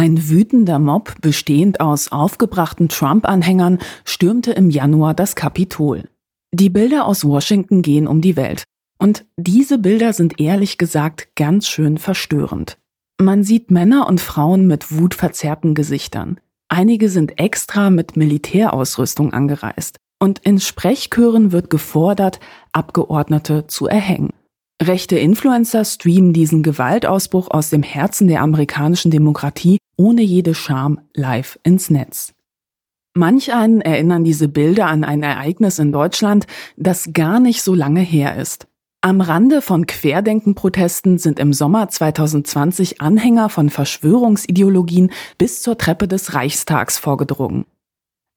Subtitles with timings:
[0.00, 6.08] Ein wütender Mob, bestehend aus aufgebrachten Trump-Anhängern, stürmte im Januar das Kapitol.
[6.54, 8.64] Die Bilder aus Washington gehen um die Welt.
[8.98, 12.78] Und diese Bilder sind ehrlich gesagt ganz schön verstörend.
[13.20, 16.40] Man sieht Männer und Frauen mit wutverzerrten Gesichtern.
[16.70, 19.98] Einige sind extra mit Militärausrüstung angereist.
[20.18, 22.40] Und in Sprechchören wird gefordert,
[22.72, 24.32] Abgeordnete zu erhängen.
[24.82, 31.58] Rechte Influencer streamen diesen Gewaltausbruch aus dem Herzen der amerikanischen Demokratie ohne jede Scham live
[31.62, 32.32] ins Netz.
[33.12, 36.46] Manch einen erinnern diese Bilder an ein Ereignis in Deutschland,
[36.78, 38.68] das gar nicht so lange her ist.
[39.02, 46.32] Am Rande von Querdenkenprotesten sind im Sommer 2020 Anhänger von Verschwörungsideologien bis zur Treppe des
[46.32, 47.66] Reichstags vorgedrungen.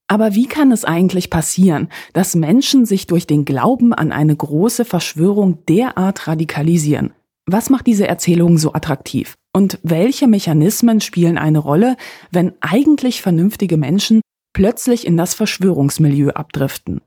[0.08, 4.86] Aber wie kann es eigentlich passieren, dass Menschen sich durch den Glauben an eine große
[4.86, 7.14] Verschwörung derart radikalisieren?
[7.46, 9.36] Was macht diese Erzählung so attraktiv?
[9.54, 11.98] Und welche Mechanismen spielen eine Rolle,
[12.32, 14.22] wenn eigentlich vernünftige Menschen
[14.54, 17.02] plötzlich in das Verschwörungsmilieu abdriften?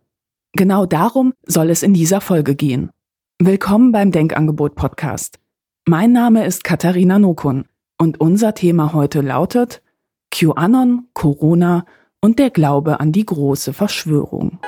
[0.52, 2.90] Genau darum soll es in dieser Folge gehen.
[3.38, 5.38] Willkommen beim Denkangebot Podcast.
[5.86, 7.66] Mein Name ist Katharina Nokun
[7.98, 9.82] und unser Thema heute lautet
[10.30, 11.84] QAnon, Corona
[12.26, 14.58] und der Glaube an die große Verschwörung.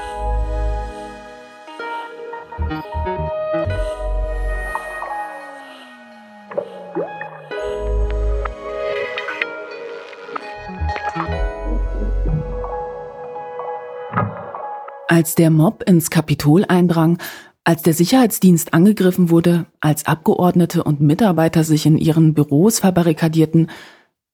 [15.08, 17.18] Als der Mob ins Kapitol eindrang,
[17.64, 23.68] als der Sicherheitsdienst angegriffen wurde, als Abgeordnete und Mitarbeiter sich in ihren Büros verbarrikadierten,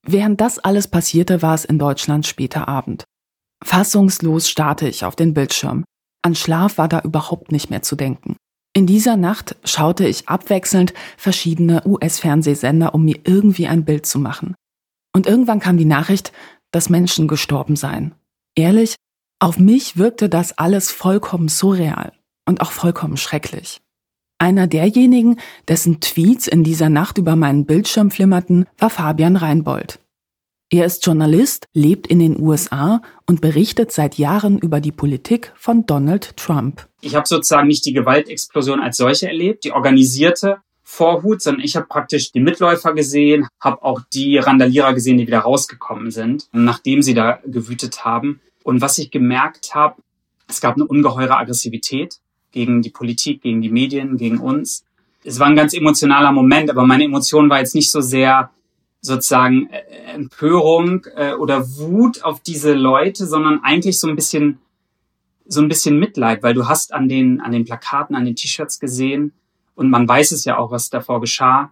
[0.03, 3.05] während das alles passierte, war es in Deutschland später Abend.
[3.65, 5.85] Fassungslos starrte ich auf den Bildschirm.
[6.21, 8.37] An Schlaf war da überhaupt nicht mehr zu denken.
[8.73, 14.53] In dieser Nacht schaute ich abwechselnd verschiedene US-Fernsehsender, um mir irgendwie ein Bild zu machen.
[15.13, 16.31] Und irgendwann kam die Nachricht,
[16.71, 18.13] dass Menschen gestorben seien.
[18.55, 18.95] Ehrlich,
[19.39, 22.13] auf mich wirkte das alles vollkommen surreal
[22.47, 23.81] und auch vollkommen schrecklich.
[24.37, 29.99] Einer derjenigen, dessen Tweets in dieser Nacht über meinen Bildschirm flimmerten, war Fabian Reinbold.
[30.71, 35.85] Er ist Journalist, lebt in den USA und berichtet seit Jahren über die Politik von
[35.85, 36.87] Donald Trump.
[37.01, 41.85] Ich habe sozusagen nicht die Gewaltexplosion als solche erlebt, die organisierte Vorhut, sondern ich habe
[41.85, 47.13] praktisch die Mitläufer gesehen, habe auch die Randalierer gesehen, die wieder rausgekommen sind, nachdem sie
[47.13, 48.41] da gewütet haben.
[48.63, 50.01] Und was ich gemerkt habe,
[50.47, 52.17] es gab eine ungeheure Aggressivität
[52.51, 54.83] gegen die Politik, gegen die Medien, gegen uns.
[55.23, 58.49] Es war ein ganz emotionaler Moment, aber meine Emotion war jetzt nicht so sehr
[59.05, 64.59] sozusagen äh, Empörung äh, oder Wut auf diese Leute, sondern eigentlich so ein bisschen
[65.47, 68.79] so ein bisschen Mitleid, weil du hast an den an den Plakaten, an den T-Shirts
[68.79, 69.31] gesehen
[69.75, 71.71] und man weiß es ja auch, was davor geschah.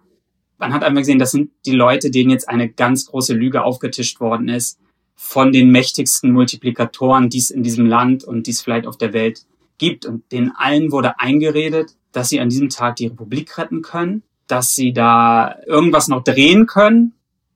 [0.59, 4.19] Man hat einfach gesehen, das sind die Leute, denen jetzt eine ganz große Lüge aufgetischt
[4.19, 4.79] worden ist
[5.15, 9.13] von den mächtigsten Multiplikatoren, die es in diesem Land und die es vielleicht auf der
[9.13, 9.45] Welt
[9.77, 10.05] gibt.
[10.05, 14.75] Und denen allen wurde eingeredet, dass sie an diesem Tag die Republik retten können, dass
[14.75, 17.13] sie da irgendwas noch drehen können,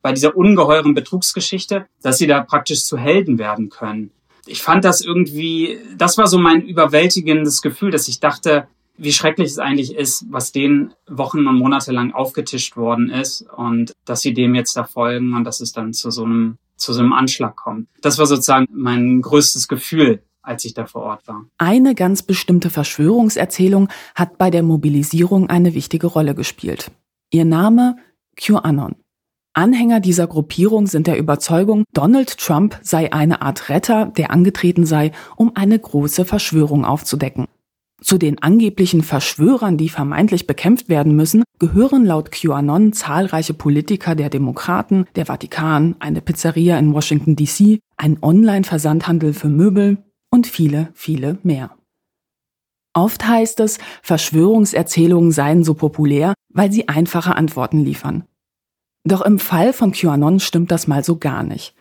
[0.07, 4.11] bei dieser ungeheuren Betrugsgeschichte, dass sie da praktisch zu Helden werden können.
[4.45, 9.49] Ich fand das irgendwie, das war so mein überwältigendes Gefühl, dass ich dachte, wie schrecklich
[9.49, 14.33] es eigentlich ist, was denen Wochen und Monate lang aufgetischt worden ist und dass sie
[14.33, 17.57] dem jetzt da folgen und dass es dann zu so einem, zu so einem Anschlag
[17.57, 17.89] kommt.
[18.01, 21.43] Das war sozusagen mein größtes Gefühl, als ich da vor Ort war.
[21.57, 26.91] Eine ganz bestimmte Verschwörungserzählung hat bei der Mobilisierung eine wichtige Rolle gespielt.
[27.29, 27.97] Ihr Name
[28.37, 28.95] QAnon.
[29.57, 35.11] Anhänger dieser Gruppierung sind der Überzeugung, Donald Trump sei eine Art Retter, der angetreten sei,
[35.35, 37.47] um eine große Verschwörung aufzudecken.
[37.99, 44.29] Zu den angeblichen Verschwörern, die vermeintlich bekämpft werden müssen, gehören laut QAnon zahlreiche Politiker der
[44.29, 49.97] Demokraten, der Vatikan, eine Pizzeria in Washington DC, ein Online-Versandhandel für Möbel
[50.29, 51.71] und viele, viele mehr.
[52.93, 58.23] Oft heißt es, Verschwörungserzählungen seien so populär, weil sie einfache Antworten liefern.
[59.07, 61.73] Doch im Fall von QAnon stimmt das mal so gar nicht.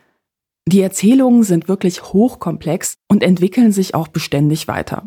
[0.65, 5.03] Die Erzählungen sind wirklich hochkomplex und entwickeln sich auch beständig weiter.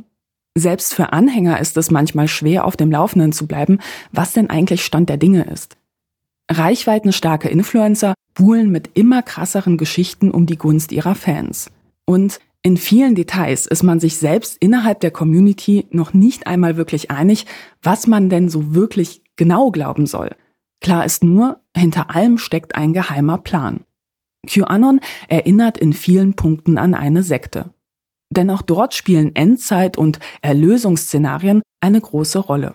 [0.55, 3.79] Selbst für Anhänger ist es manchmal schwer, auf dem Laufenden zu bleiben,
[4.13, 5.79] was denn eigentlich Stand der Dinge ist.
[6.51, 11.71] Reichweitenstarke Influencer buhlen mit immer krasseren Geschichten um die Gunst ihrer Fans.
[12.05, 17.11] Und in vielen Details ist man sich selbst innerhalb der Community noch nicht einmal wirklich
[17.11, 17.47] einig,
[17.83, 20.37] was man denn so wirklich genau glauben soll.
[20.81, 23.85] Klar ist nur, hinter allem steckt ein geheimer Plan.
[24.47, 27.75] QAnon erinnert in vielen Punkten an eine Sekte.
[28.31, 32.75] Denn auch dort spielen Endzeit- und Erlösungsszenarien eine große Rolle.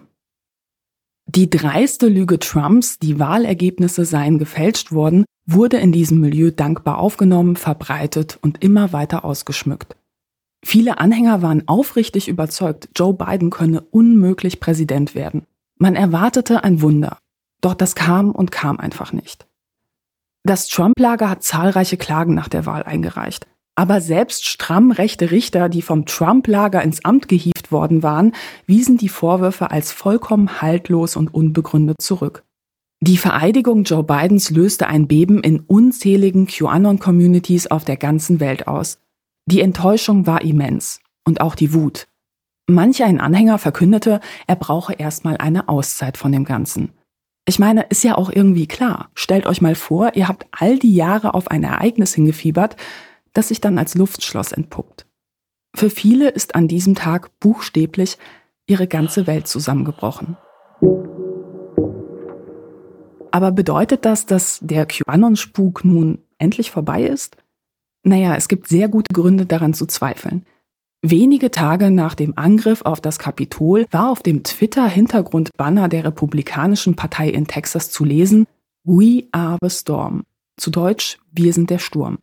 [1.28, 7.56] Die dreiste Lüge Trumps, die Wahlergebnisse seien gefälscht worden, wurde in diesem Milieu dankbar aufgenommen,
[7.56, 9.96] verbreitet und immer weiter ausgeschmückt.
[10.64, 15.46] Viele Anhänger waren aufrichtig überzeugt, Joe Biden könne unmöglich Präsident werden.
[15.78, 17.20] Man erwartete ein Wunder.
[17.62, 19.48] Doch das kam und kam einfach nicht.
[20.44, 23.48] Das Trump-Lager hat zahlreiche Klagen nach der Wahl eingereicht.
[23.76, 28.32] Aber selbst stramm rechte Richter, die vom Trump-Lager ins Amt gehievt worden waren,
[28.66, 32.44] wiesen die Vorwürfe als vollkommen haltlos und unbegründet zurück.
[33.02, 39.00] Die Vereidigung Joe Bidens löste ein Beben in unzähligen QAnon-Communities auf der ganzen Welt aus.
[39.46, 42.08] Die Enttäuschung war immens und auch die Wut.
[42.68, 46.92] Manch ein Anhänger verkündete, er brauche erstmal eine Auszeit von dem Ganzen.
[47.48, 49.12] Ich meine, ist ja auch irgendwie klar.
[49.14, 52.76] Stellt euch mal vor, ihr habt all die Jahre auf ein Ereignis hingefiebert,
[53.34, 55.06] das sich dann als Luftschloss entpuppt.
[55.76, 58.18] Für viele ist an diesem Tag buchstäblich
[58.66, 60.38] ihre ganze Welt zusammengebrochen.
[63.30, 67.38] Aber bedeutet das, dass der QAnon-Spuk nun endlich vorbei ist?
[68.02, 70.46] Naja, es gibt sehr gute Gründe daran zu zweifeln.
[71.02, 77.30] Wenige Tage nach dem Angriff auf das Kapitol war auf dem Twitter-Hintergrundbanner der Republikanischen Partei
[77.30, 78.48] in Texas zu lesen
[78.84, 80.24] We are the storm.
[80.58, 82.20] Zu Deutsch, wir sind der Sturm.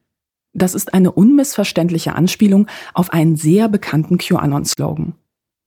[0.55, 5.15] Das ist eine unmissverständliche Anspielung auf einen sehr bekannten QAnon-Slogan.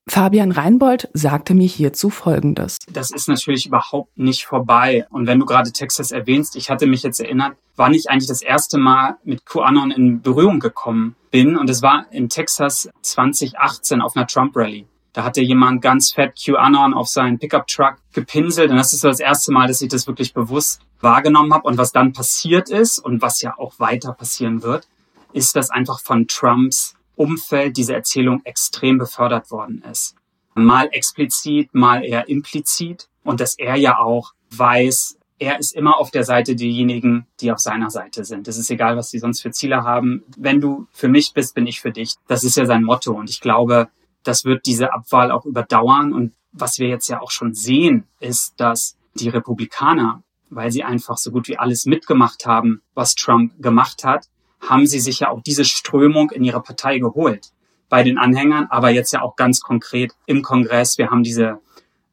[0.08, 2.78] Fabian Reinbold sagte mir hierzu Folgendes.
[2.92, 5.08] Das ist natürlich überhaupt nicht vorbei.
[5.10, 8.44] Und wenn du gerade Texas erwähnst, ich hatte mich jetzt erinnert, wann ich eigentlich das
[8.44, 11.58] erste Mal mit QAnon in Berührung gekommen bin.
[11.58, 14.86] Und es war in Texas 2018 auf einer Trump-Rally.
[15.12, 18.70] Da hatte jemand ganz fett QAnon auf seinen Pickup-Truck gepinselt.
[18.70, 21.68] Und das ist so das erste Mal, dass ich das wirklich bewusst wahrgenommen habe.
[21.68, 24.88] Und was dann passiert ist und was ja auch weiter passieren wird,
[25.34, 30.16] ist, dass einfach von Trumps Umfeld diese Erzählung extrem befördert worden ist.
[30.56, 33.10] Mal explizit, mal eher implizit.
[33.24, 37.60] Und dass er ja auch weiß, er ist immer auf der Seite derjenigen, die auf
[37.60, 38.48] seiner Seite sind.
[38.48, 40.24] Es ist egal, was sie sonst für Ziele haben.
[40.38, 42.16] Wenn du für mich bist, bin ich für dich.
[42.28, 43.12] Das ist ja sein Motto.
[43.14, 43.90] Und ich glaube,
[44.24, 46.14] das wird diese Abwahl auch überdauern.
[46.14, 51.18] Und was wir jetzt ja auch schon sehen, ist, dass die Republikaner, weil sie einfach
[51.18, 54.28] so gut wie alles mitgemacht haben, was Trump gemacht hat,
[54.68, 57.52] haben sie sich ja auch diese Strömung in ihre Partei geholt.
[57.90, 60.98] Bei den Anhängern, aber jetzt ja auch ganz konkret im Kongress.
[60.98, 61.60] Wir haben diese,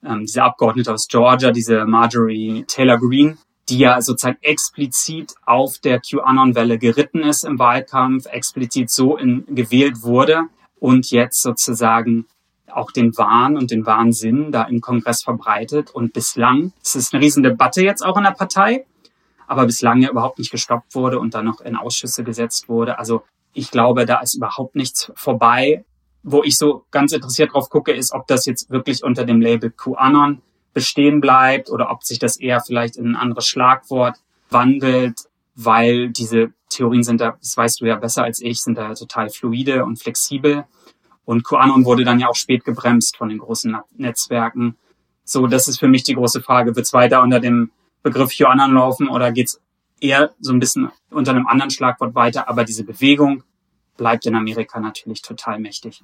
[0.05, 3.39] ähm, diese Abgeordnete aus Georgia, diese Marjorie Taylor Greene,
[3.69, 10.03] die ja sozusagen explizit auf der QAnon-Welle geritten ist im Wahlkampf, explizit so in, gewählt
[10.03, 10.43] wurde
[10.79, 12.27] und jetzt sozusagen
[12.69, 15.91] auch den Wahn und den Wahnsinn da im Kongress verbreitet.
[15.91, 18.87] Und bislang, es ist eine riesen Debatte jetzt auch in der Partei,
[19.47, 22.99] aber bislang ja überhaupt nicht gestoppt wurde und dann noch in Ausschüsse gesetzt wurde.
[22.99, 23.23] Also
[23.53, 25.85] ich glaube, da ist überhaupt nichts vorbei.
[26.23, 29.71] Wo ich so ganz interessiert drauf gucke, ist, ob das jetzt wirklich unter dem Label
[29.71, 30.41] QAnon
[30.73, 34.17] bestehen bleibt oder ob sich das eher vielleicht in ein anderes Schlagwort
[34.49, 38.95] wandelt, weil diese Theorien sind da, das weißt du ja besser als ich, sind da
[38.95, 40.65] total fluide und flexibel.
[41.25, 44.77] Und QAnon wurde dann ja auch spät gebremst von den großen Netzwerken.
[45.25, 46.75] So, das ist für mich die große Frage.
[46.75, 47.71] Wird es weiter unter dem
[48.03, 49.61] Begriff QAnon laufen oder geht's
[50.01, 52.49] eher so ein bisschen unter einem anderen Schlagwort weiter?
[52.49, 53.45] Aber diese Bewegung
[53.97, 56.03] bleibt in Amerika natürlich total mächtig.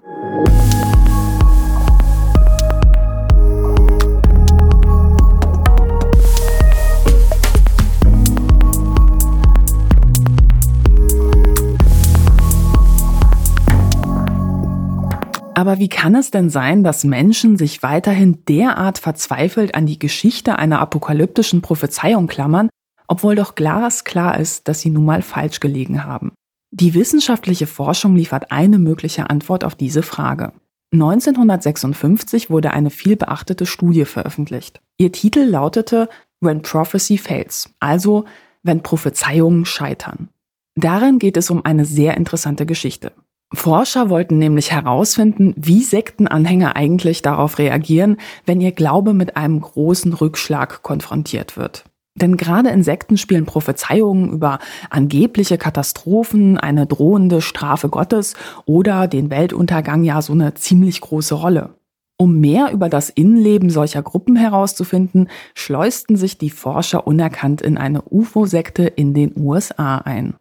[15.58, 20.56] Aber wie kann es denn sein, dass Menschen sich weiterhin derart verzweifelt an die Geschichte
[20.56, 22.68] einer apokalyptischen Prophezeiung klammern,
[23.08, 26.30] obwohl doch glasklar ist, dass sie nun mal falsch gelegen haben?
[26.70, 30.52] Die wissenschaftliche Forschung liefert eine mögliche Antwort auf diese Frage.
[30.92, 34.80] 1956 wurde eine vielbeachtete Studie veröffentlicht.
[34.96, 36.08] Ihr Titel lautete
[36.40, 38.26] When Prophecy Fails, also
[38.62, 40.28] wenn Prophezeiungen scheitern.
[40.76, 43.10] Darin geht es um eine sehr interessante Geschichte.
[43.54, 50.12] Forscher wollten nämlich herausfinden, wie Sektenanhänger eigentlich darauf reagieren, wenn ihr Glaube mit einem großen
[50.12, 51.84] Rückschlag konfrontiert wird.
[52.14, 54.58] Denn gerade in Sekten spielen Prophezeiungen über
[54.90, 58.34] angebliche Katastrophen, eine drohende Strafe Gottes
[58.66, 61.78] oder den Weltuntergang ja so eine ziemlich große Rolle.
[62.18, 68.02] Um mehr über das Innenleben solcher Gruppen herauszufinden, schleusten sich die Forscher unerkannt in eine
[68.02, 70.34] UFO-Sekte in den USA ein.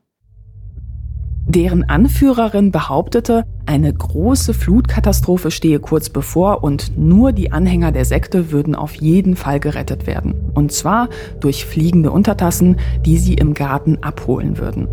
[1.49, 8.51] Deren Anführerin behauptete, eine große Flutkatastrophe stehe kurz bevor und nur die Anhänger der Sekte
[8.51, 10.35] würden auf jeden Fall gerettet werden.
[10.53, 11.07] Und zwar
[11.39, 12.75] durch fliegende Untertassen,
[13.05, 14.89] die sie im Garten abholen würden.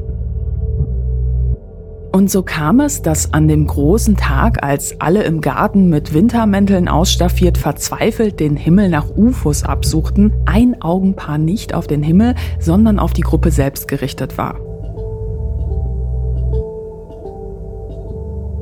[2.13, 6.87] Und so kam es, dass an dem großen Tag, als alle im Garten mit Wintermänteln
[6.87, 13.13] ausstaffiert verzweifelt den Himmel nach UFOs absuchten, ein Augenpaar nicht auf den Himmel, sondern auf
[13.13, 14.64] die Gruppe selbst gerichtet war.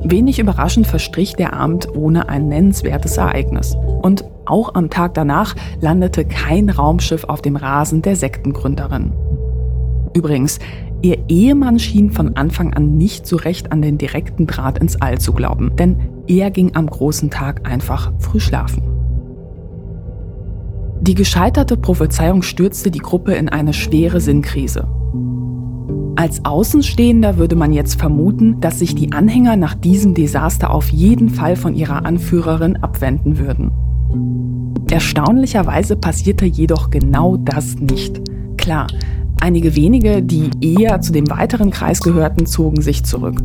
[0.05, 3.75] Wenig überraschend verstrich der Abend ohne ein nennenswertes Ereignis.
[4.01, 9.13] Und auch am Tag danach landete kein Raumschiff auf dem Rasen der Sektengründerin.
[10.13, 10.59] Übrigens,
[11.01, 15.17] ihr Ehemann schien von Anfang an nicht so recht an den direkten Draht ins All
[15.19, 18.83] zu glauben, denn er ging am großen Tag einfach früh schlafen.
[21.01, 24.87] Die gescheiterte Prophezeiung stürzte die Gruppe in eine schwere Sinnkrise.
[26.15, 31.29] Als Außenstehender würde man jetzt vermuten, dass sich die Anhänger nach diesem Desaster auf jeden
[31.29, 33.71] Fall von ihrer Anführerin abwenden würden.
[34.91, 38.21] Erstaunlicherweise passierte jedoch genau das nicht.
[38.57, 38.87] Klar,
[39.41, 43.41] einige wenige, die eher zu dem weiteren Kreis gehörten, zogen sich zurück.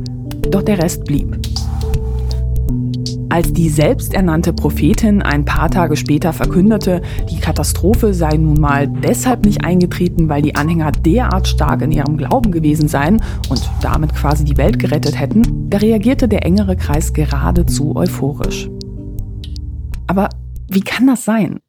[0.50, 1.38] Doch der Rest blieb.
[3.30, 9.44] Als die selbsternannte Prophetin ein paar Tage später verkündete, die Katastrophe sei nun mal deshalb
[9.44, 14.44] nicht eingetreten, weil die Anhänger derart stark in ihrem Glauben gewesen seien und damit quasi
[14.44, 18.70] die Welt gerettet hätten, da reagierte der engere Kreis geradezu euphorisch.
[20.06, 20.30] Aber
[20.70, 21.60] wie kann das sein?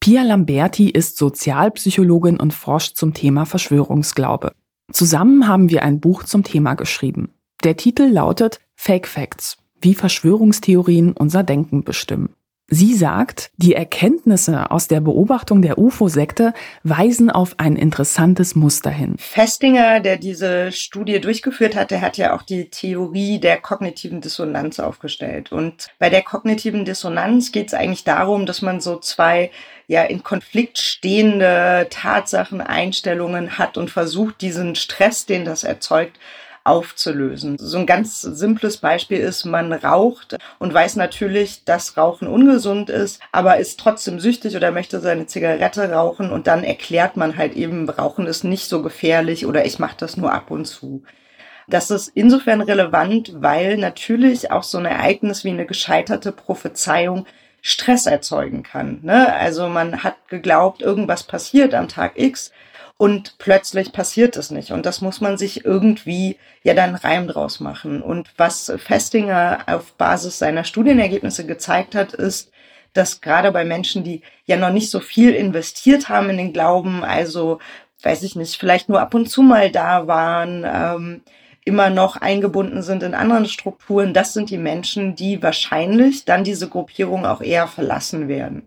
[0.00, 4.52] Pia Lamberti ist Sozialpsychologin und forscht zum Thema Verschwörungsglaube.
[4.92, 7.30] Zusammen haben wir ein Buch zum Thema geschrieben.
[7.64, 12.34] Der Titel lautet Fake Facts wie Verschwörungstheorien unser Denken bestimmen.
[12.72, 19.16] Sie sagt, die Erkenntnisse aus der Beobachtung der UFO-Sekte weisen auf ein interessantes Muster hin.
[19.18, 24.78] Festinger, der diese Studie durchgeführt hat, der hat ja auch die Theorie der kognitiven Dissonanz
[24.78, 25.50] aufgestellt.
[25.50, 29.50] Und bei der kognitiven Dissonanz geht es eigentlich darum, dass man so zwei
[29.88, 36.20] ja in Konflikt stehende Tatsachen, Einstellungen hat und versucht, diesen Stress, den das erzeugt,
[36.64, 37.56] aufzulösen.
[37.58, 43.20] So ein ganz simples Beispiel ist, man raucht und weiß natürlich, dass Rauchen ungesund ist,
[43.32, 47.88] aber ist trotzdem süchtig oder möchte seine Zigarette rauchen und dann erklärt man halt eben,
[47.88, 51.02] Rauchen ist nicht so gefährlich oder ich mache das nur ab und zu.
[51.68, 57.26] Das ist insofern relevant, weil natürlich auch so ein Ereignis wie eine gescheiterte Prophezeiung
[57.62, 59.00] Stress erzeugen kann.
[59.02, 59.32] Ne?
[59.32, 62.52] Also man hat geglaubt, irgendwas passiert am Tag X
[63.00, 64.72] und plötzlich passiert es nicht.
[64.72, 68.02] Und das muss man sich irgendwie ja dann Reim draus machen.
[68.02, 72.52] Und was Festinger auf Basis seiner Studienergebnisse gezeigt hat, ist,
[72.92, 77.02] dass gerade bei Menschen, die ja noch nicht so viel investiert haben in den Glauben,
[77.02, 77.58] also
[78.02, 81.22] weiß ich nicht, vielleicht nur ab und zu mal da waren, ähm,
[81.64, 86.68] immer noch eingebunden sind in anderen Strukturen, das sind die Menschen, die wahrscheinlich dann diese
[86.68, 88.66] Gruppierung auch eher verlassen werden.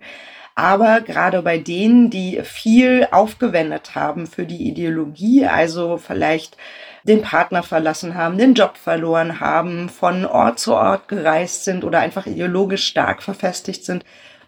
[0.55, 6.57] Aber gerade bei denen, die viel aufgewendet haben für die Ideologie, also vielleicht
[7.03, 11.99] den Partner verlassen haben, den Job verloren haben, von Ort zu Ort gereist sind oder
[11.99, 14.05] einfach ideologisch stark verfestigt sind,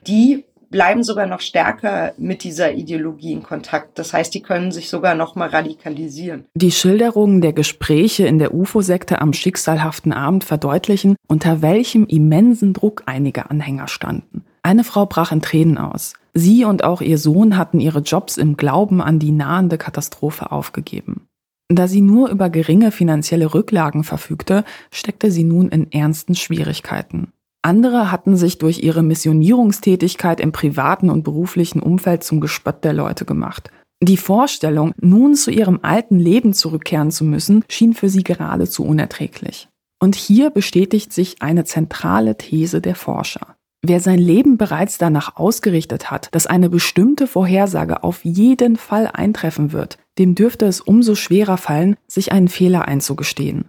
[0.08, 3.98] die bleiben sogar noch stärker mit dieser Ideologie in Kontakt.
[3.98, 6.46] Das heißt, die können sich sogar noch mal radikalisieren.
[6.54, 13.04] Die Schilderungen der Gespräche in der UFO-Sekte am schicksalhaften Abend verdeutlichen, unter welchem immensen Druck
[13.06, 14.44] einige Anhänger standen.
[14.66, 16.14] Eine Frau brach in Tränen aus.
[16.34, 21.28] Sie und auch ihr Sohn hatten ihre Jobs im Glauben an die nahende Katastrophe aufgegeben.
[21.70, 27.28] Da sie nur über geringe finanzielle Rücklagen verfügte, steckte sie nun in ernsten Schwierigkeiten.
[27.62, 33.26] Andere hatten sich durch ihre Missionierungstätigkeit im privaten und beruflichen Umfeld zum Gespött der Leute
[33.26, 33.70] gemacht.
[34.02, 39.70] Die Vorstellung, nun zu ihrem alten Leben zurückkehren zu müssen, schien für sie geradezu unerträglich.
[40.02, 43.55] Und hier bestätigt sich eine zentrale These der Forscher.
[43.88, 49.74] Wer sein Leben bereits danach ausgerichtet hat, dass eine bestimmte Vorhersage auf jeden Fall eintreffen
[49.74, 53.66] wird, dem dürfte es umso schwerer fallen, sich einen Fehler einzugestehen.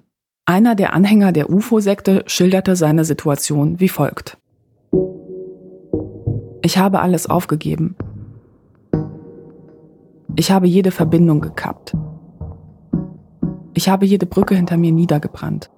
[0.46, 4.38] Einer der Anhänger der UFO-Sekte schilderte seine Situation wie folgt.
[6.62, 7.94] Ich habe alles aufgegeben.
[10.34, 11.94] Ich habe jede Verbindung gekappt.
[13.74, 15.70] Ich habe jede Brücke hinter mir niedergebrannt.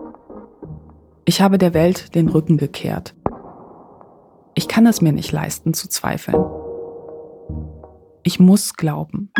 [1.24, 3.16] Ich habe der Welt den Rücken gekehrt.
[4.58, 6.44] Ich kann es mir nicht leisten zu zweifeln.
[8.24, 9.30] Ich muss glauben.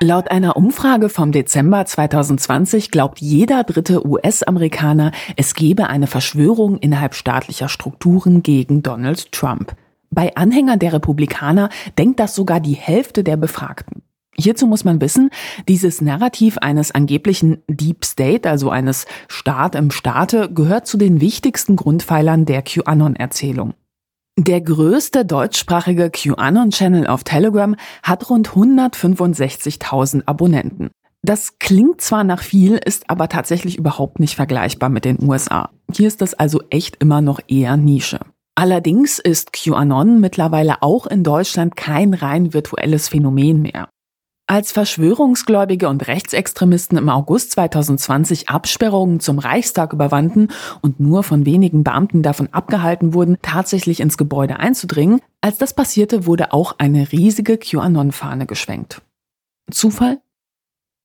[0.00, 7.16] Laut einer Umfrage vom Dezember 2020 glaubt jeder dritte US-Amerikaner, es gebe eine Verschwörung innerhalb
[7.16, 9.74] staatlicher Strukturen gegen Donald Trump.
[10.10, 14.02] Bei Anhängern der Republikaner denkt das sogar die Hälfte der Befragten.
[14.36, 15.30] Hierzu muss man wissen,
[15.66, 21.74] dieses Narrativ eines angeblichen Deep State, also eines Staat im Staate, gehört zu den wichtigsten
[21.74, 23.74] Grundpfeilern der QAnon-Erzählung.
[24.40, 30.90] Der größte deutschsprachige QAnon-Channel auf Telegram hat rund 165.000 Abonnenten.
[31.22, 35.70] Das klingt zwar nach viel, ist aber tatsächlich überhaupt nicht vergleichbar mit den USA.
[35.92, 38.20] Hier ist das also echt immer noch eher Nische.
[38.54, 43.88] Allerdings ist QAnon mittlerweile auch in Deutschland kein rein virtuelles Phänomen mehr.
[44.50, 50.48] Als Verschwörungsgläubige und Rechtsextremisten im August 2020 Absperrungen zum Reichstag überwanden
[50.80, 56.24] und nur von wenigen Beamten davon abgehalten wurden, tatsächlich ins Gebäude einzudringen, als das passierte,
[56.24, 59.02] wurde auch eine riesige QAnon-Fahne geschwenkt.
[59.70, 60.18] Zufall?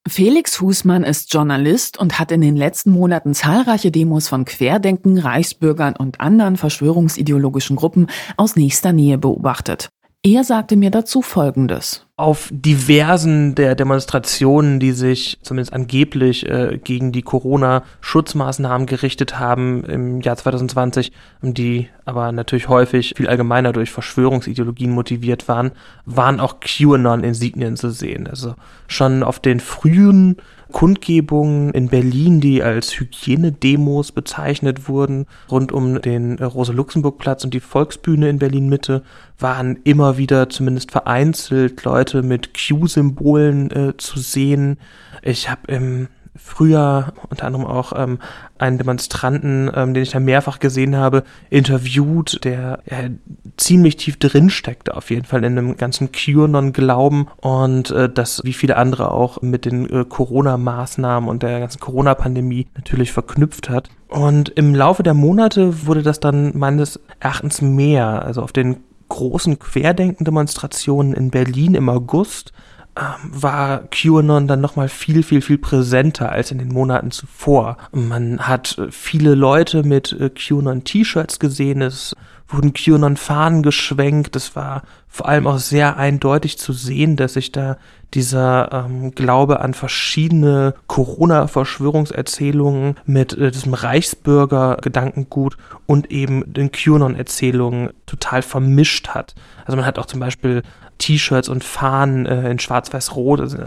[0.07, 5.97] Felix Husmann ist Journalist und hat in den letzten Monaten zahlreiche Demos von Querdenken, Reichsbürgern
[5.97, 8.07] und anderen verschwörungsideologischen Gruppen
[8.37, 9.89] aus nächster Nähe beobachtet.
[10.25, 12.05] Er sagte mir dazu Folgendes.
[12.15, 20.21] Auf diversen der Demonstrationen, die sich zumindest angeblich äh, gegen die Corona-Schutzmaßnahmen gerichtet haben im
[20.21, 21.11] Jahr 2020,
[21.41, 25.71] die aber natürlich häufig viel allgemeiner durch Verschwörungsideologien motiviert waren,
[26.05, 28.25] waren auch QAnon-Insignien zu sehen.
[28.25, 28.55] Also
[28.87, 30.37] schon auf den frühen
[30.73, 38.27] Kundgebungen in Berlin, die als Hygienedemos bezeichnet wurden, rund um den Rosa-Luxemburg-Platz und die Volksbühne
[38.27, 39.03] in Berlin-Mitte,
[39.39, 44.77] waren immer wieder zumindest vereinzelt Leute mit Q-Symbolen äh, zu sehen.
[45.21, 48.19] Ich habe im früher unter anderem auch ähm,
[48.57, 53.09] einen Demonstranten, ähm, den ich da mehrfach gesehen habe, interviewt, der ja,
[53.57, 58.53] ziemlich tief drin steckte, auf jeden Fall in dem ganzen QAnon-Glauben und äh, das, wie
[58.53, 63.89] viele andere auch, mit den äh, Corona-Maßnahmen und der ganzen Corona-Pandemie natürlich verknüpft hat.
[64.07, 68.23] Und im Laufe der Monate wurde das dann meines Erachtens mehr.
[68.23, 68.77] Also auf den
[69.09, 72.53] großen Querdenken-Demonstrationen in Berlin im August
[72.95, 77.77] war QAnon dann nochmal viel, viel, viel präsenter als in den Monaten zuvor.
[77.91, 82.15] Man hat äh, viele Leute mit äh, QAnon-T-Shirts gesehen, es
[82.47, 87.77] wurden QAnon-Fahnen geschwenkt, es war vor allem auch sehr eindeutig zu sehen, dass sich da
[88.13, 95.57] dieser ähm, Glaube an verschiedene Corona-Verschwörungserzählungen mit äh, diesem Reichsbürger-Gedankengut
[95.87, 99.33] und eben den QAnon-Erzählungen total vermischt hat.
[99.65, 100.61] Also man hat auch zum Beispiel
[101.03, 103.57] T-Shirts und Fahnen äh, in schwarz-weiß-rot, also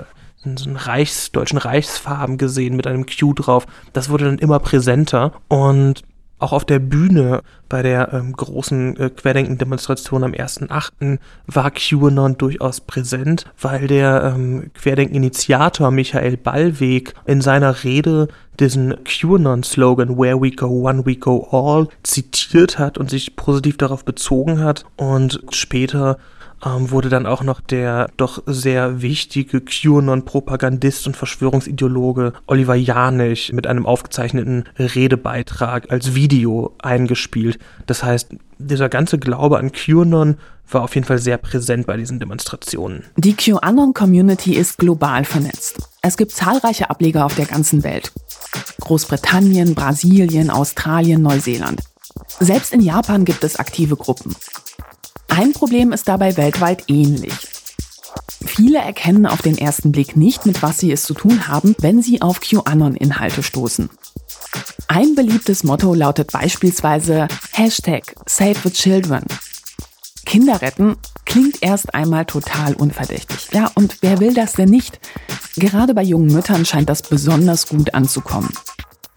[0.43, 3.67] in so Reichs, deutschen Reichsfarben gesehen mit einem Q drauf.
[3.93, 6.03] Das wurde dann immer präsenter und
[6.39, 11.19] auch auf der Bühne bei der ähm, großen äh, Querdenken-Demonstration am 1.8.
[11.47, 18.29] war QAnon durchaus präsent, weil der ähm, Querdenken-Initiator Michael Ballweg in seiner Rede
[18.61, 24.05] diesen QAnon-Slogan Where we go one, we go all zitiert hat und sich positiv darauf
[24.05, 26.19] bezogen hat und später
[26.65, 33.67] ähm, wurde dann auch noch der doch sehr wichtige QAnon-Propagandist und Verschwörungsideologe Oliver Janich mit
[33.67, 37.59] einem aufgezeichneten Redebeitrag als Video eingespielt.
[37.87, 40.37] Das heißt, dieser ganze Glaube an QAnon
[40.69, 43.05] war auf jeden Fall sehr präsent bei diesen Demonstrationen.
[43.17, 45.79] Die QAnon-Community ist global vernetzt.
[46.03, 48.13] Es gibt zahlreiche Ableger auf der ganzen Welt.
[48.81, 51.83] Großbritannien, Brasilien, Australien, Neuseeland.
[52.41, 54.35] Selbst in Japan gibt es aktive Gruppen.
[55.29, 57.35] Ein Problem ist dabei weltweit ähnlich.
[58.45, 62.03] Viele erkennen auf den ersten Blick nicht, mit was sie es zu tun haben, wenn
[62.03, 63.91] sie auf QAnon-Inhalte stoßen.
[64.89, 69.25] Ein beliebtes Motto lautet beispielsweise Hashtag Save the Children.
[70.25, 73.49] Kinder retten klingt erst einmal total unverdächtig.
[73.53, 75.01] Ja, und wer will das denn nicht?
[75.57, 78.51] Gerade bei jungen Müttern scheint das besonders gut anzukommen.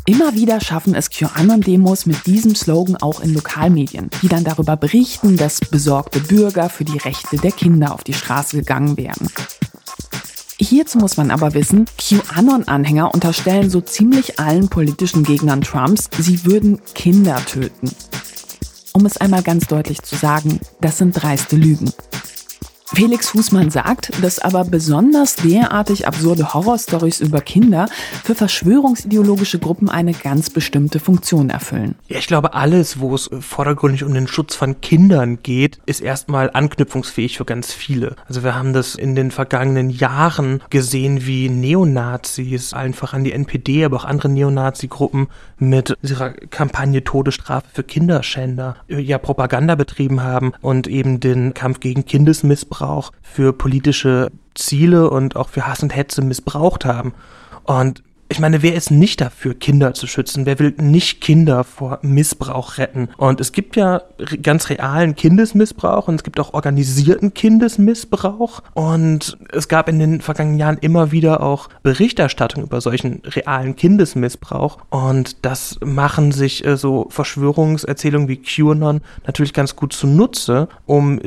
[0.10, 5.38] Immer wieder schaffen es QAnon-Demos mit diesem Slogan auch in Lokalmedien, die dann darüber berichten,
[5.38, 9.30] dass besorgte Bürger für die Rechte der Kinder auf die Straße gegangen wären.
[10.58, 16.82] Hierzu muss man aber wissen, QAnon-Anhänger unterstellen so ziemlich allen politischen Gegnern Trumps, sie würden
[16.95, 17.91] Kinder töten.
[18.93, 21.93] Um es einmal ganz deutlich zu sagen, das sind dreiste Lügen.
[22.91, 27.88] Felix Fußmann sagt, dass aber besonders derartig absurde Horrorstories über Kinder
[28.23, 31.93] für verschwörungsideologische Gruppen eine ganz bestimmte Funktion erfüllen.
[32.08, 36.49] Ja, ich glaube, alles, wo es vordergründig um den Schutz von Kindern geht, ist erstmal
[36.52, 38.15] anknüpfungsfähig für ganz viele.
[38.28, 43.86] Also wir haben das in den vergangenen Jahren gesehen, wie Neonazis, einfach an die NPD,
[43.86, 45.28] aber auch andere Neonazi-Gruppen
[45.60, 52.06] mit ihrer Kampagne Todesstrafe für Kinderschänder ja Propaganda betrieben haben und eben den Kampf gegen
[52.06, 57.13] Kindesmissbrauch Missbrauch für politische Ziele und auch für Hass und Hetze missbraucht haben.
[57.63, 60.46] Und ich meine, wer ist nicht dafür, Kinder zu schützen?
[60.46, 63.10] Wer will nicht Kinder vor Missbrauch retten?
[63.18, 64.04] Und es gibt ja
[64.44, 68.62] ganz realen Kindesmissbrauch und es gibt auch organisierten Kindesmissbrauch.
[68.76, 74.78] Und es gab in den vergangenen Jahren immer wieder auch Berichterstattung über solchen realen Kindesmissbrauch.
[74.92, 81.20] Und das machen sich äh, so Verschwörungserzählungen wie QAnon natürlich ganz gut zunutze, um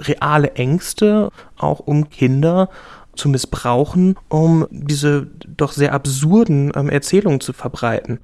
[0.00, 2.68] reale Ängste auch um Kinder
[3.14, 8.20] zu missbrauchen, um diese doch sehr absurden ähm, Erzählungen zu verbreiten.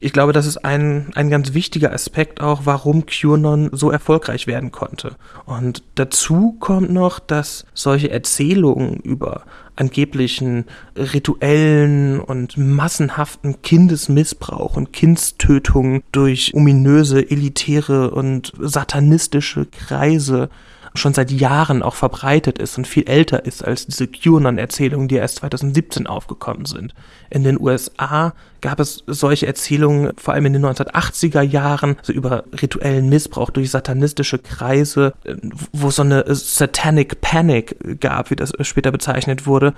[0.00, 4.70] Ich glaube, das ist ein, ein ganz wichtiger Aspekt auch, warum QAnon so erfolgreich werden
[4.70, 5.16] konnte.
[5.44, 9.42] Und dazu kommt noch, dass solche Erzählungen über
[9.74, 20.48] angeblichen rituellen und massenhaften Kindesmissbrauch und Kindstötungen durch ominöse, elitäre und satanistische Kreise
[20.94, 25.36] schon seit Jahren auch verbreitet ist und viel älter ist als diese QAnon-Erzählungen, die erst
[25.36, 26.94] 2017 aufgekommen sind.
[27.30, 32.44] In den USA gab es solche Erzählungen vor allem in den 1980er Jahren, so über
[32.60, 35.14] rituellen Missbrauch durch satanistische Kreise,
[35.72, 39.74] wo es so eine Satanic Panic gab, wie das später bezeichnet wurde,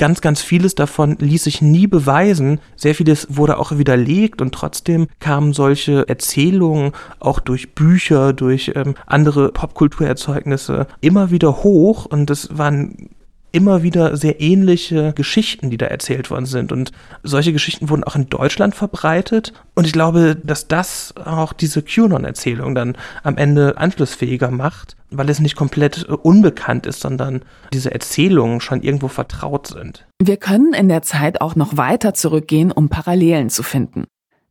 [0.00, 2.58] Ganz, ganz vieles davon ließ sich nie beweisen.
[2.74, 8.94] Sehr vieles wurde auch widerlegt und trotzdem kamen solche Erzählungen auch durch Bücher, durch ähm,
[9.04, 13.10] andere Popkulturerzeugnisse immer wieder hoch und es waren
[13.52, 16.72] immer wieder sehr ähnliche Geschichten, die da erzählt worden sind.
[16.72, 19.52] Und solche Geschichten wurden auch in Deutschland verbreitet.
[19.74, 25.40] Und ich glaube, dass das auch diese QAnon-Erzählung dann am Ende anschlussfähiger macht, weil es
[25.40, 30.06] nicht komplett äh, unbekannt ist, sondern diese Erzählungen schon irgendwo vertraut sind.
[30.22, 34.04] Wir können in der Zeit auch noch weiter zurückgehen, um Parallelen zu finden.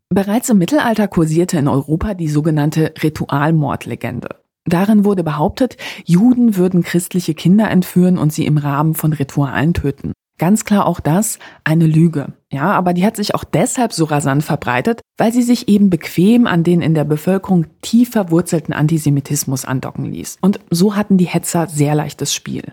[0.10, 4.30] Bereits im Mittelalter kursierte in Europa die sogenannte Ritualmordlegende.
[4.70, 10.14] Darin wurde behauptet, Juden würden christliche Kinder entführen und sie im Rahmen von Ritualen töten.
[10.40, 12.34] Ganz klar auch das eine Lüge.
[12.52, 16.48] Ja, aber die hat sich auch deshalb so rasant verbreitet, weil sie sich eben bequem
[16.48, 20.38] an den in der Bevölkerung tief verwurzelten Antisemitismus andocken ließ.
[20.42, 22.64] Und so hatten die Hetzer sehr leichtes Spiel.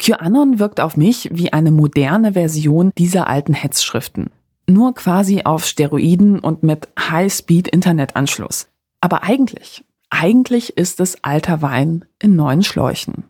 [0.00, 4.30] QAnon wirkt auf mich wie eine moderne Version dieser alten Hetzschriften.
[4.68, 8.68] Nur quasi auf Steroiden und mit High-Speed-Internetanschluss.
[9.00, 9.84] Aber eigentlich
[10.18, 13.24] eigentlich ist es alter Wein in neuen Schläuchen.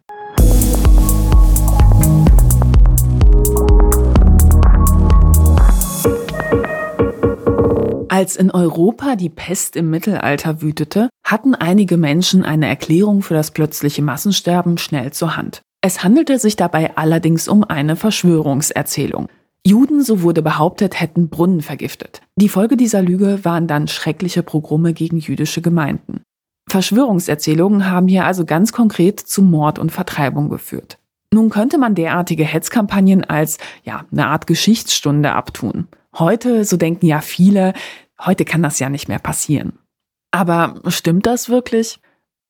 [8.08, 13.50] Als in Europa die Pest im Mittelalter wütete, hatten einige Menschen eine Erklärung für das
[13.50, 15.62] plötzliche Massensterben schnell zur Hand.
[15.82, 19.28] Es handelte sich dabei allerdings um eine Verschwörungserzählung.
[19.66, 22.22] Juden, so wurde behauptet, hätten Brunnen vergiftet.
[22.36, 26.22] Die Folge dieser Lüge waren dann schreckliche Pogrome gegen jüdische Gemeinden.
[26.68, 30.98] Verschwörungserzählungen haben hier also ganz konkret zu Mord und Vertreibung geführt.
[31.32, 35.88] Nun könnte man derartige Hetzkampagnen als ja, eine Art Geschichtsstunde abtun.
[36.18, 37.72] Heute, so denken ja viele,
[38.24, 39.78] heute kann das ja nicht mehr passieren.
[40.30, 42.00] Aber stimmt das wirklich?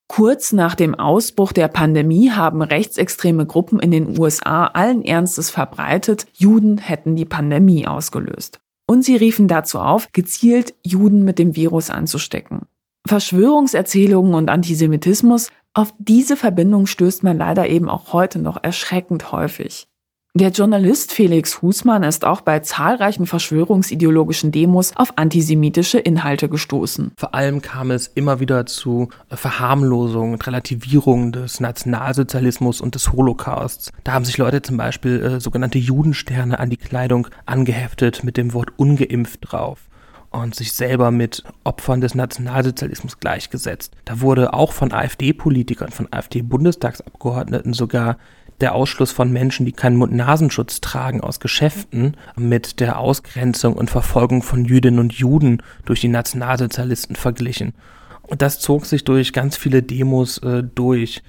[0.08, 6.26] Kurz nach dem Ausbruch der Pandemie haben rechtsextreme Gruppen in den USA allen Ernstes verbreitet,
[6.32, 8.60] Juden hätten die Pandemie ausgelöst.
[8.86, 12.66] Und sie riefen dazu auf, gezielt Juden mit dem Virus anzustecken.
[13.06, 19.88] Verschwörungserzählungen und Antisemitismus, auf diese Verbindung stößt man leider eben auch heute noch erschreckend häufig.
[20.38, 27.12] Der Journalist Felix Husmann ist auch bei zahlreichen verschwörungsideologischen Demos auf antisemitische Inhalte gestoßen.
[27.16, 33.92] Vor allem kam es immer wieder zu Verharmlosung und Relativierung des Nationalsozialismus und des Holocausts.
[34.04, 38.52] Da haben sich Leute zum Beispiel äh, sogenannte Judensterne an die Kleidung angeheftet mit dem
[38.52, 39.85] Wort ungeimpft drauf
[40.42, 43.94] und sich selber mit Opfern des Nationalsozialismus gleichgesetzt.
[44.04, 48.18] Da wurde auch von AfD-Politikern, von AfD-Bundestagsabgeordneten sogar
[48.60, 54.42] der Ausschluss von Menschen, die keinen Mund-Nasenschutz tragen, aus Geschäften mit der Ausgrenzung und Verfolgung
[54.42, 57.74] von Jüdinnen und Juden durch die Nationalsozialisten verglichen.
[58.22, 61.22] Und das zog sich durch ganz viele Demos äh, durch.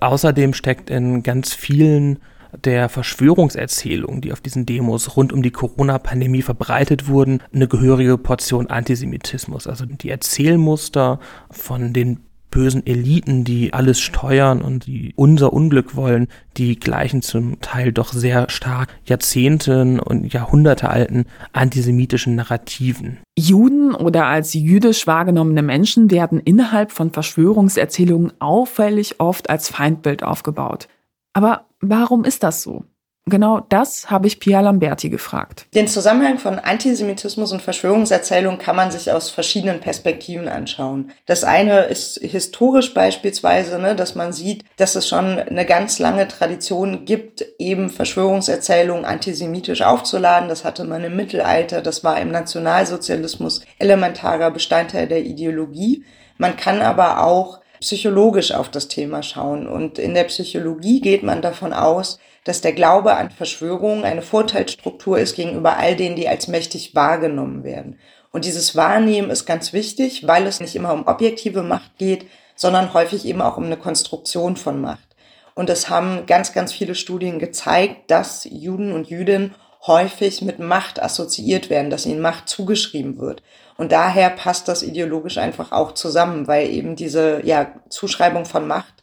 [0.00, 2.18] Außerdem steckt in ganz vielen
[2.64, 8.68] der Verschwörungserzählungen, die auf diesen Demos rund um die Corona-Pandemie verbreitet wurden, eine gehörige Portion
[8.68, 9.66] Antisemitismus.
[9.66, 11.18] Also die Erzählmuster
[11.50, 12.20] von den
[12.52, 18.12] bösen Eliten, die alles steuern und die unser Unglück wollen, die gleichen zum Teil doch
[18.12, 23.18] sehr stark Jahrzehnten und Jahrhunderte alten antisemitischen Narrativen.
[23.36, 30.88] Juden oder als jüdisch wahrgenommene Menschen werden innerhalb von Verschwörungserzählungen auffällig oft als Feindbild aufgebaut.
[31.32, 32.84] Aber warum ist das so?
[33.26, 35.66] Genau das habe ich Pia Lamberti gefragt.
[35.76, 41.12] Den Zusammenhang von Antisemitismus und Verschwörungserzählung kann man sich aus verschiedenen Perspektiven anschauen.
[41.26, 46.26] Das eine ist historisch beispielsweise, ne, dass man sieht, dass es schon eine ganz lange
[46.26, 50.48] Tradition gibt, eben Verschwörungserzählungen antisemitisch aufzuladen.
[50.48, 56.04] Das hatte man im Mittelalter, das war im Nationalsozialismus elementarer Bestandteil der Ideologie.
[56.38, 59.66] Man kann aber auch psychologisch auf das Thema schauen.
[59.66, 65.18] Und in der Psychologie geht man davon aus, dass der Glaube an Verschwörungen eine Vorteilsstruktur
[65.18, 67.98] ist gegenüber all denen, die als mächtig wahrgenommen werden.
[68.30, 72.94] Und dieses Wahrnehmen ist ganz wichtig, weil es nicht immer um objektive Macht geht, sondern
[72.94, 75.08] häufig eben auch um eine Konstruktion von Macht.
[75.54, 79.54] Und es haben ganz, ganz viele Studien gezeigt, dass Juden und Jüdinnen
[79.86, 83.42] häufig mit Macht assoziiert werden, dass ihnen Macht zugeschrieben wird.
[83.82, 89.02] Und daher passt das ideologisch einfach auch zusammen, weil eben diese ja, Zuschreibung von Macht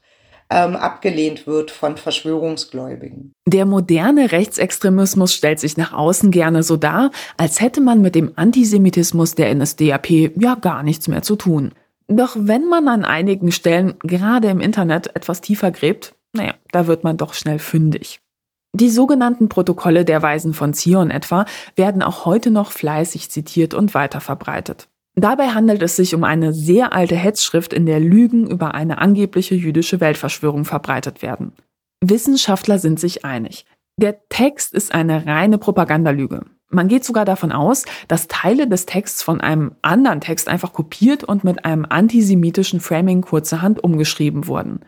[0.50, 3.34] ähm, abgelehnt wird von Verschwörungsgläubigen.
[3.46, 8.32] Der moderne Rechtsextremismus stellt sich nach außen gerne so dar, als hätte man mit dem
[8.38, 11.74] Antisemitismus der NSDAP ja gar nichts mehr zu tun.
[12.08, 17.04] Doch wenn man an einigen Stellen, gerade im Internet, etwas tiefer gräbt, naja, da wird
[17.04, 18.22] man doch schnell fündig.
[18.80, 23.94] Die sogenannten Protokolle der Weisen von Zion etwa werden auch heute noch fleißig zitiert und
[23.94, 24.88] weiterverbreitet.
[25.16, 29.56] Dabei handelt es sich um eine sehr alte Hetzschrift, in der Lügen über eine angebliche
[29.56, 31.52] jüdische Weltverschwörung verbreitet werden.
[32.02, 33.66] Wissenschaftler sind sich einig.
[33.98, 36.46] Der Text ist eine reine Propagandalüge.
[36.70, 41.26] Man geht sogar davon aus, dass Teile des Texts von einem anderen Text einfach kopiert
[41.26, 44.86] und mit einem antisemitischen Framing kurzerhand umgeschrieben wurden.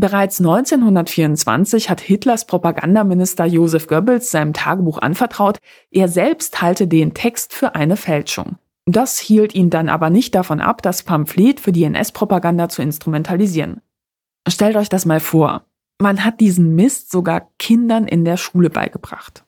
[0.00, 5.58] Bereits 1924 hat Hitlers Propagandaminister Josef Goebbels seinem Tagebuch anvertraut,
[5.90, 8.56] er selbst halte den Text für eine Fälschung.
[8.86, 13.82] Das hielt ihn dann aber nicht davon ab, das Pamphlet für die NS-Propaganda zu instrumentalisieren.
[14.48, 15.66] Stellt euch das mal vor.
[15.98, 19.44] Man hat diesen Mist sogar Kindern in der Schule beigebracht.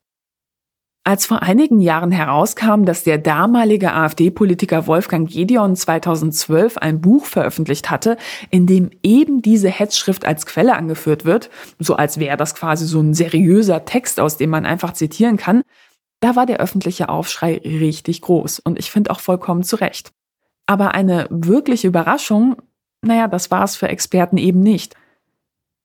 [1.05, 7.91] Als vor einigen Jahren herauskam, dass der damalige AfD-Politiker Wolfgang Gedeon 2012 ein Buch veröffentlicht
[7.91, 8.17] hatte,
[8.51, 13.01] in dem eben diese Hetzschrift als Quelle angeführt wird, so als wäre das quasi so
[13.01, 15.65] ein seriöser Text, aus dem man einfach zitieren kann,
[16.21, 20.13] da war der öffentliche Aufschrei richtig groß und ich finde auch vollkommen zu Recht.
[20.67, 22.55] Aber eine wirkliche Überraschung,
[23.05, 24.95] naja, das war es für Experten eben nicht.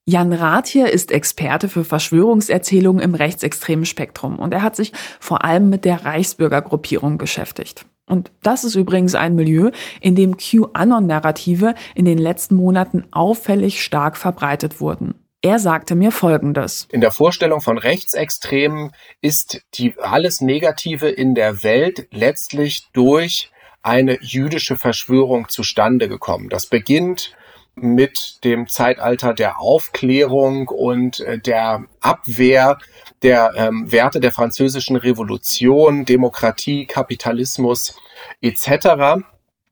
[0.08, 5.44] Jan Rath hier ist Experte für Verschwörungserzählungen im rechtsextremen Spektrum und er hat sich vor
[5.44, 7.84] allem mit der Reichsbürgergruppierung beschäftigt.
[8.06, 14.16] Und das ist übrigens ein Milieu, in dem QAnon-Narrative in den letzten Monaten auffällig stark
[14.16, 15.12] verbreitet wurden.
[15.42, 16.88] Er sagte mir Folgendes.
[16.90, 23.50] In der Vorstellung von Rechtsextremen ist die alles Negative in der Welt letztlich durch
[23.82, 26.48] eine jüdische Verschwörung zustande gekommen.
[26.48, 27.36] Das beginnt
[27.80, 32.78] mit dem Zeitalter der Aufklärung und äh, der Abwehr
[33.22, 37.96] der ähm, Werte der französischen Revolution, Demokratie, Kapitalismus
[38.40, 39.22] etc.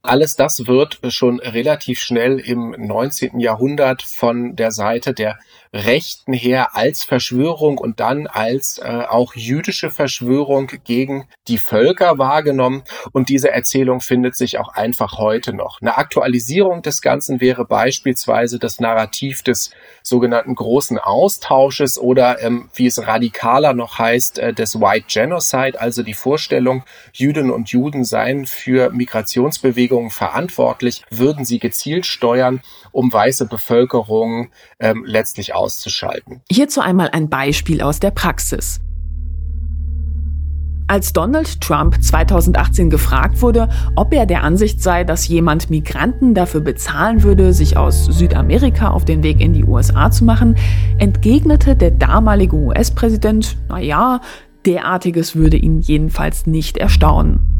[0.02, 3.40] Alles das wird schon relativ schnell im 19.
[3.40, 5.38] Jahrhundert von der Seite der
[5.72, 12.82] Rechten her als Verschwörung und dann als äh, auch jüdische Verschwörung gegen die Völker wahrgenommen.
[13.12, 15.80] Und diese Erzählung findet sich auch einfach heute noch.
[15.80, 19.70] Eine Aktualisierung des Ganzen wäre beispielsweise das Narrativ des
[20.02, 26.02] sogenannten großen Austausches oder ähm, wie es radikaler noch heißt, äh, des White Genocide, also
[26.02, 32.60] die Vorstellung, Jüdinnen und Juden seien für Migrationsbewegungen verantwortlich, würden sie gezielt steuern,
[32.96, 34.48] um weiße Bevölkerung
[34.80, 36.40] ähm, letztlich auszuschalten.
[36.50, 38.80] Hierzu einmal ein Beispiel aus der Praxis.
[40.88, 46.60] Als Donald Trump 2018 gefragt wurde, ob er der Ansicht sei, dass jemand Migranten dafür
[46.60, 50.56] bezahlen würde, sich aus Südamerika auf den Weg in die USA zu machen,
[50.98, 54.20] entgegnete der damalige US-Präsident, na ja,
[54.64, 57.55] derartiges würde ihn jedenfalls nicht erstaunen.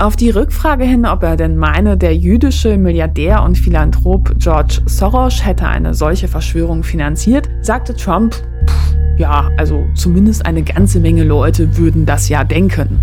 [0.00, 5.44] Auf die Rückfrage hin, ob er denn meine, der jüdische Milliardär und Philanthrop George Soros
[5.44, 11.76] hätte eine solche Verschwörung finanziert, sagte Trump, pff, ja, also zumindest eine ganze Menge Leute
[11.76, 13.00] würden das ja denken.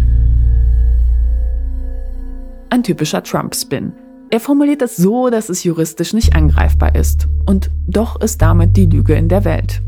[2.69, 3.91] Ein typischer Trump-Spin.
[4.29, 7.27] Er formuliert es so, dass es juristisch nicht angreifbar ist.
[7.45, 9.81] Und doch ist damit die Lüge in der Welt.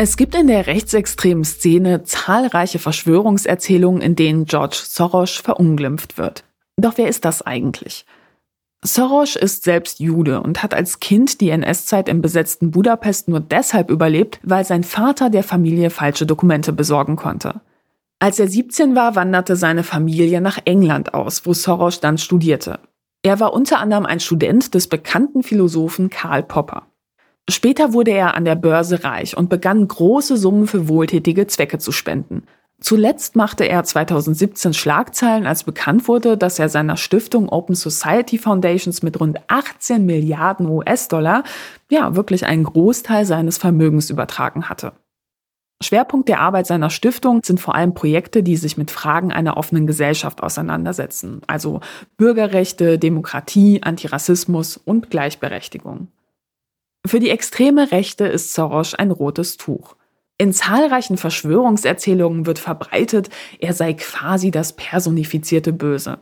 [0.00, 6.44] Es gibt in der rechtsextremen Szene zahlreiche Verschwörungserzählungen, in denen George Soros verunglimpft wird.
[6.76, 8.06] Doch wer ist das eigentlich?
[8.80, 13.90] Soros ist selbst Jude und hat als Kind die NS-Zeit im besetzten Budapest nur deshalb
[13.90, 17.60] überlebt, weil sein Vater der Familie falsche Dokumente besorgen konnte.
[18.20, 22.78] Als er 17 war, wanderte seine Familie nach England aus, wo Soros dann studierte.
[23.24, 26.87] Er war unter anderem ein Student des bekannten Philosophen Karl Popper.
[27.50, 31.92] Später wurde er an der Börse reich und begann große Summen für wohltätige Zwecke zu
[31.92, 32.42] spenden.
[32.80, 39.02] Zuletzt machte er 2017 Schlagzeilen, als bekannt wurde, dass er seiner Stiftung Open Society Foundations
[39.02, 41.42] mit rund 18 Milliarden US-Dollar
[41.90, 44.92] ja wirklich einen Großteil seines Vermögens übertragen hatte.
[45.82, 49.86] Schwerpunkt der Arbeit seiner Stiftung sind vor allem Projekte, die sich mit Fragen einer offenen
[49.86, 51.80] Gesellschaft auseinandersetzen, also
[52.16, 56.08] Bürgerrechte, Demokratie, Antirassismus und Gleichberechtigung.
[57.08, 59.96] Für die extreme Rechte ist Soros ein rotes Tuch.
[60.36, 66.18] In zahlreichen Verschwörungserzählungen wird verbreitet, er sei quasi das personifizierte Böse.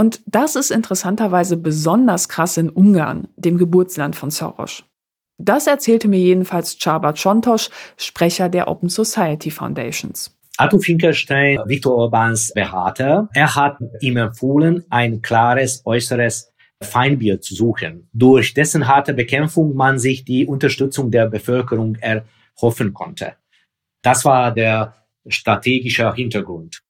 [0.00, 4.84] Und das ist interessanterweise besonders krass in Ungarn, dem Geburtsland von Soros.
[5.36, 10.34] Das erzählte mir jedenfalls Csaba Csontos, Sprecher der Open Society Foundations.
[10.56, 16.53] Arthur Finkelstein, Viktor Orbáns Berater, er hat ihm empfohlen, ein klares äußeres
[16.84, 23.34] Feindbild zu suchen, durch dessen harte Bekämpfung man sich die Unterstützung der Bevölkerung erhoffen konnte.
[24.02, 24.94] Das war der
[25.26, 26.82] strategische Hintergrund.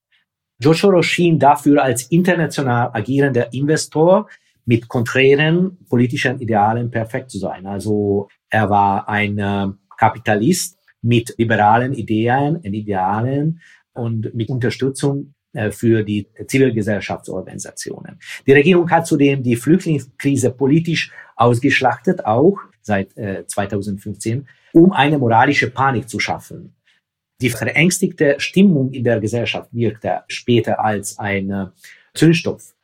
[0.58, 4.28] Soros schien dafür als international agierender Investor
[4.66, 7.66] mit konträren politischen Idealen perfekt zu sein.
[7.66, 13.60] Also er war ein äh, Kapitalist mit liberalen Ideen, Idealen
[13.92, 15.34] und mit Unterstützung
[15.70, 18.18] für die Zivilgesellschaftsorganisationen.
[18.46, 25.70] Die Regierung hat zudem die Flüchtlingskrise politisch ausgeschlachtet, auch seit äh, 2015, um eine moralische
[25.70, 26.74] Panik zu schaffen.
[27.40, 31.66] Die verängstigte Stimmung in der Gesellschaft wirkte später als ein äh,
[32.14, 32.74] Zündstoff.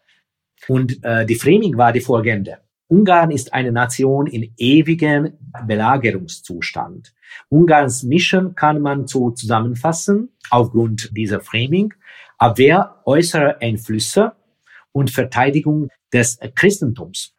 [0.69, 2.59] Und äh, die Framing war die folgende.
[2.89, 5.35] Ungarn ist eine Nation in ewigem
[5.67, 7.15] Belagerungszustand.
[7.49, 11.95] Ungarns Mission kann man so zusammenfassen, aufgrund dieser Framing,
[12.41, 14.33] Abwehr äußerer Einflüsse
[14.93, 17.35] und Verteidigung des Christentums.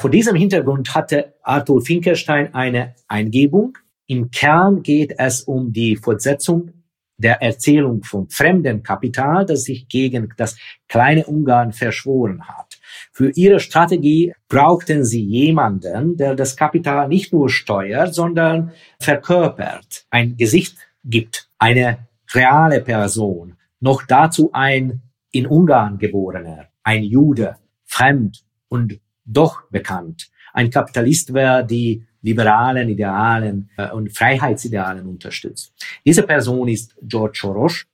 [0.00, 6.72] Vor diesem Hintergrund hatte Arthur Finkelstein eine Eingebung, im Kern geht es um die Fortsetzung
[7.16, 12.78] der Erzählung vom fremden Kapital, das sich gegen das kleine Ungarn verschworen hat.
[13.12, 18.70] Für ihre Strategie brauchten sie jemanden, der das Kapital nicht nur steuert, sondern
[19.00, 27.56] verkörpert, ein Gesicht gibt, eine reale Person, noch dazu ein in Ungarn geborener, ein Jude,
[27.84, 30.30] fremd und doch bekannt.
[30.52, 35.72] Ein Kapitalist, wer die liberalen Idealen äh, und Freiheitsidealen unterstützt.
[36.04, 37.86] Diese Person ist George Soros,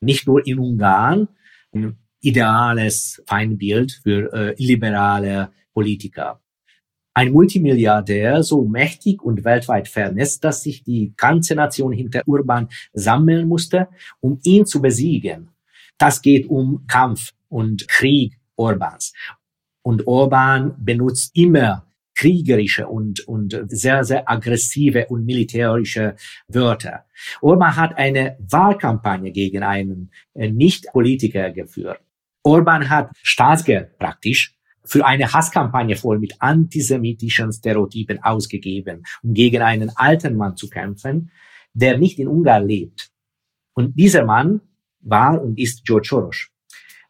[0.00, 1.28] nicht nur in Ungarn,
[1.72, 6.40] ein ideales Feindbild für äh, liberale Politiker.
[7.20, 13.46] Ein Multimilliardär, so mächtig und weltweit vernetzt, dass sich die ganze Nation hinter Urban sammeln
[13.46, 13.88] musste,
[14.20, 15.50] um ihn zu besiegen.
[15.98, 19.12] Das geht um Kampf und Krieg Orbans.
[19.82, 26.16] Und Orban benutzt immer kriegerische und, und sehr, sehr aggressive und militärische
[26.48, 27.04] Wörter.
[27.42, 32.00] Orban hat eine Wahlkampagne gegen einen äh, Nicht-Politiker geführt.
[32.42, 34.56] Orban hat Staatsgeld praktisch
[34.90, 41.30] für eine Hasskampagne voll mit antisemitischen Stereotypen ausgegeben, um gegen einen alten Mann zu kämpfen,
[41.72, 43.12] der nicht in Ungarn lebt.
[43.72, 44.62] Und dieser Mann
[45.00, 46.48] war und ist George Soros.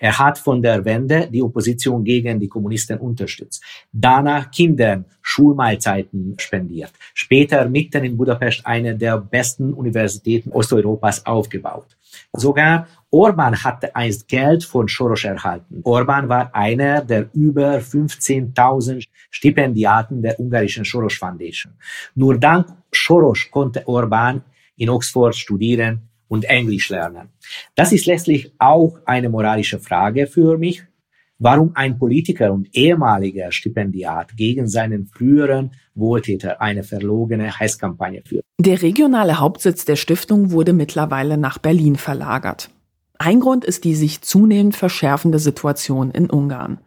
[0.00, 3.62] Er hat von der Wende die Opposition gegen die Kommunisten unterstützt.
[3.92, 6.92] Danach Kindern Schulmahlzeiten spendiert.
[7.14, 11.96] Später mitten in Budapest eine der besten Universitäten Osteuropas aufgebaut.
[12.32, 15.80] Sogar Orban hatte einst Geld von Soros erhalten.
[15.84, 21.72] Orban war einer der über 15.000 Stipendiaten der ungarischen Soros Foundation.
[22.14, 24.42] Nur dank Soros konnte Orban
[24.76, 27.28] in Oxford studieren und Englisch lernen.
[27.74, 30.82] Das ist letztlich auch eine moralische Frage für mich,
[31.38, 38.44] warum ein Politiker und ehemaliger Stipendiat gegen seinen früheren Wohltäter eine verlogene Heißkampagne führt.
[38.58, 42.70] Der regionale Hauptsitz der Stiftung wurde mittlerweile nach Berlin verlagert.
[43.18, 46.78] Ein Grund ist die sich zunehmend verschärfende Situation in Ungarn.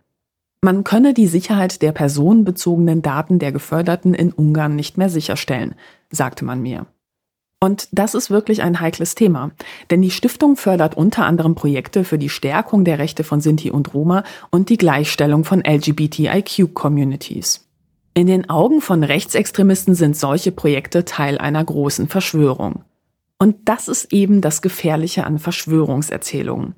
[0.62, 5.75] Man könne die Sicherheit der personenbezogenen Daten der Geförderten in Ungarn nicht mehr sicherstellen,
[6.12, 6.86] sagte man mir.
[7.62, 9.52] Und das ist wirklich ein heikles Thema,
[9.89, 13.93] denn die Stiftung fördert unter anderem Projekte für die Stärkung der Rechte von Sinti und
[13.93, 17.67] Roma und die Gleichstellung von LGBTIQ-Communities.
[18.13, 22.84] In den Augen von Rechtsextremisten sind solche Projekte Teil einer großen Verschwörung.
[23.38, 26.76] Und das ist eben das Gefährliche an Verschwörungserzählungen.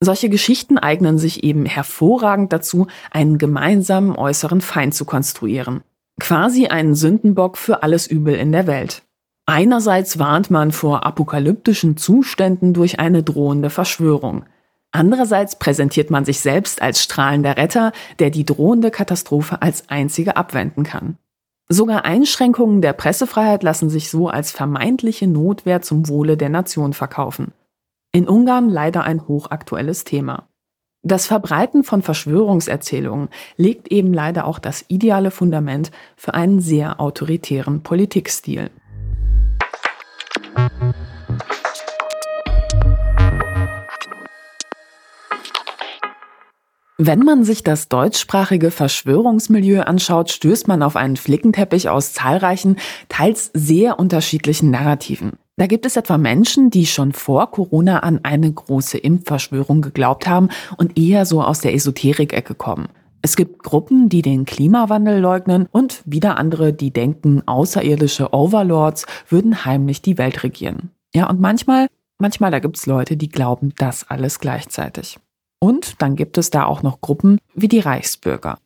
[0.00, 5.82] Solche Geschichten eignen sich eben hervorragend dazu, einen gemeinsamen äußeren Feind zu konstruieren.
[6.20, 9.02] Quasi einen Sündenbock für alles Übel in der Welt.
[9.46, 14.44] Einerseits warnt man vor apokalyptischen Zuständen durch eine drohende Verschwörung.
[14.90, 20.82] Andererseits präsentiert man sich selbst als strahlender Retter, der die drohende Katastrophe als einzige abwenden
[20.82, 21.16] kann.
[21.68, 27.52] Sogar Einschränkungen der Pressefreiheit lassen sich so als vermeintliche Notwehr zum Wohle der Nation verkaufen.
[28.12, 30.48] In Ungarn leider ein hochaktuelles Thema.
[31.02, 37.82] Das Verbreiten von Verschwörungserzählungen legt eben leider auch das ideale Fundament für einen sehr autoritären
[37.82, 38.70] Politikstil.
[46.98, 52.76] Wenn man sich das deutschsprachige Verschwörungsmilieu anschaut, stößt man auf einen Flickenteppich aus zahlreichen,
[53.10, 55.32] teils sehr unterschiedlichen Narrativen.
[55.58, 60.48] Da gibt es etwa Menschen, die schon vor Corona an eine große Impfverschwörung geglaubt haben
[60.78, 62.88] und eher so aus der Esoterik-Ecke kommen.
[63.20, 69.66] Es gibt Gruppen, die den Klimawandel leugnen und wieder andere, die denken, außerirdische Overlords würden
[69.66, 70.92] heimlich die Welt regieren.
[71.14, 71.88] Ja, und manchmal,
[72.18, 75.18] manchmal da gibt's Leute, die glauben das alles gleichzeitig.
[75.66, 78.60] Und dann gibt es da auch noch Gruppen wie die Reichsbürger.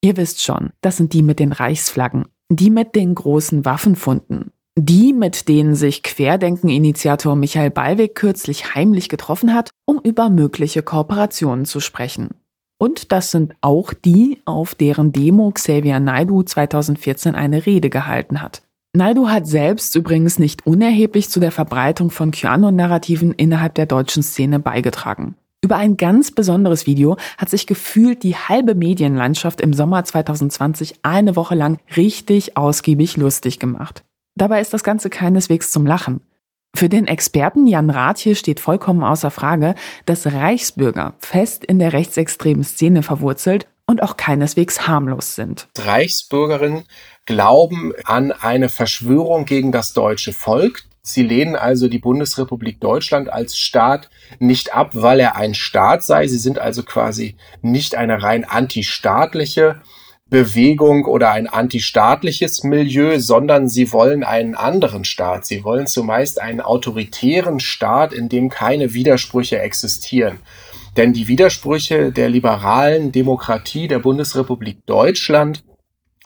[0.00, 5.12] Ihr wisst schon, das sind die mit den Reichsflaggen, die mit den großen Waffenfunden, die,
[5.12, 11.80] mit denen sich Querdenken-Initiator Michael Ballweg kürzlich heimlich getroffen hat, um über mögliche Kooperationen zu
[11.80, 12.30] sprechen.
[12.78, 18.62] Und das sind auch die, auf deren Demo Xavier Naidu 2014 eine Rede gehalten hat.
[18.94, 24.60] Naidu hat selbst übrigens nicht unerheblich zu der Verbreitung von QAnon-Narrativen innerhalb der deutschen Szene
[24.60, 25.36] beigetragen.
[25.60, 31.34] Über ein ganz besonderes Video hat sich gefühlt die halbe Medienlandschaft im Sommer 2020 eine
[31.34, 34.04] Woche lang richtig ausgiebig lustig gemacht.
[34.36, 36.20] Dabei ist das Ganze keineswegs zum Lachen.
[36.76, 39.74] Für den Experten Jan Rathje steht vollkommen außer Frage,
[40.06, 45.66] dass Reichsbürger fest in der rechtsextremen Szene verwurzelt und auch keineswegs harmlos sind.
[45.76, 46.84] Reichsbürgerinnen
[47.26, 50.84] glauben an eine Verschwörung gegen das deutsche Volk.
[51.08, 56.26] Sie lehnen also die Bundesrepublik Deutschland als Staat nicht ab, weil er ein Staat sei.
[56.26, 59.80] Sie sind also quasi nicht eine rein antistaatliche
[60.30, 65.46] Bewegung oder ein antistaatliches Milieu, sondern sie wollen einen anderen Staat.
[65.46, 70.40] Sie wollen zumeist einen autoritären Staat, in dem keine Widersprüche existieren.
[70.98, 75.64] Denn die Widersprüche der liberalen Demokratie der Bundesrepublik Deutschland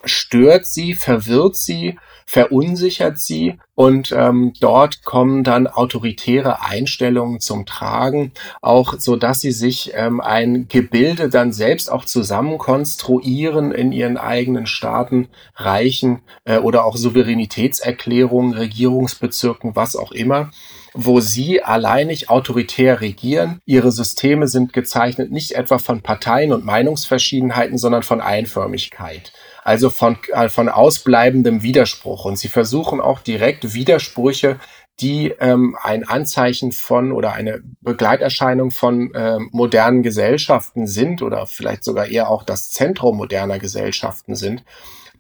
[0.04, 1.98] stört sie, verwirrt sie,
[2.32, 9.52] verunsichert sie und ähm, dort kommen dann autoritäre Einstellungen zum Tragen, auch so dass sie
[9.52, 16.56] sich ähm, ein Gebilde dann selbst auch zusammen konstruieren in ihren eigenen Staaten, Reichen äh,
[16.56, 20.50] oder auch Souveränitätserklärungen, Regierungsbezirken, was auch immer
[20.94, 23.60] wo sie alleinig autoritär regieren.
[23.64, 30.18] Ihre Systeme sind gezeichnet nicht etwa von Parteien und Meinungsverschiedenheiten, sondern von Einförmigkeit also von,
[30.32, 32.24] äh, von ausbleibendem Widerspruch.
[32.24, 34.58] Und sie versuchen auch direkt Widersprüche,
[35.00, 41.84] die ähm, ein Anzeichen von oder eine Begleiterscheinung von ähm, modernen Gesellschaften sind oder vielleicht
[41.84, 44.64] sogar eher auch das Zentrum moderner Gesellschaften sind,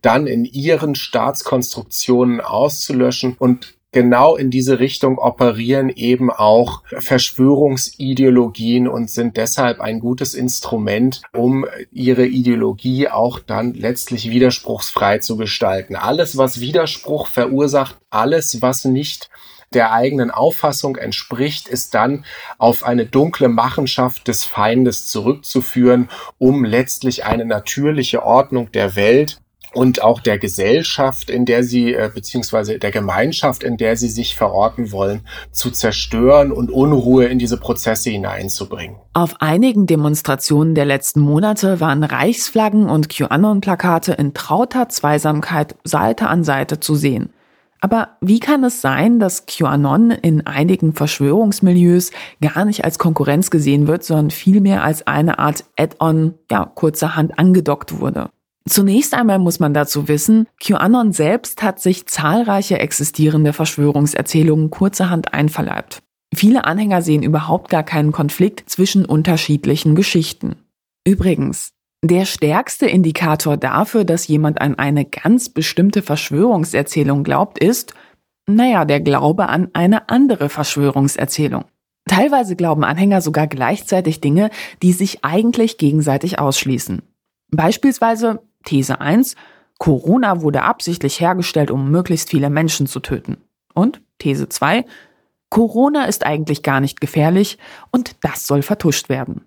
[0.02, 9.10] dann in ihren Staatskonstruktionen auszulöschen und genau in diese Richtung operieren eben auch Verschwörungsideologien und
[9.10, 15.94] sind deshalb ein gutes Instrument, um ihre Ideologie auch dann letztlich widerspruchsfrei zu gestalten.
[15.94, 19.28] Alles, was Widerspruch verursacht, alles, was nicht
[19.74, 22.24] der eigenen Auffassung entspricht, ist dann
[22.58, 29.41] auf eine dunkle Machenschaft des Feindes zurückzuführen, um letztlich eine natürliche Ordnung der Welt
[29.74, 34.36] und auch der Gesellschaft, in der sie, äh, beziehungsweise der Gemeinschaft, in der sie sich
[34.36, 35.20] verorten wollen,
[35.50, 38.96] zu zerstören und Unruhe in diese Prozesse hineinzubringen.
[39.14, 46.44] Auf einigen Demonstrationen der letzten Monate waren Reichsflaggen und QAnon-Plakate in trauter Zweisamkeit Seite an
[46.44, 47.30] Seite zu sehen.
[47.84, 53.88] Aber wie kann es sein, dass QAnon in einigen Verschwörungsmilieus gar nicht als Konkurrenz gesehen
[53.88, 58.30] wird, sondern vielmehr als eine Art Add-on, ja, kurzerhand angedockt wurde?
[58.68, 66.02] Zunächst einmal muss man dazu wissen, QAnon selbst hat sich zahlreiche existierende Verschwörungserzählungen kurzerhand einverleibt.
[66.34, 70.56] Viele Anhänger sehen überhaupt gar keinen Konflikt zwischen unterschiedlichen Geschichten.
[71.06, 71.72] Übrigens,
[72.04, 77.94] der stärkste Indikator dafür, dass jemand an eine ganz bestimmte Verschwörungserzählung glaubt, ist,
[78.46, 81.64] naja, der Glaube an eine andere Verschwörungserzählung.
[82.08, 84.50] Teilweise glauben Anhänger sogar gleichzeitig Dinge,
[84.82, 87.02] die sich eigentlich gegenseitig ausschließen.
[87.52, 89.36] Beispielsweise These 1,
[89.78, 93.38] Corona wurde absichtlich hergestellt, um möglichst viele Menschen zu töten.
[93.74, 94.84] Und These 2,
[95.50, 97.58] Corona ist eigentlich gar nicht gefährlich
[97.90, 99.46] und das soll vertuscht werden.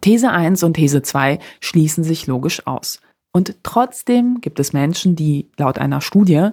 [0.00, 3.00] These 1 und These 2 schließen sich logisch aus.
[3.32, 6.50] Und trotzdem gibt es Menschen, die laut einer Studie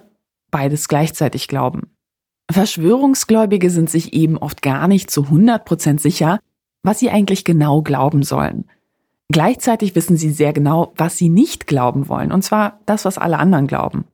[0.50, 1.90] beides gleichzeitig glauben.
[2.50, 6.38] Verschwörungsgläubige sind sich eben oft gar nicht zu 100% sicher,
[6.82, 8.70] was sie eigentlich genau glauben sollen.
[9.32, 13.38] Gleichzeitig wissen sie sehr genau, was sie nicht glauben wollen, und zwar das, was alle
[13.38, 14.04] anderen glauben.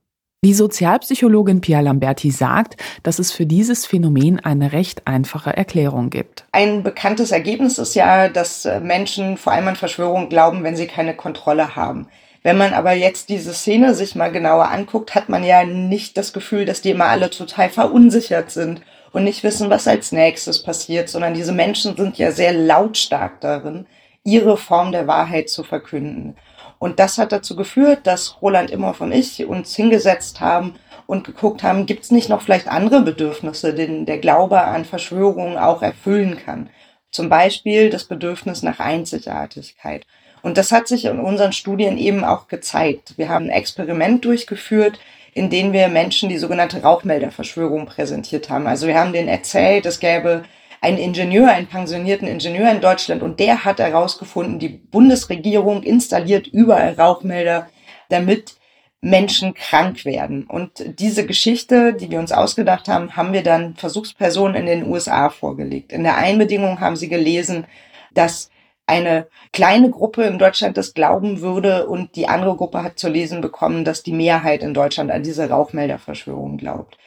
[0.44, 6.46] Die Sozialpsychologin Pia Lamberti sagt, dass es für dieses Phänomen eine recht einfache Erklärung gibt.
[6.50, 10.88] Ein bekanntes Ergebnis ist ja, dass äh, Menschen vor allem an Verschwörungen glauben, wenn sie
[10.88, 12.08] keine Kontrolle haben.
[12.42, 16.32] Wenn man aber jetzt diese Szene sich mal genauer anguckt, hat man ja nicht das
[16.32, 18.80] Gefühl, dass die immer alle total verunsichert sind
[19.12, 23.86] und nicht wissen, was als nächstes passiert, sondern diese Menschen sind ja sehr lautstark darin,
[24.24, 26.36] ihre Form der Wahrheit zu verkünden.
[26.78, 30.74] Und das hat dazu geführt, dass Roland Imhoff und ich uns hingesetzt haben
[31.06, 35.58] und geguckt haben, gibt es nicht noch vielleicht andere Bedürfnisse, denen der Glaube an Verschwörungen
[35.58, 36.70] auch erfüllen kann.
[37.10, 40.06] Zum Beispiel das Bedürfnis nach Einzigartigkeit.
[40.42, 43.14] Und das hat sich in unseren Studien eben auch gezeigt.
[43.16, 44.98] Wir haben ein Experiment durchgeführt,
[45.34, 48.66] in dem wir Menschen die sogenannte Rauchmelderverschwörung präsentiert haben.
[48.66, 50.42] Also wir haben denen erzählt, es gäbe
[50.82, 56.94] einen Ingenieur, einen pensionierten Ingenieur in Deutschland und der hat herausgefunden, die Bundesregierung installiert überall
[56.94, 57.68] Rauchmelder,
[58.08, 58.56] damit
[59.00, 60.44] Menschen krank werden.
[60.44, 65.30] Und diese Geschichte, die wir uns ausgedacht haben, haben wir dann Versuchspersonen in den USA
[65.30, 65.92] vorgelegt.
[65.92, 67.64] In der Einbedingung haben sie gelesen,
[68.12, 68.50] dass
[68.86, 73.40] eine kleine Gruppe in Deutschland das glauben würde und die andere Gruppe hat zu lesen
[73.40, 76.98] bekommen, dass die Mehrheit in Deutschland an diese Rauchmelderverschwörung glaubt.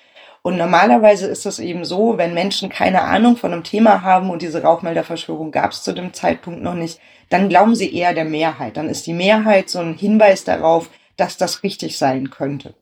[0.45, 4.43] Und normalerweise ist es eben so, wenn Menschen keine Ahnung von einem Thema haben und
[4.43, 6.99] diese Rauchmelderverschwörung gab es zu dem Zeitpunkt noch nicht,
[7.31, 8.77] dann glauben sie eher der Mehrheit.
[8.77, 12.75] Dann ist die Mehrheit so ein Hinweis darauf, dass das richtig sein könnte.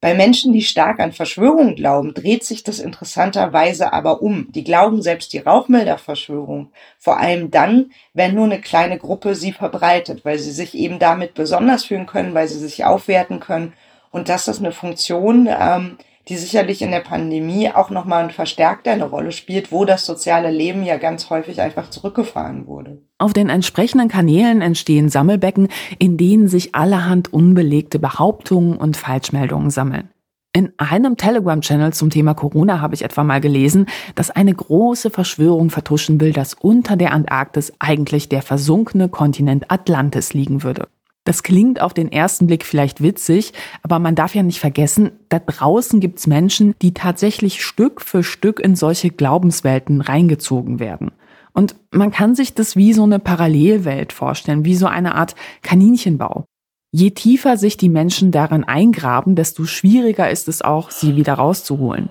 [0.00, 4.52] Bei Menschen, die stark an Verschwörungen glauben, dreht sich das interessanterweise aber um.
[4.52, 6.70] Die glauben selbst die Rauchmelderverschwörung.
[7.00, 11.34] Vor allem dann, wenn nur eine kleine Gruppe sie verbreitet, weil sie sich eben damit
[11.34, 13.72] besonders fühlen können, weil sie sich aufwerten können.
[14.12, 15.98] Und das ist eine Funktion, ähm,
[16.28, 20.82] die sicherlich in der Pandemie auch nochmal verstärkt eine Rolle spielt, wo das soziale Leben
[20.82, 23.02] ja ganz häufig einfach zurückgefahren wurde.
[23.18, 25.68] Auf den entsprechenden Kanälen entstehen Sammelbecken,
[25.98, 30.10] in denen sich allerhand unbelegte Behauptungen und Falschmeldungen sammeln.
[30.52, 35.68] In einem Telegram-Channel zum Thema Corona habe ich etwa mal gelesen, dass eine große Verschwörung
[35.68, 40.88] vertuschen will, dass unter der Antarktis eigentlich der versunkene Kontinent Atlantis liegen würde.
[41.26, 43.52] Das klingt auf den ersten Blick vielleicht witzig,
[43.82, 48.60] aber man darf ja nicht vergessen, da draußen gibt's Menschen, die tatsächlich Stück für Stück
[48.60, 51.10] in solche Glaubenswelten reingezogen werden.
[51.52, 56.44] Und man kann sich das wie so eine Parallelwelt vorstellen, wie so eine Art Kaninchenbau.
[56.92, 62.08] Je tiefer sich die Menschen darin eingraben, desto schwieriger ist es auch, sie wieder rauszuholen.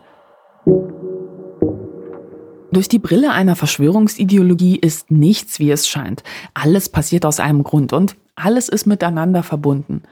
[2.73, 6.23] Durch die Brille einer Verschwörungsideologie ist nichts, wie es scheint.
[6.53, 10.03] Alles passiert aus einem Grund und alles ist miteinander verbunden.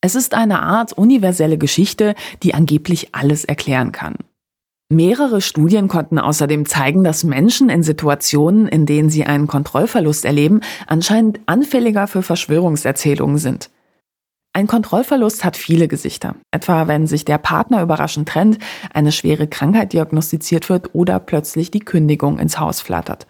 [0.00, 4.16] Es ist eine Art universelle Geschichte, die angeblich alles erklären kann.
[4.92, 10.62] Mehrere Studien konnten außerdem zeigen, dass Menschen in Situationen, in denen sie einen Kontrollverlust erleben,
[10.88, 13.70] anscheinend anfälliger für Verschwörungserzählungen sind.
[14.52, 18.58] Ein Kontrollverlust hat viele Gesichter, etwa wenn sich der Partner überraschend trennt,
[18.92, 23.28] eine schwere Krankheit diagnostiziert wird oder plötzlich die Kündigung ins Haus flattert.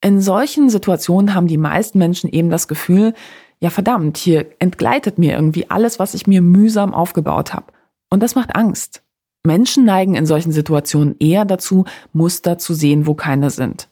[0.00, 3.14] In solchen Situationen haben die meisten Menschen eben das Gefühl,
[3.62, 7.66] ja verdammt, hier entgleitet mir irgendwie alles, was ich mir mühsam aufgebaut habe.
[8.10, 9.02] Und das macht Angst.
[9.44, 13.88] Menschen neigen in solchen Situationen eher dazu, Muster zu sehen, wo keine sind.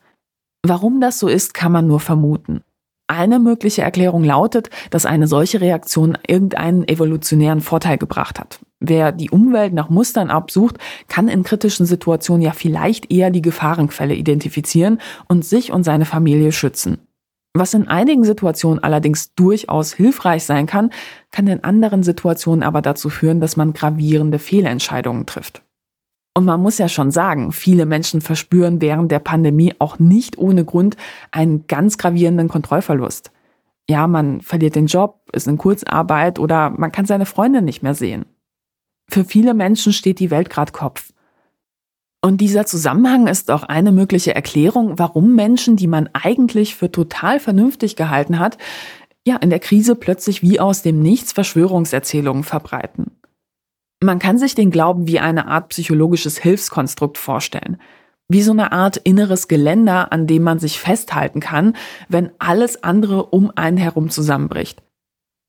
[0.63, 2.63] Warum das so ist, kann man nur vermuten.
[3.11, 8.61] Eine mögliche Erklärung lautet, dass eine solche Reaktion irgendeinen evolutionären Vorteil gebracht hat.
[8.81, 10.77] Wer die Umwelt nach Mustern absucht,
[11.09, 16.53] kann in kritischen Situationen ja vielleicht eher die Gefahrenquelle identifizieren und sich und seine Familie
[16.53, 16.99] schützen.
[17.55, 20.91] Was in einigen Situationen allerdings durchaus hilfreich sein kann,
[21.31, 25.63] kann in anderen Situationen aber dazu führen, dass man gravierende Fehlentscheidungen trifft.
[26.35, 30.65] Und man muss ja schon sagen, viele Menschen verspüren während der Pandemie auch nicht ohne
[30.65, 30.97] Grund
[31.33, 33.33] einen ganz gravierenden Kontrollverlust.
[33.91, 37.95] Ja, man verliert den Job, ist in Kurzarbeit oder man kann seine Freunde nicht mehr
[37.95, 38.27] sehen.
[39.11, 41.13] Für viele Menschen steht die Welt gerade Kopf.
[42.21, 47.39] Und dieser Zusammenhang ist auch eine mögliche Erklärung, warum Menschen, die man eigentlich für total
[47.39, 48.59] vernünftig gehalten hat,
[49.27, 53.13] ja, in der Krise plötzlich wie aus dem Nichts Verschwörungserzählungen verbreiten.
[54.03, 57.81] Man kann sich den Glauben wie eine Art psychologisches Hilfskonstrukt vorstellen.
[58.29, 61.75] Wie so eine Art inneres Geländer, an dem man sich festhalten kann,
[62.09, 64.83] wenn alles andere um einen herum zusammenbricht.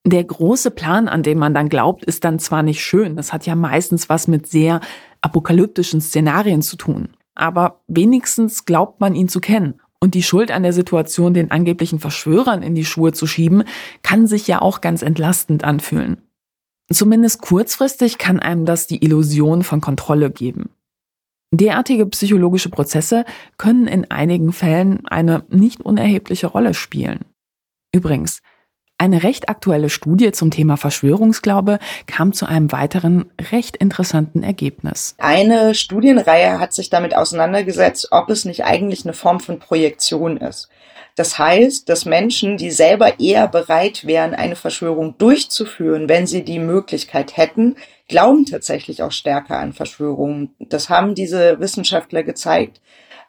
[0.05, 3.45] Der große Plan, an den man dann glaubt, ist dann zwar nicht schön, das hat
[3.45, 4.79] ja meistens was mit sehr
[5.21, 9.79] apokalyptischen Szenarien zu tun, aber wenigstens glaubt man ihn zu kennen.
[10.01, 13.63] Und die Schuld an der Situation den angeblichen Verschwörern in die Schuhe zu schieben,
[14.01, 16.21] kann sich ja auch ganz entlastend anfühlen.
[16.91, 20.69] Zumindest kurzfristig kann einem das die Illusion von Kontrolle geben.
[21.51, 23.25] Derartige psychologische Prozesse
[23.57, 27.25] können in einigen Fällen eine nicht unerhebliche Rolle spielen.
[27.93, 28.41] Übrigens,
[28.99, 35.15] eine recht aktuelle Studie zum Thema Verschwörungsglaube kam zu einem weiteren recht interessanten Ergebnis.
[35.17, 40.69] Eine Studienreihe hat sich damit auseinandergesetzt, ob es nicht eigentlich eine Form von Projektion ist.
[41.15, 46.59] Das heißt, dass Menschen, die selber eher bereit wären, eine Verschwörung durchzuführen, wenn sie die
[46.59, 47.75] Möglichkeit hätten,
[48.07, 50.53] glauben tatsächlich auch stärker an Verschwörungen.
[50.59, 52.79] Das haben diese Wissenschaftler gezeigt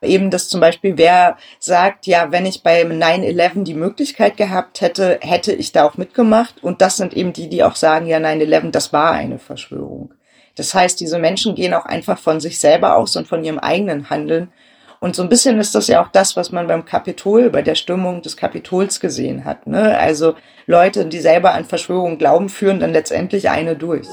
[0.02, 5.18] eben, dass zum Beispiel wer sagt, ja, wenn ich beim 9-11 die Möglichkeit gehabt hätte,
[5.20, 6.62] hätte ich da auch mitgemacht.
[6.62, 10.14] Und das sind eben die, die auch sagen, ja, 9-11, das war eine Verschwörung.
[10.56, 14.10] Das heißt, diese Menschen gehen auch einfach von sich selber aus und von ihrem eigenen
[14.10, 14.52] Handeln.
[14.98, 17.74] Und so ein bisschen ist das ja auch das, was man beim Kapitol, bei der
[17.74, 19.66] Stimmung des Kapitols gesehen hat.
[19.66, 19.98] Ne?
[19.98, 20.34] Also
[20.66, 24.06] Leute, die selber an Verschwörungen glauben, führen dann letztendlich eine durch.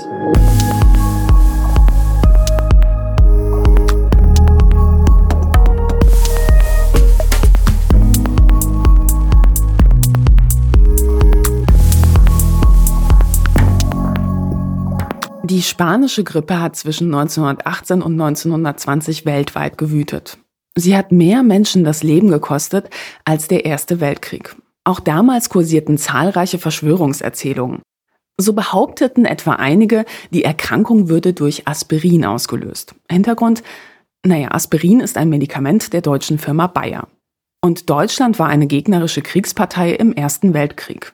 [15.57, 20.37] Die spanische Grippe hat zwischen 1918 und 1920 weltweit gewütet.
[20.75, 22.91] Sie hat mehr Menschen das Leben gekostet
[23.25, 24.55] als der Erste Weltkrieg.
[24.83, 27.81] Auch damals kursierten zahlreiche Verschwörungserzählungen.
[28.39, 32.93] So behaupteten etwa einige, die Erkrankung würde durch Aspirin ausgelöst.
[33.09, 33.63] Hintergrund,
[34.23, 37.07] naja, Aspirin ist ein Medikament der deutschen Firma Bayer.
[37.63, 41.13] Und Deutschland war eine gegnerische Kriegspartei im Ersten Weltkrieg.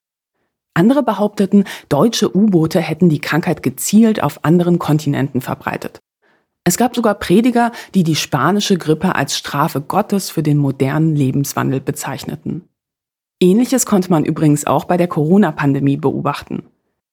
[0.74, 6.00] Andere behaupteten, deutsche U-Boote hätten die Krankheit gezielt auf anderen Kontinenten verbreitet.
[6.64, 11.82] Es gab sogar Prediger, die die spanische Grippe als Strafe Gottes für den modernen Lebenswandel
[11.82, 12.70] bezeichneten.
[13.42, 16.64] Ähnliches konnte man übrigens auch bei der Corona-Pandemie beobachten.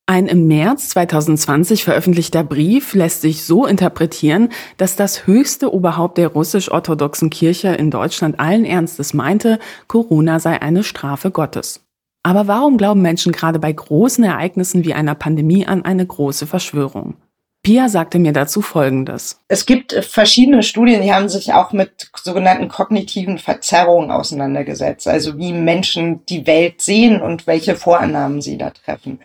[0.07, 6.29] Ein im März 2020 veröffentlichter Brief lässt sich so interpretieren, dass das höchste Oberhaupt der
[6.29, 11.90] russisch-orthodoxen Kirche in Deutschland allen Ernstes meinte, Corona sei eine Strafe Gottes.
[12.23, 17.17] Aber warum glauben Menschen gerade bei großen Ereignissen wie einer Pandemie an eine große Verschwörung?
[17.63, 19.39] Pia sagte mir dazu Folgendes.
[19.49, 25.53] Es gibt verschiedene Studien, die haben sich auch mit sogenannten kognitiven Verzerrungen auseinandergesetzt, also wie
[25.53, 29.21] Menschen die Welt sehen und welche Vorannahmen sie da treffen.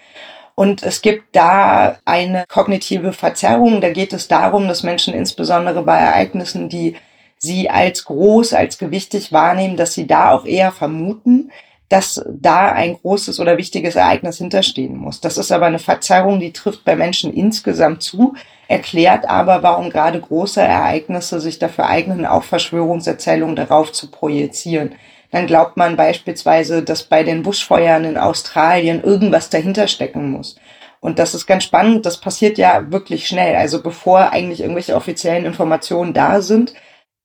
[0.53, 3.81] Und es gibt da eine kognitive Verzerrung.
[3.81, 6.95] Da geht es darum, dass Menschen insbesondere bei Ereignissen, die
[7.37, 11.51] sie als groß, als gewichtig wahrnehmen, dass sie da auch eher vermuten,
[11.89, 15.21] dass da ein großes oder wichtiges Ereignis hinterstehen muss.
[15.21, 18.33] Das ist aber eine Verzerrung, die trifft bei Menschen insgesamt zu,
[18.67, 24.95] erklärt aber, warum gerade große Ereignisse sich dafür eignen, auch Verschwörungserzählungen darauf zu projizieren.
[25.31, 30.55] Dann glaubt man beispielsweise, dass bei den Buschfeuern in Australien irgendwas dahinter stecken muss.
[31.01, 33.55] Und das ist ganz spannend, das passiert ja wirklich schnell.
[33.55, 36.73] Also bevor eigentlich irgendwelche offiziellen Informationen da sind,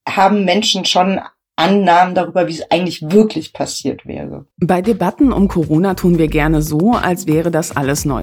[0.07, 1.21] haben Menschen schon
[1.61, 4.47] Annahmen darüber, wie es eigentlich wirklich passiert wäre.
[4.59, 8.23] Bei Debatten um Corona tun wir gerne so, als wäre das alles neu.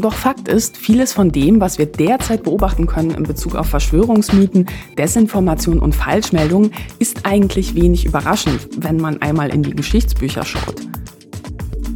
[0.00, 4.66] Doch Fakt ist, vieles von dem, was wir derzeit beobachten können in Bezug auf Verschwörungsmythen,
[4.96, 10.76] Desinformation und Falschmeldungen, ist eigentlich wenig überraschend, wenn man einmal in die Geschichtsbücher schaut.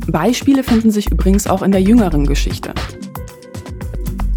[0.07, 2.75] Beispiele finden sich übrigens auch in der jüngeren Geschichte.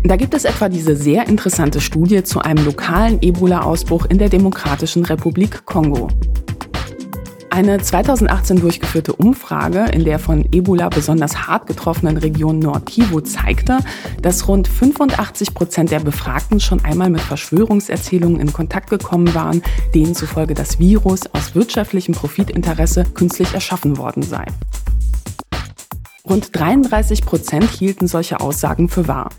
[0.07, 5.03] Da gibt es etwa diese sehr interessante Studie zu einem lokalen Ebola-Ausbruch in der Demokratischen
[5.03, 6.07] Republik Kongo.
[7.49, 13.79] Eine 2018 durchgeführte Umfrage in der von Ebola besonders hart getroffenen Region Nord-Kivu zeigte,
[14.21, 19.61] dass rund 85 Prozent der Befragten schon einmal mit Verschwörungserzählungen in Kontakt gekommen waren,
[19.93, 24.45] denen zufolge das Virus aus wirtschaftlichem Profitinteresse künstlich erschaffen worden sei.
[26.29, 29.31] Rund 33 Prozent hielten solche Aussagen für wahr.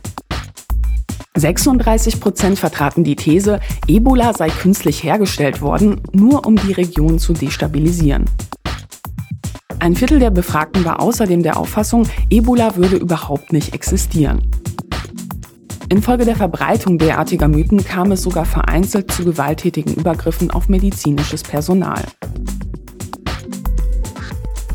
[1.38, 7.32] 36 Prozent vertraten die These, Ebola sei künstlich hergestellt worden, nur um die Region zu
[7.32, 8.24] destabilisieren.
[9.80, 14.50] Ein Viertel der Befragten war außerdem der Auffassung, Ebola würde überhaupt nicht existieren.
[15.88, 22.04] Infolge der Verbreitung derartiger Mythen kam es sogar vereinzelt zu gewalttätigen Übergriffen auf medizinisches Personal.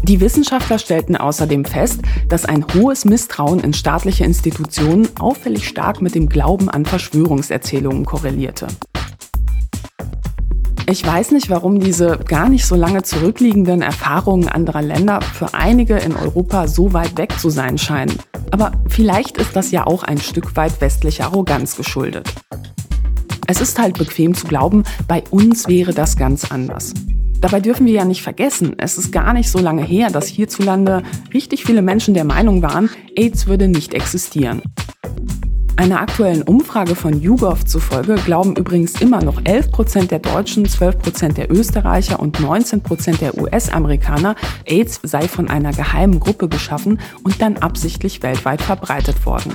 [0.03, 6.13] Die Wissenschaftler stellten außerdem fest, dass ein hohes Misstrauen in staatliche Institutionen auffällig stark mit
[6.13, 8.67] dem Glauben an Verschwörungserzählungen korrelierte.
[10.89, 15.95] Ich weiß nicht, warum diese gar nicht so lange zurückliegenden Erfahrungen anderer Länder für einige
[15.95, 18.19] in Europa so weit weg zu sein scheinen.
[18.51, 22.27] Aber vielleicht ist das ja auch ein Stück weit westlicher Arroganz geschuldet.
[23.47, 26.93] Es ist halt bequem zu glauben, bei uns wäre das ganz anders.
[27.43, 31.03] Dabei dürfen wir ja nicht vergessen, es ist gar nicht so lange her, dass hierzulande
[31.33, 34.61] richtig viele Menschen der Meinung waren, AIDS würde nicht existieren.
[35.75, 40.99] Einer aktuellen Umfrage von YouGov zufolge glauben übrigens immer noch 11 Prozent der Deutschen, 12
[40.99, 47.01] Prozent der Österreicher und 19 Prozent der US-Amerikaner, AIDS sei von einer geheimen Gruppe geschaffen
[47.25, 49.53] und dann absichtlich weltweit verbreitet worden.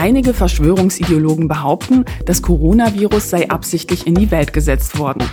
[0.00, 5.24] Einige Verschwörungsideologen behaupten, das Coronavirus sei absichtlich in die Welt gesetzt worden.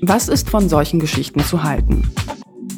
[0.00, 2.10] Was ist von solchen Geschichten zu halten?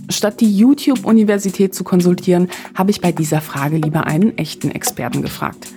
[0.09, 5.69] Statt die YouTube-Universität zu konsultieren, habe ich bei dieser Frage lieber einen echten Experten gefragt.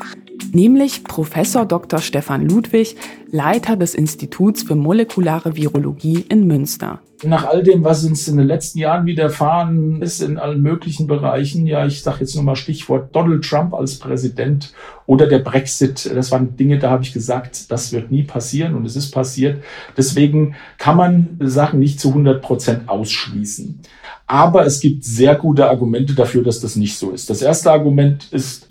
[0.55, 1.99] Nämlich Professor Dr.
[1.99, 2.95] Stefan Ludwig,
[3.31, 6.99] Leiter des Instituts für molekulare Virologie in Münster.
[7.23, 11.65] Nach all dem, was uns in den letzten Jahren widerfahren ist, in allen möglichen Bereichen,
[11.65, 14.73] ja, ich sage jetzt nur mal Stichwort Donald Trump als Präsident
[15.07, 18.85] oder der Brexit, das waren Dinge, da habe ich gesagt, das wird nie passieren und
[18.85, 19.63] es ist passiert.
[19.97, 23.79] Deswegen kann man Sachen nicht zu 100 Prozent ausschließen.
[24.27, 27.29] Aber es gibt sehr gute Argumente dafür, dass das nicht so ist.
[27.29, 28.62] Das erste Argument ist,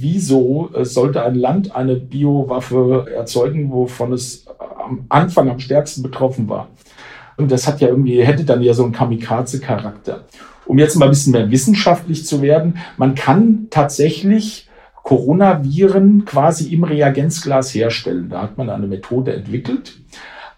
[0.00, 6.68] wieso sollte ein Land eine Biowaffe erzeugen, wovon es am Anfang am stärksten betroffen war?
[7.36, 10.24] Und das hat ja irgendwie, hätte dann ja so einen Kamikaze-Charakter.
[10.66, 14.68] Um jetzt mal ein bisschen mehr wissenschaftlich zu werden, man kann tatsächlich
[15.02, 18.28] Coronaviren quasi im Reagenzglas herstellen.
[18.28, 19.98] Da hat man eine Methode entwickelt.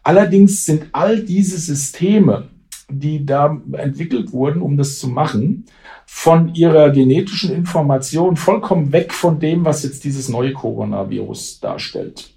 [0.03, 2.49] Allerdings sind all diese Systeme,
[2.91, 5.65] die da entwickelt wurden, um das zu machen,
[6.15, 12.31] von ihrer genetischen Information vollkommen weg von dem, was jetzt dieses neue Coronavirus darstellt.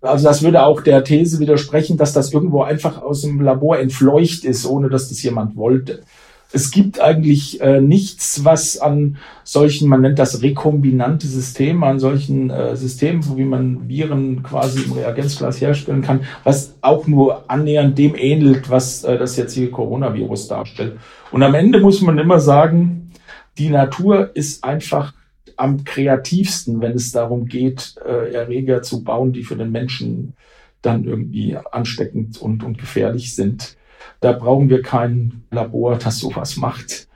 [0.00, 4.44] Also das würde auch der These widersprechen, dass das irgendwo einfach aus dem Labor entfleucht
[4.44, 6.02] ist, ohne dass das jemand wollte.
[6.50, 12.48] Es gibt eigentlich äh, nichts, was an solchen, man nennt das rekombinante Systeme, an solchen
[12.48, 18.14] äh, Systemen, wie man Viren quasi im Reagenzglas herstellen kann, was auch nur annähernd dem
[18.16, 20.98] ähnelt, was äh, das jetzige Coronavirus darstellt.
[21.32, 23.10] Und am Ende muss man immer sagen,
[23.58, 25.12] die Natur ist einfach
[25.56, 30.34] am kreativsten, wenn es darum geht, äh, Erreger zu bauen, die für den Menschen
[30.80, 33.76] dann irgendwie ansteckend und, und gefährlich sind.
[34.20, 37.08] Da brauchen wir kein Labor, das sowas macht.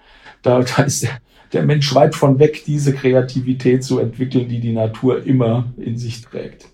[0.42, 1.18] Da, da ist der,
[1.52, 6.22] der Mensch weit von weg, diese Kreativität zu entwickeln, die die Natur immer in sich
[6.22, 6.71] trägt.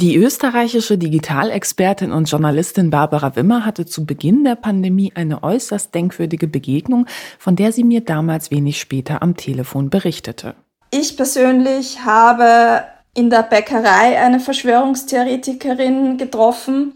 [0.00, 6.46] Die österreichische Digitalexpertin und Journalistin Barbara Wimmer hatte zu Beginn der Pandemie eine äußerst denkwürdige
[6.46, 10.54] Begegnung, von der sie mir damals wenig später am Telefon berichtete.
[10.92, 16.92] Ich persönlich habe in der Bäckerei eine Verschwörungstheoretikerin getroffen,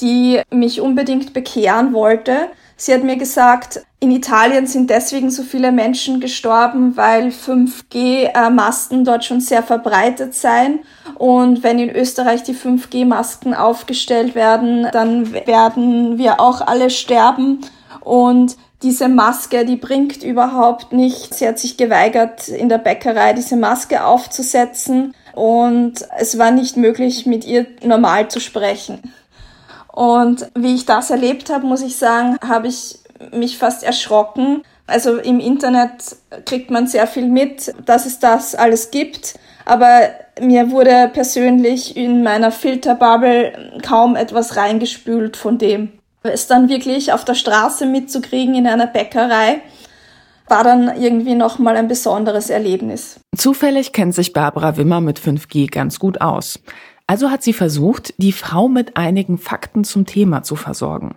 [0.00, 2.48] die mich unbedingt bekehren wollte.
[2.78, 9.24] Sie hat mir gesagt, in Italien sind deswegen so viele Menschen gestorben, weil 5G-Masken dort
[9.24, 10.80] schon sehr verbreitet seien.
[11.14, 17.60] Und wenn in Österreich die 5G-Masken aufgestellt werden, dann werden wir auch alle sterben.
[18.00, 21.38] Und diese Maske, die bringt überhaupt nichts.
[21.38, 25.14] Sie hat sich geweigert, in der Bäckerei diese Maske aufzusetzen.
[25.34, 29.00] Und es war nicht möglich, mit ihr normal zu sprechen.
[29.96, 32.98] Und wie ich das erlebt habe, muss ich sagen, habe ich
[33.32, 34.62] mich fast erschrocken.
[34.86, 39.36] Also im Internet kriegt man sehr viel mit, dass es das alles gibt.
[39.64, 45.92] Aber mir wurde persönlich in meiner Filterbubble kaum etwas reingespült von dem.
[46.22, 49.62] Es dann wirklich auf der Straße mitzukriegen in einer Bäckerei,
[50.46, 53.18] war dann irgendwie nochmal ein besonderes Erlebnis.
[53.34, 56.60] Zufällig kennt sich Barbara Wimmer mit 5G ganz gut aus.
[57.06, 61.14] Also hat sie versucht, die Frau mit einigen Fakten zum Thema zu versorgen.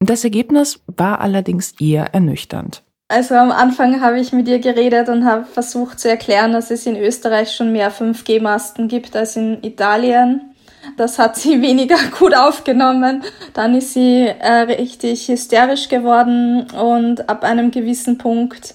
[0.00, 2.82] Das Ergebnis war allerdings eher ernüchternd.
[3.08, 6.86] Also am Anfang habe ich mit ihr geredet und habe versucht zu erklären, dass es
[6.86, 10.54] in Österreich schon mehr 5G-Masten gibt als in Italien.
[10.96, 13.22] Das hat sie weniger gut aufgenommen.
[13.52, 18.74] Dann ist sie äh, richtig hysterisch geworden und ab einem gewissen Punkt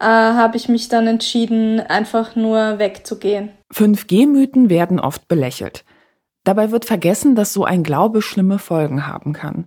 [0.00, 3.50] äh, habe ich mich dann entschieden, einfach nur wegzugehen.
[3.72, 5.84] 5G-Mythen werden oft belächelt.
[6.44, 9.66] Dabei wird vergessen, dass so ein Glaube schlimme Folgen haben kann.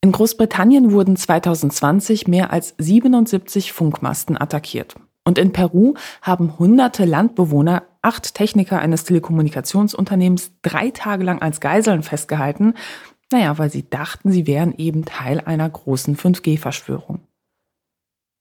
[0.00, 4.94] In Großbritannien wurden 2020 mehr als 77 Funkmasten attackiert.
[5.24, 12.02] Und in Peru haben hunderte Landbewohner acht Techniker eines Telekommunikationsunternehmens drei Tage lang als Geiseln
[12.02, 12.74] festgehalten,
[13.32, 17.20] naja, weil sie dachten, sie wären eben Teil einer großen 5G-Verschwörung.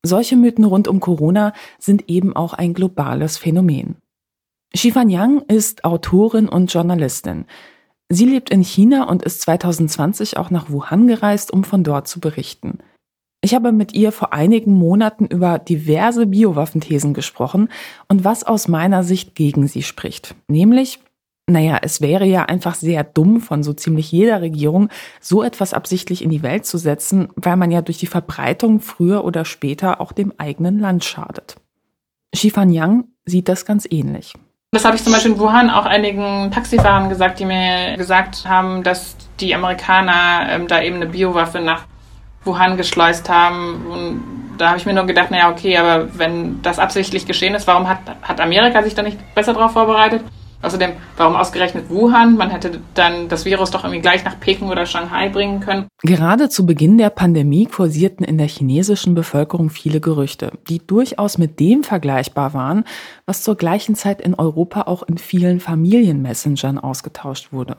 [0.04, 3.98] Solche Mythen rund um Corona sind eben auch ein globales Phänomen.
[4.74, 7.46] Shifan Yang ist Autorin und Journalistin.
[8.10, 12.20] Sie lebt in China und ist 2020 auch nach Wuhan gereist, um von dort zu
[12.20, 12.80] berichten.
[13.44, 17.70] Ich habe mit ihr vor einigen Monaten über diverse Biowaffenthesen gesprochen
[18.08, 20.36] und was aus meiner Sicht gegen sie spricht.
[20.48, 21.00] Nämlich,
[21.52, 24.90] naja, es wäre ja einfach sehr dumm von so ziemlich jeder Regierung,
[25.20, 29.24] so etwas absichtlich in die Welt zu setzen, weil man ja durch die Verbreitung früher
[29.24, 31.56] oder später auch dem eigenen Land schadet.
[32.34, 34.34] Shifan Yang sieht das ganz ähnlich.
[34.74, 38.84] Das habe ich zum Beispiel in Wuhan auch einigen Taxifahrern gesagt, die mir gesagt haben,
[38.84, 41.84] dass die Amerikaner ähm, da eben eine Biowaffe nach
[42.46, 43.86] Wuhan geschleust haben.
[43.88, 44.24] Und
[44.58, 47.90] da habe ich mir nur gedacht, naja, okay, aber wenn das absichtlich geschehen ist, warum
[47.90, 50.24] hat, hat Amerika sich da nicht besser darauf vorbereitet?
[50.62, 52.38] Außerdem, warum ausgerechnet Wuhan?
[52.38, 55.88] Man hätte dann das Virus doch irgendwie gleich nach Peking oder Shanghai bringen können.
[56.04, 61.60] Gerade zu Beginn der Pandemie kursierten in der chinesischen Bevölkerung viele Gerüchte, die durchaus mit
[61.60, 62.84] dem vergleichbar waren,
[63.26, 67.78] was zur gleichen Zeit in Europa auch in vielen Familienmessengern ausgetauscht wurde.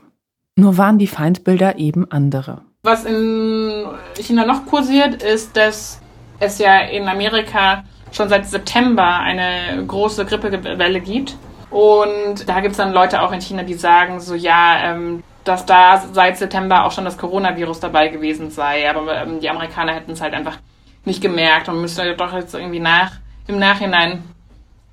[0.57, 2.63] Nur waren die Feindbilder eben andere.
[2.83, 3.87] Was in
[4.21, 6.01] China noch kursiert, ist, dass
[6.41, 11.37] es ja in Amerika schon seit September eine große Grippewelle gibt
[11.73, 15.65] und da gibt es dann Leute auch in China, die sagen so, ja, ähm, dass
[15.65, 18.89] da seit September auch schon das Coronavirus dabei gewesen sei.
[18.89, 20.59] Aber ähm, die Amerikaner hätten es halt einfach
[21.05, 23.13] nicht gemerkt und müsste doch jetzt irgendwie nach,
[23.47, 24.23] im Nachhinein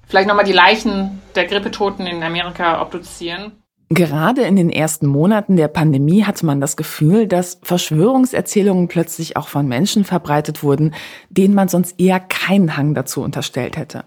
[0.07, 3.51] vielleicht nochmal die Leichen der Grippetoten in Amerika obduzieren.
[3.89, 9.47] Gerade in den ersten Monaten der Pandemie hatte man das Gefühl, dass Verschwörungserzählungen plötzlich auch
[9.47, 10.93] von Menschen verbreitet wurden,
[11.29, 14.05] denen man sonst eher keinen Hang dazu unterstellt hätte.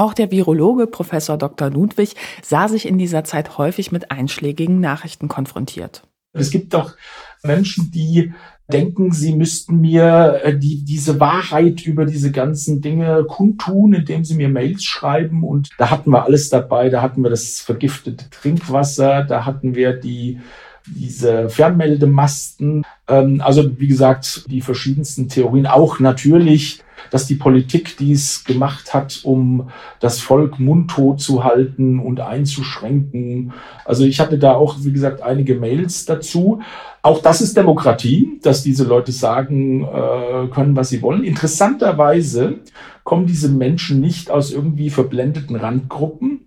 [0.00, 1.68] Auch der Virologe Professor Dr.
[1.68, 6.04] Ludwig sah sich in dieser Zeit häufig mit einschlägigen Nachrichten konfrontiert.
[6.32, 6.94] Es gibt doch
[7.42, 8.32] Menschen, die
[8.72, 14.36] denken, sie müssten mir äh, die, diese Wahrheit über diese ganzen Dinge kundtun, indem sie
[14.36, 15.44] mir Mails schreiben.
[15.44, 16.88] Und da hatten wir alles dabei.
[16.88, 20.40] Da hatten wir das vergiftete Trinkwasser, da hatten wir die
[20.86, 22.84] diese Fernmeldemasten.
[23.08, 25.66] Ähm, also wie gesagt, die verschiedensten Theorien.
[25.66, 29.70] Auch natürlich dass die Politik dies gemacht hat, um
[30.00, 33.52] das Volk mundtot zu halten und einzuschränken.
[33.84, 36.60] Also ich hatte da auch, wie gesagt, einige Mails dazu.
[37.02, 41.24] Auch das ist Demokratie, dass diese Leute sagen äh, können, was sie wollen.
[41.24, 42.60] Interessanterweise
[43.04, 46.40] kommen diese Menschen nicht aus irgendwie verblendeten Randgruppen,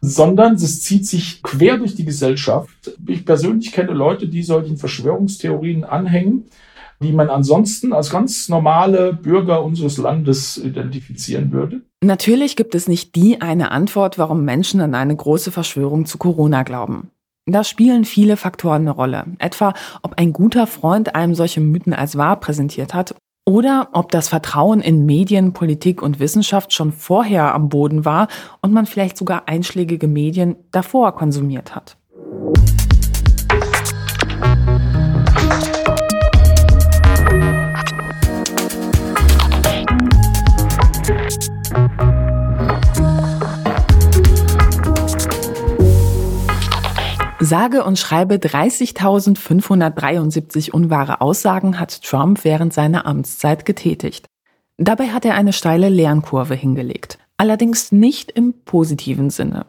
[0.00, 2.92] sondern es zieht sich quer durch die Gesellschaft.
[3.06, 6.44] Ich persönlich kenne Leute, die solchen Verschwörungstheorien anhängen
[7.00, 11.82] die man ansonsten als ganz normale Bürger unseres Landes identifizieren würde?
[12.02, 16.62] Natürlich gibt es nicht die eine Antwort, warum Menschen an eine große Verschwörung zu Corona
[16.62, 17.10] glauben.
[17.46, 19.24] Da spielen viele Faktoren eine Rolle.
[19.38, 19.72] Etwa,
[20.02, 23.14] ob ein guter Freund einem solche Mythen als wahr präsentiert hat
[23.48, 28.28] oder ob das Vertrauen in Medien, Politik und Wissenschaft schon vorher am Boden war
[28.60, 31.96] und man vielleicht sogar einschlägige Medien davor konsumiert hat.
[47.40, 54.26] Sage und schreibe 30.573 unwahre Aussagen hat Trump während seiner Amtszeit getätigt.
[54.76, 59.66] Dabei hat er eine steile Lernkurve hingelegt, allerdings nicht im positiven Sinne.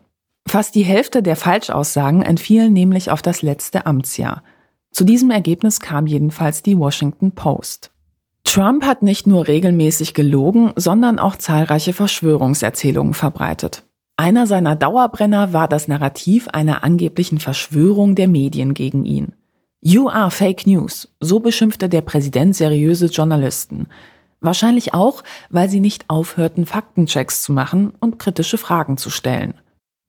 [0.47, 4.41] Fast die Hälfte der Falschaussagen entfielen nämlich auf das letzte Amtsjahr.
[4.89, 7.91] Zu diesem Ergebnis kam jedenfalls die Washington Post.
[8.43, 13.83] Trump hat nicht nur regelmäßig gelogen, sondern auch zahlreiche Verschwörungserzählungen verbreitet.
[14.19, 19.31] Einer seiner Dauerbrenner war das Narrativ einer angeblichen Verschwörung der Medien gegen ihn.
[19.79, 23.87] You are fake news, so beschimpfte der Präsident seriöse Journalisten.
[24.41, 29.53] Wahrscheinlich auch, weil sie nicht aufhörten, Faktenchecks zu machen und kritische Fragen zu stellen.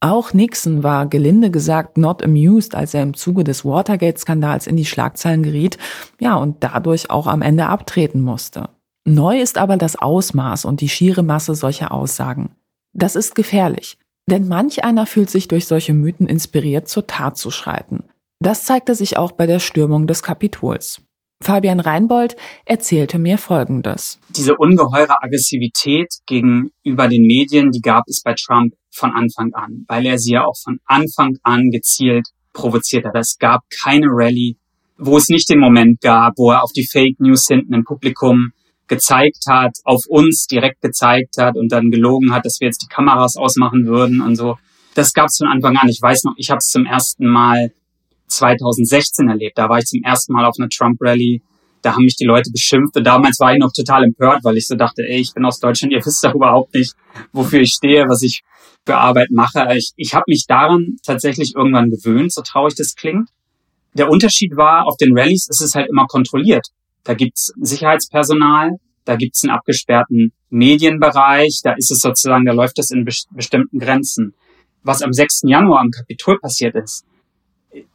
[0.01, 4.87] Auch Nixon war gelinde gesagt not amused, als er im Zuge des Watergate-Skandals in die
[4.87, 5.79] Schlagzeilen geriet,
[6.19, 8.71] ja, und dadurch auch am Ende abtreten musste.
[9.05, 12.57] Neu ist aber das Ausmaß und die schiere Masse solcher Aussagen.
[12.93, 13.99] Das ist gefährlich,
[14.31, 18.05] denn manch einer fühlt sich durch solche Mythen inspiriert, zur Tat zu schreiten.
[18.41, 21.03] Das zeigte sich auch bei der Stürmung des Kapitols.
[21.43, 24.18] Fabian Reinbold erzählte mir Folgendes.
[24.28, 30.05] Diese ungeheure Aggressivität gegenüber den Medien, die gab es bei Trump von Anfang an, weil
[30.05, 33.14] er sie ja auch von Anfang an gezielt provoziert hat.
[33.16, 34.57] Es gab keine Rallye,
[34.99, 38.53] wo es nicht den Moment gab, wo er auf die Fake News hinten im Publikum
[38.91, 42.93] gezeigt hat, auf uns direkt gezeigt hat und dann gelogen hat, dass wir jetzt die
[42.93, 44.59] Kameras ausmachen würden und so.
[44.95, 45.88] Das gab es von Anfang an.
[45.88, 47.72] Ich weiß noch, ich habe es zum ersten Mal
[48.26, 49.57] 2016 erlebt.
[49.57, 51.41] Da war ich zum ersten Mal auf einer Trump-Rally.
[51.82, 54.66] Da haben mich die Leute beschimpft und damals war ich noch total empört, weil ich
[54.66, 56.95] so dachte, ey, ich bin aus Deutschland, ihr wisst doch überhaupt nicht,
[57.32, 58.43] wofür ich stehe, was ich
[58.84, 59.66] für Arbeit mache.
[59.76, 63.30] Ich, ich habe mich daran tatsächlich irgendwann gewöhnt, so traurig das klingt.
[63.95, 66.66] Der Unterschied war, auf den Rallyes ist es halt immer kontrolliert.
[67.05, 72.90] Da gibt's Sicherheitspersonal, Da gibt's einen abgesperrten Medienbereich, da ist es sozusagen, da läuft es
[72.90, 74.34] in be bestimmten Grenzen.
[74.82, 75.42] Was am 6.
[75.44, 77.05] Januar am Kapitol passiert ist,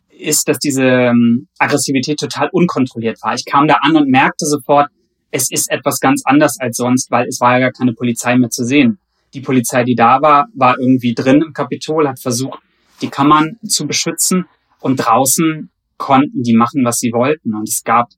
[0.09, 3.33] ist, dass diese ähm, Aggressivität total unkontrolliert war.
[3.35, 4.89] Ich kam da an und merkte sofort,
[5.31, 8.49] es ist etwas ganz anders als sonst, weil es war ja gar keine Polizei mehr
[8.49, 8.99] zu sehen.
[9.33, 12.59] Die Polizei, die da war, war irgendwie drin im Kapitol, hat versucht,
[13.01, 14.45] die Kammern zu beschützen
[14.79, 17.53] und draußen konnten die machen, was sie wollten.
[17.53, 18.09] Und es gab,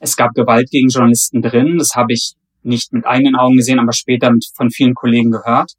[0.00, 1.76] es gab Gewalt gegen Journalisten drin.
[1.78, 2.32] Das habe ich
[2.62, 5.72] nicht mit eigenen Augen gesehen, aber später mit, von vielen Kollegen gehört.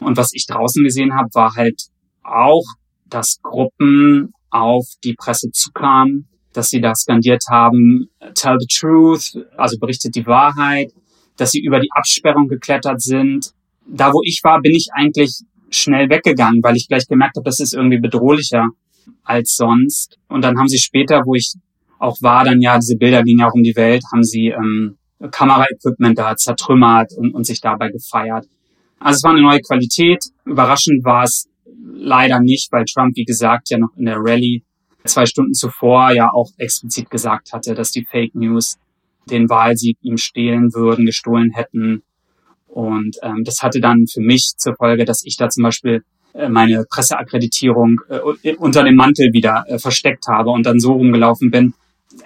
[0.00, 1.80] Und was ich draußen gesehen habe, war halt
[2.22, 2.64] auch,
[3.06, 9.78] dass Gruppen auf die Presse zukamen, dass sie da skandiert haben, tell the truth, also
[9.78, 10.92] berichtet die Wahrheit,
[11.36, 13.52] dass sie über die Absperrung geklettert sind.
[13.86, 17.60] Da, wo ich war, bin ich eigentlich schnell weggegangen, weil ich gleich gemerkt habe, das
[17.60, 18.68] ist irgendwie bedrohlicher
[19.22, 20.18] als sonst.
[20.28, 21.52] Und dann haben sie später, wo ich
[21.98, 24.96] auch war, dann ja, diese Bilder gingen ja auch um die Welt, haben sie ähm,
[25.30, 28.46] Kameraequipment da zertrümmert und, und sich dabei gefeiert.
[29.00, 30.24] Also es war eine neue Qualität.
[30.44, 31.48] Überraschend war es
[31.92, 34.62] leider nicht, weil Trump, wie gesagt, ja noch in der Rallye
[35.04, 38.78] zwei Stunden zuvor ja auch explizit gesagt hatte, dass die Fake News
[39.30, 42.02] den Wahlsieg ihm stehlen würden, gestohlen hätten.
[42.66, 46.02] Und ähm, das hatte dann für mich zur Folge, dass ich da zum Beispiel
[46.34, 51.50] äh, meine Presseakkreditierung äh, unter dem Mantel wieder äh, versteckt habe und dann so rumgelaufen
[51.50, 51.74] bin.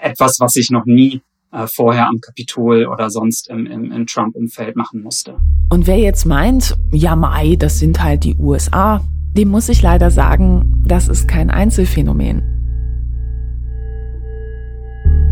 [0.00, 1.20] Etwas, was ich noch nie
[1.52, 5.36] äh, vorher am Kapitol oder sonst im, im, im Trump-Umfeld machen musste.
[5.70, 9.02] Und wer jetzt meint, ja Mai, das sind halt die USA,
[9.36, 12.52] dem muss ich leider sagen, das ist kein Einzelfänomen.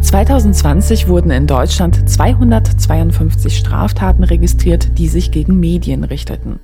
[0.02, 6.58] 2020 wurden in Deutschland 252 Straftaten registriert, die sich gegen Medien richteten.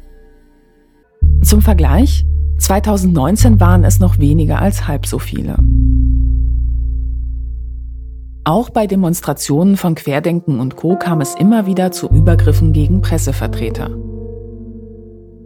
[1.43, 2.25] Zum Vergleich,
[2.59, 5.59] 2019 waren es noch weniger als halb so viele.
[8.47, 13.91] Auch bei Demonstrationen von Querdenken und Co kam es immer wieder zu Übergriffen gegen Pressevertreter.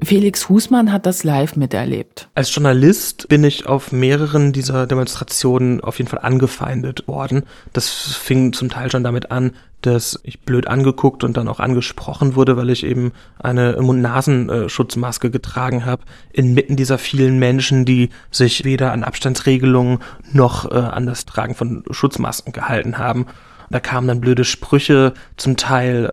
[0.03, 2.29] Felix Husmann hat das live miterlebt.
[2.35, 7.45] Als Journalist bin ich auf mehreren dieser Demonstrationen auf jeden Fall angefeindet worden.
[7.73, 12.35] Das fing zum Teil schon damit an, dass ich blöd angeguckt und dann auch angesprochen
[12.35, 18.93] wurde, weil ich eben eine Mund-Nasenschutzmaske getragen habe, inmitten dieser vielen Menschen, die sich weder
[18.93, 20.01] an Abstandsregelungen
[20.33, 23.27] noch äh, an das Tragen von Schutzmasken gehalten haben.
[23.71, 26.11] Da kamen dann blöde Sprüche, zum Teil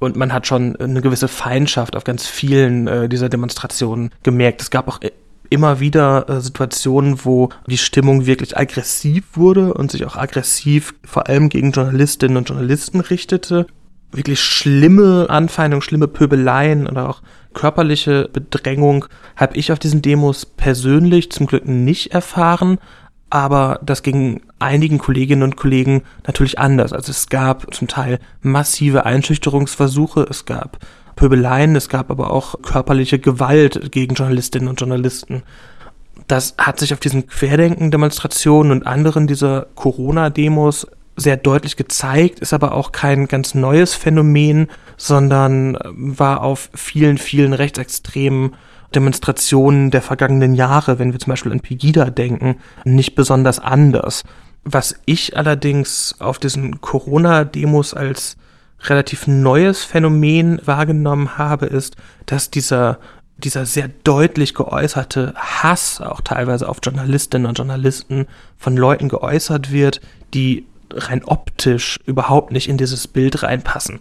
[0.00, 4.62] und man hat schon eine gewisse Feindschaft auf ganz vielen äh, dieser Demonstrationen gemerkt.
[4.62, 5.12] Es gab auch äh,
[5.50, 11.28] immer wieder äh, Situationen, wo die Stimmung wirklich aggressiv wurde und sich auch aggressiv vor
[11.28, 13.66] allem gegen Journalistinnen und Journalisten richtete.
[14.10, 17.22] Wirklich schlimme Anfeindungen, schlimme Pöbeleien oder auch
[17.52, 22.78] körperliche Bedrängung habe ich auf diesen Demos persönlich zum Glück nicht erfahren,
[23.30, 26.92] aber das ging einigen Kolleginnen und Kollegen natürlich anders.
[26.92, 30.78] Also es gab zum Teil massive Einschüchterungsversuche, es gab
[31.16, 35.42] Pöbeleien, es gab aber auch körperliche Gewalt gegen Journalistinnen und Journalisten.
[36.26, 42.72] Das hat sich auf diesen Querdenken-Demonstrationen und anderen dieser Corona-Demos sehr deutlich gezeigt, ist aber
[42.72, 48.54] auch kein ganz neues Phänomen, sondern war auf vielen, vielen rechtsextremen
[48.94, 54.24] Demonstrationen der vergangenen Jahre, wenn wir zum Beispiel an Pegida denken, nicht besonders anders.
[54.64, 58.36] Was ich allerdings auf diesen Corona-Demos als
[58.82, 62.98] relativ neues Phänomen wahrgenommen habe, ist, dass dieser
[63.40, 68.26] dieser sehr deutlich geäußerte Hass auch teilweise auf Journalistinnen und Journalisten
[68.58, 70.00] von Leuten geäußert wird,
[70.34, 74.00] die rein optisch überhaupt nicht in dieses Bild reinpassen.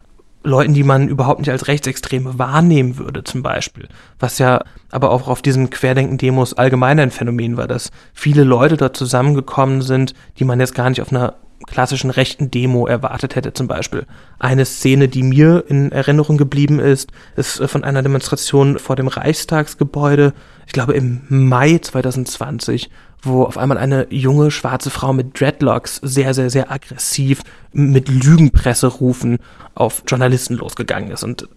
[0.50, 3.88] Leuten, die man überhaupt nicht als Rechtsextreme wahrnehmen würde, zum Beispiel.
[4.20, 8.98] Was ja aber auch auf diesen Querdenken-Demos allgemein ein Phänomen war, dass viele Leute dort
[8.98, 11.36] zusammengekommen sind, die man jetzt gar nicht auf einer
[11.68, 14.06] klassischen rechten Demo erwartet hätte, zum Beispiel.
[14.40, 20.34] Eine Szene, die mir in Erinnerung geblieben ist, ist von einer Demonstration vor dem Reichstagsgebäude,
[20.66, 22.90] ich glaube im Mai 2020,
[23.22, 27.42] wo auf einmal eine junge schwarze Frau mit Dreadlocks sehr, sehr, sehr aggressiv
[27.72, 29.40] mit Lügenpresse rufen
[29.76, 31.24] auf Journalisten losgegangen ist.
[31.24, 31.48] Und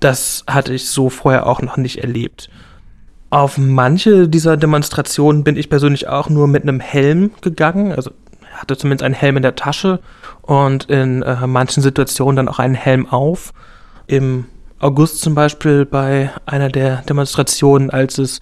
[0.00, 2.50] das hatte ich so vorher auch noch nicht erlebt.
[3.28, 8.10] Auf manche dieser Demonstrationen bin ich persönlich auch nur mit einem Helm gegangen, also
[8.52, 10.00] hatte zumindest einen Helm in der Tasche
[10.42, 13.52] und in äh, manchen Situationen dann auch einen Helm auf.
[14.06, 14.46] Im
[14.80, 18.40] August zum Beispiel bei einer der Demonstrationen, als es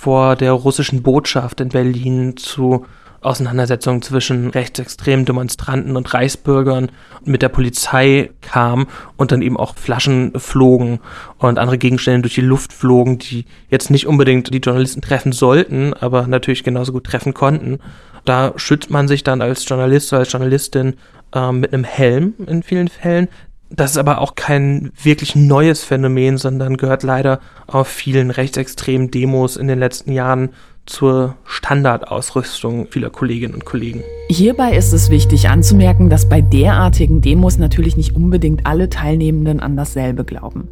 [0.00, 2.86] vor der russischen Botschaft in Berlin zu
[3.20, 6.90] Auseinandersetzungen zwischen rechtsextremen Demonstranten und Reichsbürgern
[7.26, 8.86] mit der Polizei kam
[9.18, 11.00] und dann eben auch Flaschen flogen
[11.36, 15.92] und andere Gegenstände durch die Luft flogen, die jetzt nicht unbedingt die Journalisten treffen sollten,
[15.92, 17.78] aber natürlich genauso gut treffen konnten.
[18.24, 20.94] Da schützt man sich dann als Journalist oder als Journalistin
[21.34, 23.28] äh, mit einem Helm in vielen Fällen.
[23.70, 29.56] Das ist aber auch kein wirklich neues Phänomen, sondern gehört leider auf vielen rechtsextremen Demos
[29.56, 30.50] in den letzten Jahren
[30.86, 34.02] zur Standardausrüstung vieler Kolleginnen und Kollegen.
[34.28, 39.76] Hierbei ist es wichtig anzumerken, dass bei derartigen Demos natürlich nicht unbedingt alle Teilnehmenden an
[39.76, 40.68] dasselbe glauben.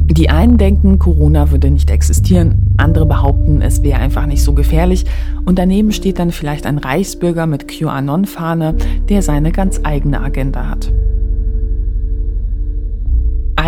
[0.00, 5.04] Die einen denken, Corona würde nicht existieren, andere behaupten, es wäre einfach nicht so gefährlich
[5.44, 8.76] und daneben steht dann vielleicht ein Reichsbürger mit QAnon-Fahne,
[9.08, 10.92] der seine ganz eigene Agenda hat.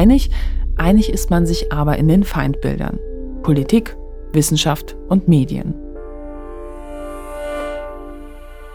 [0.00, 0.30] Einig,
[0.76, 2.98] einig ist man sich aber in den Feindbildern.
[3.42, 3.98] Politik,
[4.32, 5.74] Wissenschaft und Medien.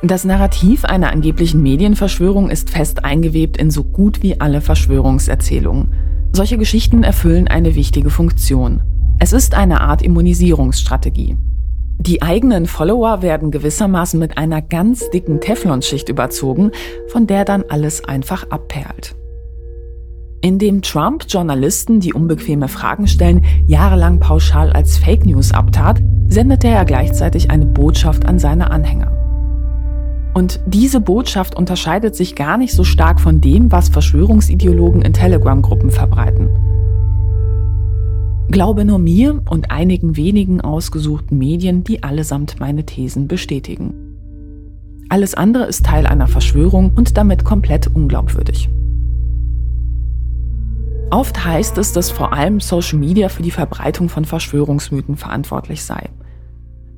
[0.03, 5.95] Das Narrativ einer angeblichen Medienverschwörung ist fest eingewebt in so gut wie alle Verschwörungserzählungen.
[6.32, 8.84] Solche Geschichten erfüllen eine wichtige Funktion.
[9.17, 11.38] Es ist eine Art Immunisierungsstrategie.
[11.97, 16.69] Die eigenen Follower werden gewissermaßen mit einer ganz dicken Teflonschicht überzogen,
[17.07, 19.15] von der dann alles einfach abperlt.
[20.46, 26.86] Indem Trump Journalisten, die unbequeme Fragen stellen, jahrelang pauschal als Fake News abtat, sendete er
[26.86, 29.12] gleichzeitig eine Botschaft an seine Anhänger.
[30.36, 35.89] Und diese Botschaft unterscheidet sich gar nicht so stark von dem, was Verschwörungsideologen in Telegram-Gruppen
[35.89, 36.50] verbreiten.
[38.52, 43.96] Glaube nur mir und einigen wenigen ausgesuchten Medien, die allesamt meine Thesen bestätigen.
[45.10, 48.70] Alles andere ist Teil einer Verschwörung und damit komplett unglaubwürdig.
[51.12, 56.10] Oft heißt es, dass vor allem Social Media für die Verbreitung von Verschwörungsmythen verantwortlich sei.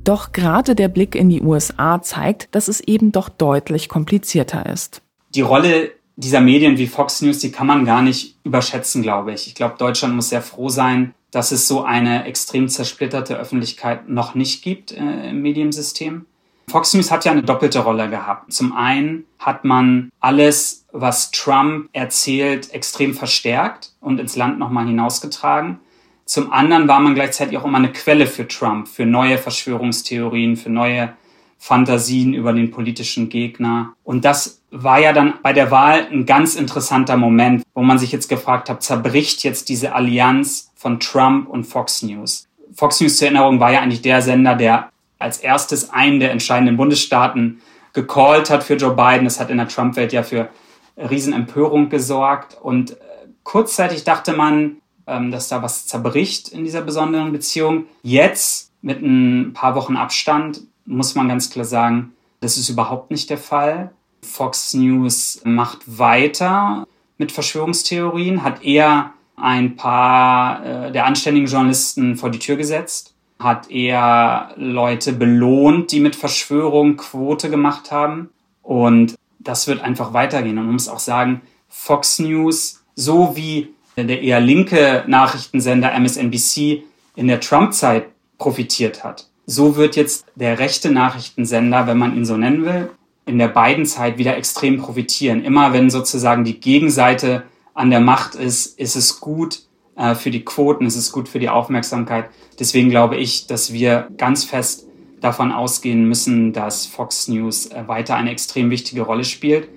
[0.02, 5.02] Doch gerade der Blick in die USA zeigt, dass es eben doch deutlich komplizierter ist.
[5.34, 9.46] Die Rolle dieser Medien wie Fox News, die kann man gar nicht überschätzen, glaube ich.
[9.46, 14.34] Ich glaube, Deutschland muss sehr froh sein, dass es so eine extrem zersplitterte Öffentlichkeit noch
[14.34, 16.26] nicht gibt äh, im Mediensystem.
[16.68, 18.52] Fox News hat ja eine doppelte Rolle gehabt.
[18.52, 25.80] Zum einen hat man alles, was Trump erzählt, extrem verstärkt und ins Land nochmal hinausgetragen.
[26.24, 30.70] Zum anderen war man gleichzeitig auch immer eine Quelle für Trump, für neue Verschwörungstheorien, für
[30.70, 31.14] neue
[31.58, 33.94] Fantasien über den politischen Gegner.
[34.04, 38.12] Und das war ja dann bei der Wahl ein ganz interessanter Moment, wo man sich
[38.12, 42.46] jetzt gefragt hat, zerbricht jetzt diese Allianz von Trump und Fox News?
[42.74, 46.76] Fox News zur Erinnerung war ja eigentlich der Sender, der als erstes einen der entscheidenden
[46.76, 47.60] Bundesstaaten
[47.92, 49.24] gecallt hat für Joe Biden.
[49.24, 50.48] Das hat in der Trump-Welt ja für
[50.96, 52.56] Riesenempörung gesorgt.
[52.60, 52.94] Und äh,
[53.42, 57.86] kurzzeitig dachte man, ähm, dass da was zerbricht in dieser besonderen Beziehung.
[58.02, 63.30] Jetzt, mit ein paar Wochen Abstand, muss man ganz klar sagen, das ist überhaupt nicht
[63.30, 63.90] der Fall.
[64.22, 72.30] Fox News macht weiter mit Verschwörungstheorien, hat eher ein paar äh, der anständigen Journalisten vor
[72.30, 78.30] die Tür gesetzt, hat eher Leute belohnt, die mit Verschwörung Quote gemacht haben.
[78.62, 80.58] Und das wird einfach weitergehen.
[80.58, 86.82] Und man muss auch sagen, Fox News, so wie der eher linke Nachrichtensender MSNBC
[87.16, 88.06] in der Trump-Zeit
[88.38, 89.28] profitiert hat.
[89.46, 92.90] So wird jetzt der rechte Nachrichtensender, wenn man ihn so nennen will,
[93.26, 95.44] in der beiden Zeit wieder extrem profitieren.
[95.44, 99.62] Immer wenn sozusagen die Gegenseite an der Macht ist, ist es gut
[99.98, 102.30] äh, für die Quoten, ist es gut für die Aufmerksamkeit.
[102.58, 104.86] Deswegen glaube ich, dass wir ganz fest
[105.20, 109.68] davon ausgehen müssen, dass Fox News äh, weiter eine extrem wichtige Rolle spielt.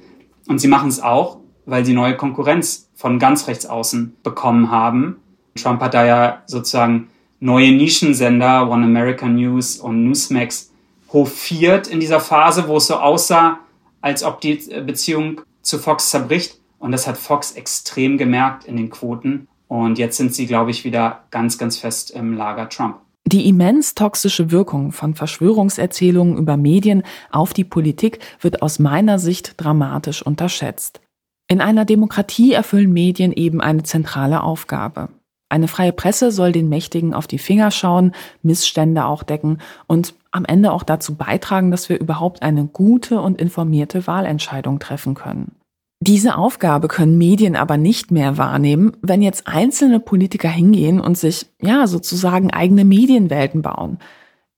[0.48, 5.18] Und sie machen es auch, weil sie neue Konkurrenz von ganz rechts außen bekommen haben.
[5.56, 7.10] Trump hat da ja sozusagen
[7.40, 10.72] neue Nischensender, One America News und Newsmax,
[11.12, 13.60] hofiert in dieser Phase, wo es so aussah,
[14.00, 14.54] als ob die
[14.86, 16.60] Beziehung zu Fox zerbricht.
[16.80, 19.48] Und das hat Fox extrem gemerkt in den Quoten.
[19.72, 22.98] Und jetzt sind sie, glaube ich, wieder ganz, ganz fest im Lager Trump.
[23.26, 29.54] Die immens toxische Wirkung von Verschwörungserzählungen über Medien auf die Politik wird aus meiner Sicht
[29.56, 31.00] dramatisch unterschätzt.
[31.48, 35.08] In einer Demokratie erfüllen Medien eben eine zentrale Aufgabe.
[35.48, 40.44] Eine freie Presse soll den Mächtigen auf die Finger schauen, Missstände auch decken und am
[40.44, 45.56] Ende auch dazu beitragen, dass wir überhaupt eine gute und informierte Wahlentscheidung treffen können.
[46.04, 51.46] Diese Aufgabe können Medien aber nicht mehr wahrnehmen, wenn jetzt einzelne Politiker hingehen und sich,
[51.62, 54.00] ja, sozusagen eigene Medienwelten bauen,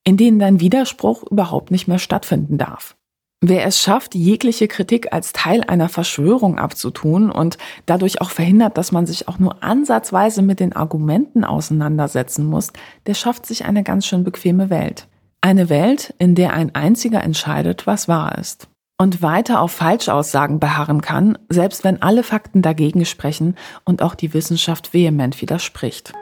[0.05, 2.95] in denen dein Widerspruch überhaupt nicht mehr stattfinden darf.
[3.41, 8.93] Wer es schafft, jegliche Kritik als Teil einer Verschwörung abzutun und dadurch auch verhindert, dass
[8.93, 12.71] man sich auch nur ansatzweise mit den Argumenten auseinandersetzen muss,
[13.05, 15.09] der schafft sich eine ganz schön bequeme Welt.
[15.41, 18.69] Eine Welt, in der ein einziger entscheidet, was wahr ist.
[18.97, 23.55] Und weiter auf Falschaussagen beharren kann, selbst wenn alle Fakten dagegen sprechen
[23.85, 26.13] und auch die Wissenschaft vehement widerspricht.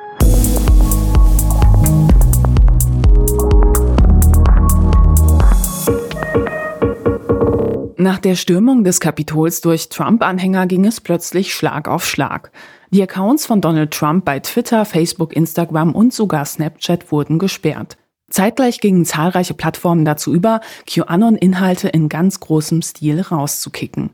[7.97, 12.51] Nach der Stürmung des Kapitols durch Trump-Anhänger ging es plötzlich Schlag auf Schlag.
[12.89, 17.97] Die Accounts von Donald Trump bei Twitter, Facebook, Instagram und sogar Snapchat wurden gesperrt.
[18.31, 24.11] Zeitgleich gingen zahlreiche Plattformen dazu über, QAnon-Inhalte in ganz großem Stil rauszukicken.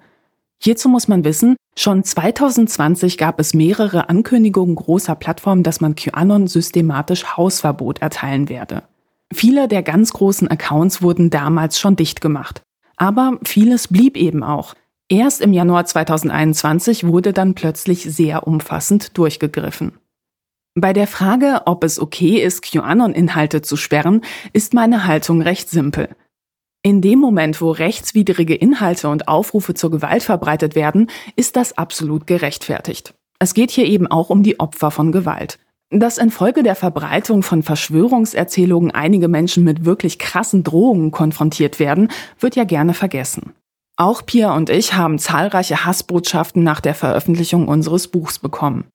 [0.60, 6.48] Hierzu muss man wissen, schon 2020 gab es mehrere Ankündigungen großer Plattformen, dass man QAnon
[6.48, 8.84] systematisch Hausverbot erteilen werde.
[9.31, 12.64] Viele der ganz großen Accounts wurden damals schon dicht gemacht.
[12.95, 14.73] Aber vieles blieb eben auch.
[15.10, 19.94] Erst im Januar 2021 wurde dann plötzlich sehr umfassend durchgegriffen.
[20.79, 24.21] Bei der Frage, ob es okay ist, QAnon-Inhalte zu sperren,
[24.53, 26.09] ist meine Haltung recht simpel.
[26.83, 32.27] In dem Moment, wo rechtswidrige Inhalte und Aufrufe zur Gewalt verbreitet werden, ist das absolut
[32.27, 33.15] gerechtfertigt.
[33.39, 35.57] Es geht hier eben auch um die Opfer von Gewalt.
[35.89, 42.09] Dass infolge der Verbreitung von Verschwörungserzählungen einige Menschen mit wirklich krassen Drohungen konfrontiert werden,
[42.39, 43.53] wird ja gerne vergessen.
[43.95, 48.85] Auch Pia und ich haben zahlreiche Hassbotschaften nach der Veröffentlichung unseres Buchs bekommen.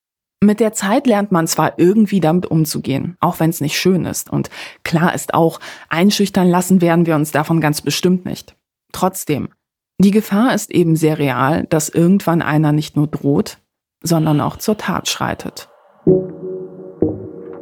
[0.42, 4.28] Mit der Zeit lernt man zwar irgendwie damit umzugehen, auch wenn es nicht schön ist.
[4.28, 4.50] Und
[4.82, 8.56] klar ist auch, einschüchtern lassen werden wir uns davon ganz bestimmt nicht.
[8.90, 9.50] Trotzdem,
[9.98, 13.58] die Gefahr ist eben sehr real, dass irgendwann einer nicht nur droht,
[14.02, 15.68] sondern auch zur Tat schreitet.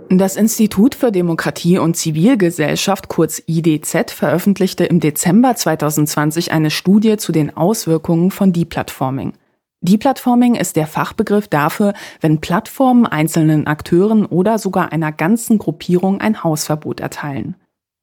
[0.09, 7.31] Das Institut für Demokratie und Zivilgesellschaft, kurz IDZ, veröffentlichte im Dezember 2020 eine Studie zu
[7.31, 9.35] den Auswirkungen von Deplatforming.
[9.83, 16.45] Deplatforming ist der Fachbegriff dafür, wenn Plattformen einzelnen Akteuren oder sogar einer ganzen Gruppierung ein
[16.45, 17.57] Hausverbot erteilen.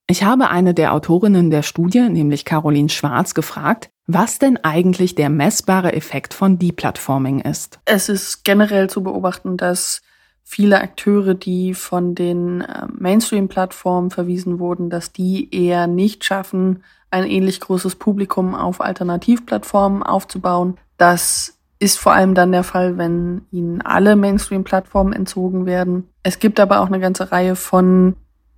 [0.09, 5.29] Ich habe eine der Autorinnen der Studie, nämlich Caroline Schwarz, gefragt, was denn eigentlich der
[5.29, 7.79] messbare Effekt von Deplatforming ist.
[7.85, 10.01] Es ist generell zu beobachten, dass
[10.43, 17.25] viele Akteure, die von den äh, Mainstream-Plattformen verwiesen wurden, dass die eher nicht schaffen, ein
[17.25, 20.77] ähnlich großes Publikum auf Alternativplattformen aufzubauen.
[20.97, 26.09] Das ist vor allem dann der Fall, wenn ihnen alle Mainstream-Plattformen entzogen werden.
[26.23, 28.15] Es gibt aber auch eine ganze Reihe von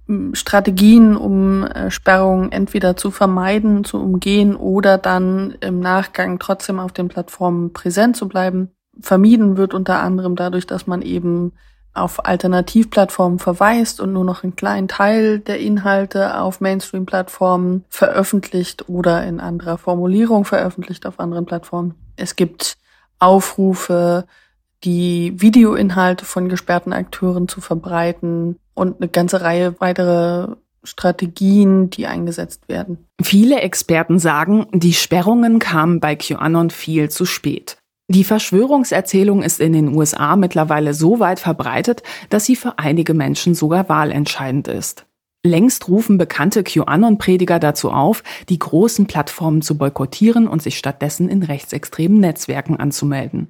[0.07, 6.79] hm, Strategien, um äh, Sperrungen entweder zu vermeiden, zu umgehen oder dann im Nachgang trotzdem
[6.79, 8.71] auf den Plattformen präsent zu bleiben.
[9.01, 11.53] Vermieden wird unter anderem dadurch, dass man eben
[11.93, 19.25] auf Alternativplattformen verweist und nur noch einen kleinen Teil der Inhalte auf Mainstream-Plattformen veröffentlicht oder
[19.25, 21.95] in anderer Formulierung veröffentlicht auf anderen Plattformen.
[22.15, 22.77] Es gibt
[23.19, 24.25] Aufrufe,
[24.83, 32.69] die Videoinhalte von gesperrten Akteuren zu verbreiten und eine ganze Reihe weitere Strategien, die eingesetzt
[32.69, 33.05] werden.
[33.21, 37.77] Viele Experten sagen, die Sperrungen kamen bei QAnon viel zu spät.
[38.07, 43.53] Die Verschwörungserzählung ist in den USA mittlerweile so weit verbreitet, dass sie für einige Menschen
[43.53, 45.05] sogar wahlentscheidend ist.
[45.45, 51.43] Längst rufen bekannte QAnon-Prediger dazu auf, die großen Plattformen zu boykottieren und sich stattdessen in
[51.43, 53.47] rechtsextremen Netzwerken anzumelden.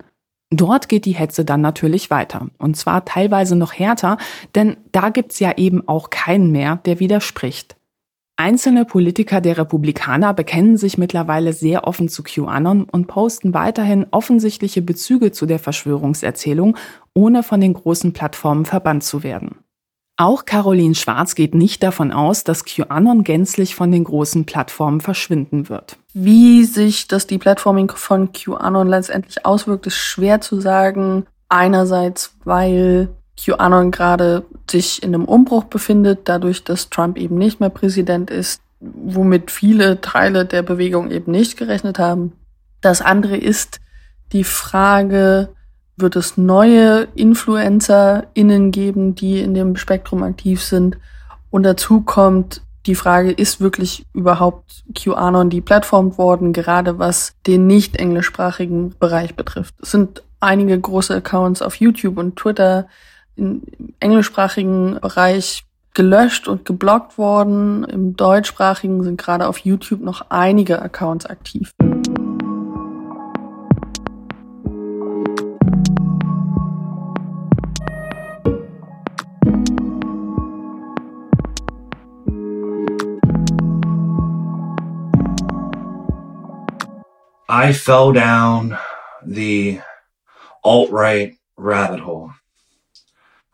[0.52, 2.48] Dort geht die Hetze dann natürlich weiter.
[2.60, 4.18] Und zwar teilweise noch härter,
[4.54, 7.76] denn da gibt's ja eben auch keinen mehr, der widerspricht.
[8.36, 14.82] Einzelne Politiker der Republikaner bekennen sich mittlerweile sehr offen zu QAnon und posten weiterhin offensichtliche
[14.82, 16.78] Bezüge zu der Verschwörungserzählung,
[17.14, 19.58] ohne von den großen Plattformen verbannt zu werden.
[20.20, 25.70] Auch Caroline Schwarz geht nicht davon aus, dass QAnon gänzlich von den großen Plattformen verschwinden
[25.70, 25.98] wird.
[26.14, 31.26] Wie sich das Deplatforming von QAnon letztendlich auswirkt, ist schwer zu sagen.
[31.48, 33.08] Einerseits, weil
[33.42, 38.62] QAnon gerade sich in einem Umbruch befindet, dadurch, dass Trump eben nicht mehr Präsident ist,
[38.82, 42.34] womit viele Teile der Bewegung eben nicht gerechnet haben.
[42.82, 43.80] Das andere ist
[44.34, 45.56] die Frage,
[46.02, 50.98] wird es neue InfluencerInnen geben, die in dem Spektrum aktiv sind?
[51.50, 57.96] Und dazu kommt die Frage, ist wirklich überhaupt QAnon deplatformt worden, gerade was den nicht
[57.98, 59.76] englischsprachigen Bereich betrifft?
[59.82, 62.88] Es sind einige große Accounts auf YouTube und Twitter,
[63.36, 63.62] im
[64.00, 67.84] englischsprachigen Bereich gelöscht und geblockt worden.
[67.84, 71.74] Im deutschsprachigen sind gerade auf YouTube noch einige Accounts aktiv.
[87.50, 88.78] I fell down
[89.26, 89.82] the
[90.64, 92.32] alt-right rabbit hole.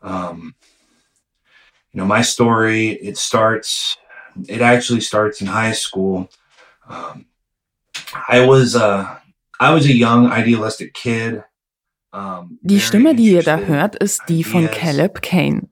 [0.04, 0.54] Um,
[1.94, 3.98] you know, my story, it starts,
[4.50, 6.30] it actually starts in high school.
[6.90, 7.26] Um,
[8.28, 9.18] I was, uh,
[9.62, 11.44] I was a young idealistic kid.
[12.12, 15.70] Um Die Stimme, die ihr da hört, ist die von Caleb Kane.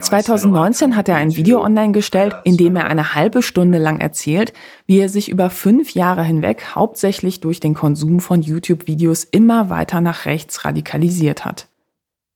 [0.00, 4.52] 2019 hat er ein Video online gestellt, in dem er eine halbe Stunde lang erzählt,
[4.86, 10.00] wie er sich über fünf Jahre hinweg hauptsächlich durch den Konsum von YouTube-Videos immer weiter
[10.00, 11.68] nach rechts radikalisiert hat.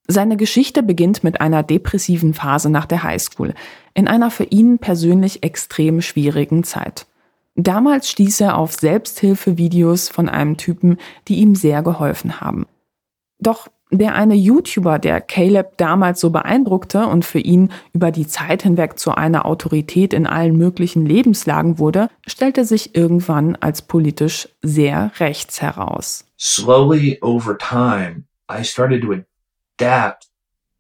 [0.08, 3.54] Seine Geschichte beginnt mit einer depressiven Phase nach der Highschool,
[3.94, 7.06] in einer für ihn persönlich extrem schwierigen Zeit.
[7.56, 12.66] Damals stieß er auf Selbsthilfevideos von einem Typen, die ihm sehr geholfen haben.
[13.38, 18.62] Doch der eine YouTuber, der Caleb damals so beeindruckte und für ihn über die Zeit
[18.62, 25.12] hinweg zu einer Autorität in allen möglichen Lebenslagen wurde, stellte sich irgendwann als politisch sehr
[25.18, 26.24] rechts heraus.
[26.38, 29.24] Slowly over time, I started to
[29.78, 30.28] adapt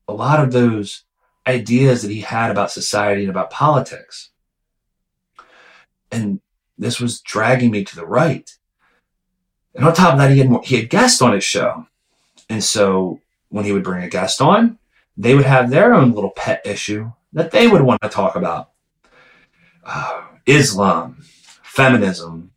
[0.08, 1.04] a lot of those
[1.46, 4.32] ideas that he had about society and about politics.
[6.10, 6.40] And
[6.78, 8.50] this was dragging me to the right.
[9.74, 11.86] And on top of that, he had more, he had guests on his show.
[12.48, 14.78] And so when he would bring a guest on,
[15.16, 18.68] they would have their own little pet issue that they would want to talk about.
[19.84, 21.16] Uh, Islam,
[21.62, 22.50] Feminism.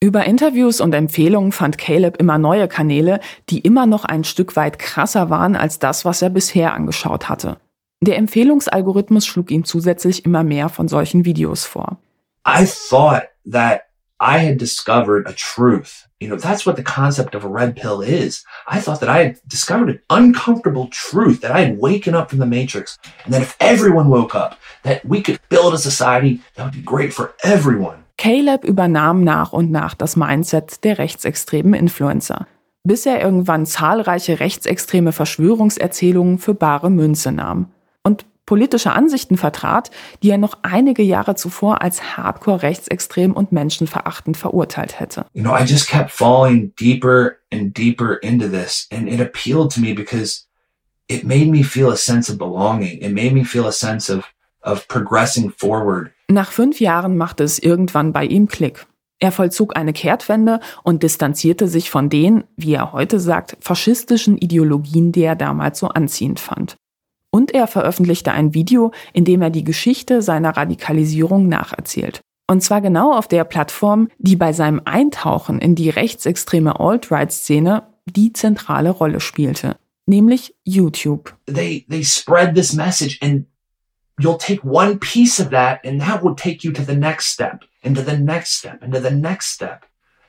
[0.00, 3.18] Über Interviews und Empfehlungen fand Caleb immer neue Kanäle,
[3.48, 7.56] die immer noch ein Stück weit krasser waren als das, was er bisher angeschaut hatte.
[8.00, 11.98] Der Empfehlungsalgorithmus schlug ihm zusätzlich immer mehr von solchen Videos vor.
[12.46, 13.87] I thought that
[14.20, 16.08] I had discovered a truth.
[16.18, 18.44] You know, that's what the concept of a red pill is.
[18.66, 22.40] I thought that I had discovered an uncomfortable truth, that I had waken up from
[22.40, 26.64] the matrix, and that if everyone woke up, that we could build a society that
[26.64, 28.04] would be great for everyone.
[28.16, 32.48] Caleb übernahm nach und nach das Mindset der rechtsextremen Influencer,
[32.82, 37.70] bis er irgendwann zahlreiche rechtsextreme Verschwörungserzählungen für bare Münze nahm.
[38.48, 39.90] Politische Ansichten vertrat,
[40.22, 45.26] die er noch einige Jahre zuvor als hardcore rechtsextrem und menschenverachtend verurteilt hätte.
[45.34, 49.80] You know, I just kept falling deeper and deeper into this and it appealed to
[49.82, 50.46] me because
[51.08, 53.02] it made me feel a sense of belonging.
[53.02, 54.24] It made me feel a sense of
[54.62, 56.12] of progressing forward.
[56.28, 58.86] Nach fünf Jahren machte es irgendwann bei ihm Klick.
[59.18, 65.12] Er vollzog eine Kehrtwende und distanzierte sich von den, wie er heute sagt, faschistischen Ideologien,
[65.12, 66.78] die er damals so anziehend fand.
[67.30, 72.20] Und er veröffentlichte ein Video, in dem er die Geschichte seiner Radikalisierung nacherzählt.
[72.50, 78.32] Und zwar genau auf der Plattform, die bei seinem Eintauchen in die rechtsextreme Alt-Right-Szene die
[78.32, 79.76] zentrale Rolle spielte,
[80.06, 81.36] nämlich YouTube.
[81.46, 83.44] They they spread this message and
[84.18, 87.64] you'll take one piece of that and that will take you to the next step,
[87.82, 89.84] into the next step, into the next step.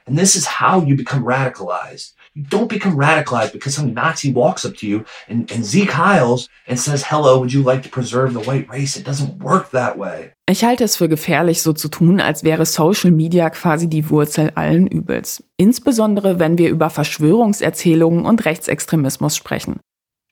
[0.05, 2.13] And this is how you become radicalized.
[2.49, 6.79] Don't become radicalized because some Nazi walks up to you and, and Zeke Hiles and
[6.79, 8.95] says, hello, would you like to preserve the white race?
[8.95, 10.31] It doesn't work that way.
[10.49, 14.51] Ich halte es für gefährlich, so zu tun, als wäre Social Media quasi die Wurzel
[14.55, 15.43] allen Übels.
[15.57, 19.79] Insbesondere, wenn wir über Verschwörungserzählungen und Rechtsextremismus sprechen.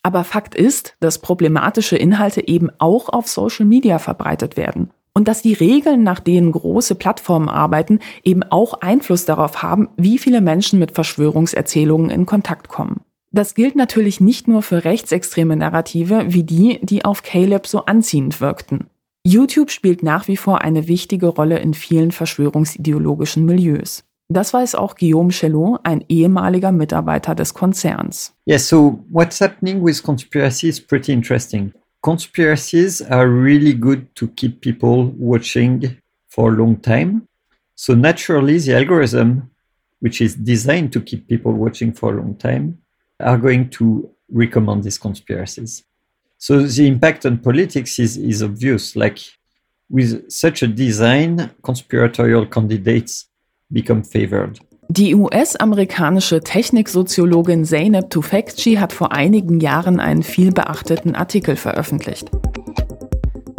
[0.01, 5.41] Aber Fakt ist, dass problematische Inhalte eben auch auf Social Media verbreitet werden und dass
[5.41, 10.77] die Regeln, nach denen große Plattformen arbeiten, eben auch Einfluss darauf haben, wie viele Menschen
[10.77, 13.01] mit Verschwörungserzählungen in Kontakt kommen.
[13.31, 18.41] Das gilt natürlich nicht nur für rechtsextreme Narrative wie die, die auf Caleb so anziehend
[18.41, 18.91] wirkten.
[19.23, 24.03] YouTube spielt nach wie vor eine wichtige Rolle in vielen verschwörungsideologischen Milieus.
[24.29, 28.35] Das weiß auch Guillaume Chelot, ein ehemaliger Mitarbeiter des Konzerns.
[28.47, 31.73] Yeah, so what's happening with conspiracy is pretty interesting.
[32.01, 35.97] Conspiracies are really good to keep people watching
[36.29, 37.27] for a long time.
[37.75, 39.51] So naturally, the algorithm,
[39.99, 42.79] which is designed to keep people watching for a long time,
[43.19, 45.83] are going to recommend these conspiracies.
[46.37, 48.95] So the impact on politics is, is obvious.
[48.95, 49.19] Like
[49.89, 53.25] with such a design, conspiratorial candidates
[53.71, 54.59] become favored.
[54.89, 62.31] Die US-amerikanische Techniksoziologin Zeynep Tufekci hat vor einigen Jahren einen vielbeachteten Artikel veröffentlicht.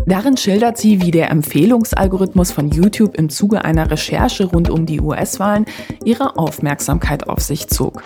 [0.07, 5.03] Darin schildert sie, wie der Empfehlungsalgorithmus von YouTube im Zuge einer Recherche rund um die
[5.03, 5.67] US-Wahlen
[6.03, 8.05] ihre Aufmerksamkeit auf sich zog.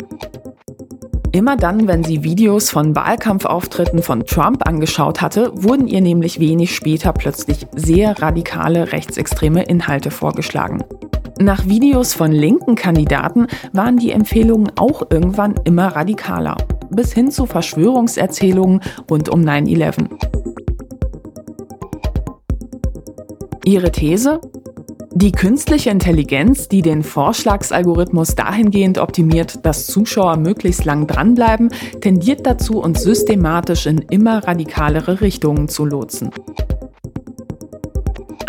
[1.30, 6.74] Immer dann, wenn sie Videos von Wahlkampfauftritten von Trump angeschaut hatte, wurden ihr nämlich wenig
[6.74, 10.82] später plötzlich sehr radikale rechtsextreme Inhalte vorgeschlagen.
[11.43, 16.56] Nach Videos von linken Kandidaten waren die Empfehlungen auch irgendwann immer radikaler,
[16.90, 20.09] bis hin zu Verschwörungserzählungen rund um 9-11.
[23.64, 24.40] Ihre These?
[25.14, 31.70] Die künstliche Intelligenz, die den Vorschlagsalgorithmus dahingehend optimiert, dass Zuschauer möglichst lang dranbleiben,
[32.01, 36.31] tendiert dazu, uns systematisch in immer radikalere Richtungen zu lotsen.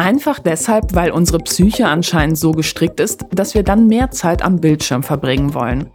[0.03, 4.59] Einfach deshalb, weil unsere Psyche anscheinend so gestrickt ist, dass wir dann mehr Zeit am
[4.59, 5.89] Bildschirm verbringen wollen.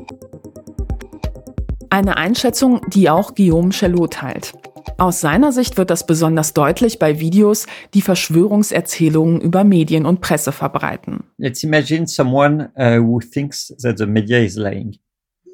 [1.91, 4.55] Eine Einschätzung, die auch Guillaume Chelot teilt.
[4.97, 10.53] Aus seiner Sicht wird das besonders deutlich bei Videos, die Verschwörungserzählungen über Medien und Presse
[10.53, 11.25] verbreiten.
[11.37, 14.97] Let's imagine someone uh, who thinks that the media is lying.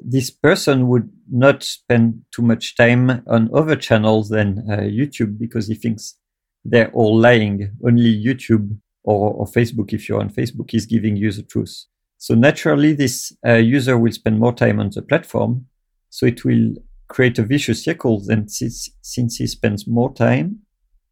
[0.01, 5.69] This person would not spend too much time on other channels than uh, YouTube because
[5.69, 6.21] he thinks
[6.65, 7.71] they're all lying.
[7.85, 11.85] Only YouTube or, or, Facebook, if you're on Facebook, is giving you the truth.
[12.17, 15.67] So naturally, this uh, user will spend more time on the platform.
[16.09, 16.73] So it will
[17.07, 18.19] create a vicious cycle.
[18.25, 20.59] Then since, since he spends more time,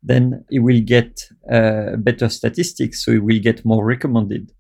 [0.02, 1.22] then he will get
[1.52, 3.06] uh, better statistics.
[3.06, 4.52] So he will get more recommended.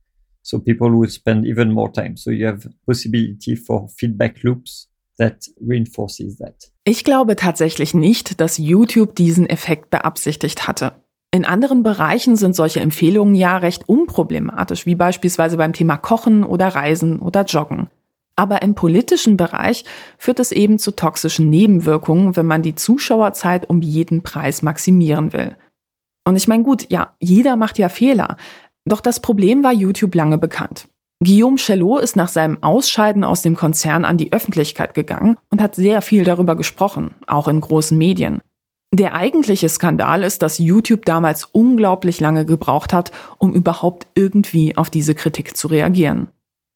[0.44, 2.18] So people will spend even more time.
[2.18, 4.88] So you have possibility for feedback loops
[5.18, 6.72] that reinforces that.
[6.84, 10.94] Ich glaube tatsächlich nicht, dass YouTube diesen Effekt beabsichtigt hatte.
[11.31, 16.68] In anderen Bereichen sind solche Empfehlungen ja recht unproblematisch, wie beispielsweise beim Thema Kochen oder
[16.68, 17.90] Reisen oder Joggen.
[18.35, 19.84] Aber im politischen Bereich
[20.18, 25.56] führt es eben zu toxischen Nebenwirkungen, wenn man die Zuschauerzeit um jeden Preis maximieren will.
[26.23, 28.38] Und ich meine, gut, ja, jeder macht ja Fehler.
[28.85, 30.88] Doch das Problem war YouTube lange bekannt.
[31.24, 35.76] Guillaume Chelot ist nach seinem Ausscheiden aus dem Konzern an die Öffentlichkeit gegangen und hat
[35.76, 38.41] sehr viel darüber gesprochen, auch in großen Medien.
[38.94, 44.91] Der eigentliche Skandal ist, dass YouTube damals unglaublich lange gebraucht hat, um überhaupt irgendwie auf
[44.91, 46.28] diese Kritik zu reagieren.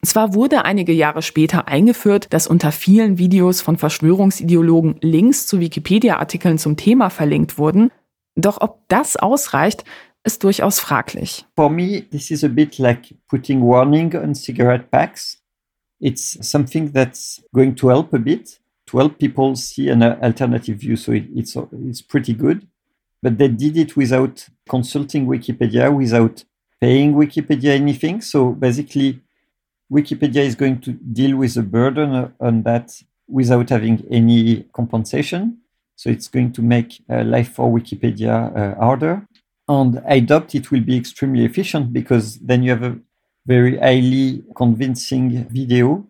[0.03, 6.57] Zwar wurde einige Jahre später eingeführt, dass unter vielen Videos von Verschwörungsideologen Links zu Wikipedia-Artikeln
[6.57, 7.91] zum Thema verlinkt wurden,
[8.35, 9.83] doch ob das ausreicht,
[10.27, 11.45] ist durchaus fraglich.
[11.55, 15.41] For me, this is a bit like putting warning on cigarette packs.
[15.99, 21.11] It's something that's going to help a bit, 12 people see an alternative view, so
[21.11, 21.55] it, it's,
[21.87, 22.67] it's pretty good.
[23.21, 26.43] But they did it without consulting Wikipedia, without
[26.79, 28.21] paying Wikipedia anything.
[28.21, 29.21] So basically,
[29.91, 35.57] Wikipedia is going to deal with the burden on that without having any compensation.
[35.95, 39.27] So it's going to make uh, life for Wikipedia uh, harder.
[39.67, 42.97] And I doubt it will be extremely efficient because then you have a
[43.45, 46.05] very highly convincing video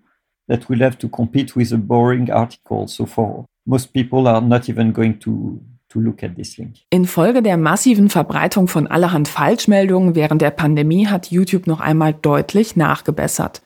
[0.48, 2.88] that will have to compete with a boring article.
[2.88, 5.60] So for most people are not even going to.
[6.90, 12.76] Infolge der massiven Verbreitung von allerhand Falschmeldungen während der Pandemie hat YouTube noch einmal deutlich
[12.76, 13.62] nachgebessert.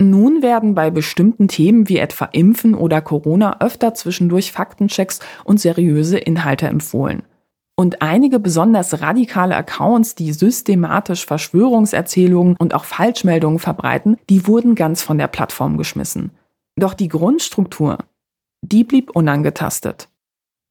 [0.00, 6.18] Nun werden bei bestimmten Themen wie etwa Impfen oder Corona öfter zwischendurch Faktenchecks und seriöse
[6.18, 7.22] Inhalte empfohlen.
[7.78, 15.00] Und einige besonders radikale Accounts, die systematisch Verschwörungserzählungen und auch Falschmeldungen verbreiten, die wurden ganz
[15.02, 16.32] von der Plattform geschmissen.
[16.74, 17.98] Doch die Grundstruktur,
[18.62, 20.08] die blieb unangetastet.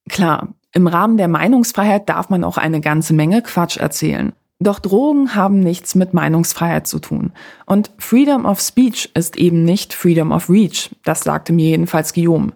[0.09, 4.33] Klar, im Rahmen der Meinungsfreiheit darf man auch eine ganze Menge Quatsch erzählen.
[4.59, 7.31] Doch Drogen haben nichts mit Meinungsfreiheit zu tun.
[7.65, 12.51] Und Freedom of Speech ist eben nicht Freedom of Reach, das sagte mir jedenfalls Guillaume.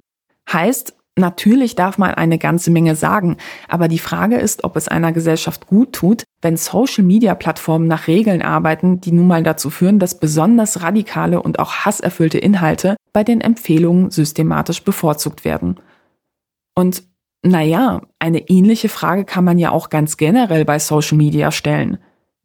[0.51, 3.37] Heißt, Natürlich darf man eine ganze Menge sagen,
[3.67, 8.99] aber die Frage ist, ob es einer Gesellschaft gut tut, wenn Social-Media-Plattformen nach Regeln arbeiten,
[9.01, 14.09] die nun mal dazu führen, dass besonders radikale und auch hasserfüllte Inhalte bei den Empfehlungen
[14.09, 15.79] systematisch bevorzugt werden.
[16.73, 17.03] Und
[17.43, 21.99] naja, eine ähnliche Frage kann man ja auch ganz generell bei Social Media stellen.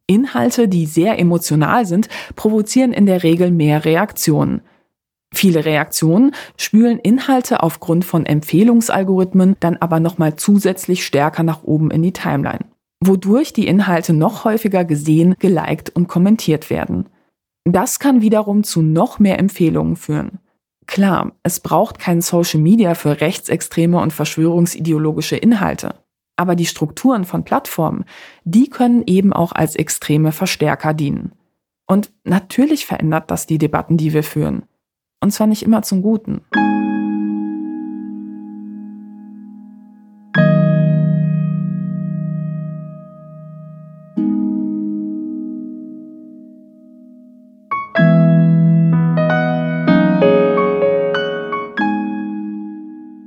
[0.06, 4.60] Inhalte, die sehr emotional sind, provozieren in der Regel mehr Reaktionen.
[5.34, 12.02] Viele Reaktionen spülen Inhalte aufgrund von Empfehlungsalgorithmen dann aber nochmal zusätzlich stärker nach oben in
[12.02, 12.64] die Timeline,
[13.04, 17.08] wodurch die Inhalte noch häufiger gesehen, geliked und kommentiert werden.
[17.64, 20.38] Das kann wiederum zu noch mehr Empfehlungen führen.
[20.86, 25.96] Klar, es braucht kein Social Media für rechtsextreme und verschwörungsideologische Inhalte.
[26.36, 28.04] Aber die Strukturen von Plattformen,
[28.44, 31.32] die können eben auch als extreme Verstärker dienen.
[31.86, 34.64] Und natürlich verändert das die Debatten, die wir führen.
[35.20, 36.42] Und zwar nicht immer zum Guten.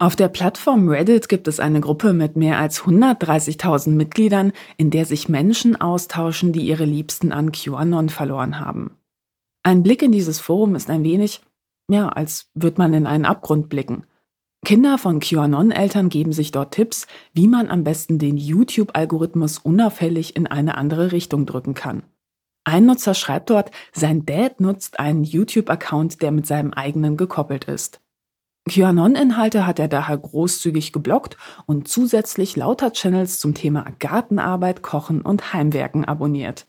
[0.02, 5.06] Auf der Plattform Reddit gibt es eine Gruppe mit mehr als 130.000 Mitgliedern, in der
[5.06, 8.98] sich Menschen austauschen, die ihre Liebsten an QAnon verloren haben.
[9.62, 11.42] Ein Blick in dieses Forum ist ein wenig,
[11.90, 14.06] ja, als würde man in einen Abgrund blicken.
[14.66, 20.48] Kinder von QAnon-Eltern geben sich dort Tipps, wie man am besten den YouTube-Algorithmus unauffällig in
[20.48, 22.04] eine andere Richtung drücken kann.
[22.66, 28.02] Ein Nutzer schreibt dort, sein Dad nutzt einen YouTube-Account, der mit seinem eigenen gekoppelt ist.
[28.70, 35.54] QAnon-Inhalte hat er daher großzügig geblockt und zusätzlich lauter Channels zum Thema Gartenarbeit, Kochen und
[35.54, 36.68] Heimwerken abonniert.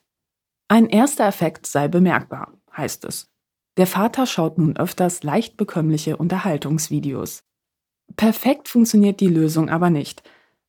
[0.69, 3.30] Ein erster Effekt sei bemerkbar, heißt es.
[3.77, 7.45] Der Vater schaut nun öfters leicht bekömmliche Unterhaltungsvideos.
[8.17, 10.23] Perfekt funktioniert die Lösung aber nicht.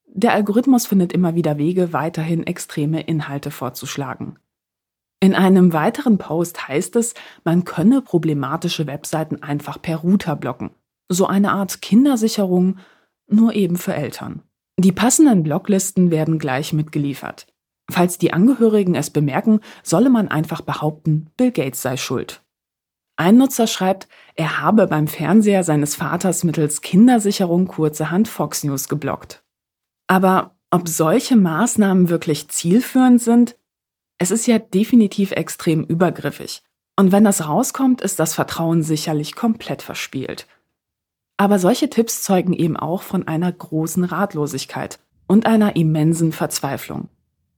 [0.06, 4.38] Der Algorithmus findet immer wieder Wege, weiterhin extreme Inhalte vorzuschlagen.
[5.20, 7.14] In einem weiteren Post heißt es,
[7.44, 10.72] man könne problematische Webseiten einfach per Router blocken.
[11.10, 12.80] So eine Art Kindersicherung,
[13.28, 14.42] nur eben für Eltern.
[14.78, 17.46] Die passenden Blocklisten werden gleich mitgeliefert.
[17.90, 22.42] Falls die Angehörigen es bemerken, solle man einfach behaupten, Bill Gates sei schuld.
[23.16, 29.44] Ein Nutzer schreibt, er habe beim Fernseher seines Vaters mittels Kindersicherung kurzerhand Fox News geblockt.
[30.08, 33.58] Aber ob solche Maßnahmen wirklich zielführend sind?
[34.18, 36.64] Es ist ja definitiv extrem übergriffig.
[36.96, 40.48] Und wenn das rauskommt, ist das Vertrauen sicherlich komplett verspielt.
[41.38, 47.10] Aber solche Tipps zeugen eben auch von einer großen Ratlosigkeit und einer immensen Verzweiflung.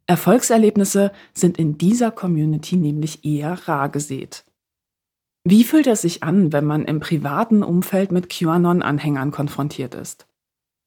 [0.07, 4.45] Erfolgserlebnisse sind in dieser Community nämlich eher rar gesät.
[5.45, 10.26] Wie fühlt es sich an, wenn man im privaten Umfeld mit QAnon-Anhängern konfrontiert ist?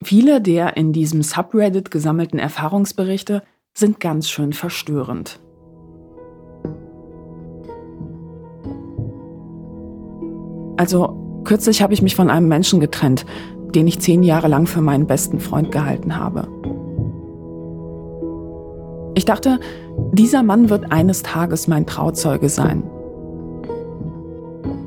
[0.02, 3.42] Viele der in diesem Subreddit gesammelten Erfahrungsberichte
[3.74, 5.40] sind ganz schön verstörend.
[10.78, 13.26] Also, kürzlich habe ich mich von einem Menschen getrennt,
[13.74, 16.48] den ich zehn Jahre lang für meinen besten Freund gehalten habe.
[19.14, 19.60] Ich dachte,
[20.12, 22.90] dieser Mann wird eines Tages mein Trauzeuge sein.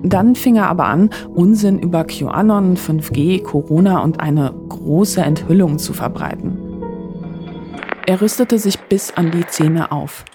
[0.04, 5.94] Dann fing er aber an, Unsinn über QAnon, 5G, Corona und eine große Enthüllung zu
[5.94, 6.58] verbreiten.
[8.06, 10.26] Er rüstete sich bis an die Zähne auf.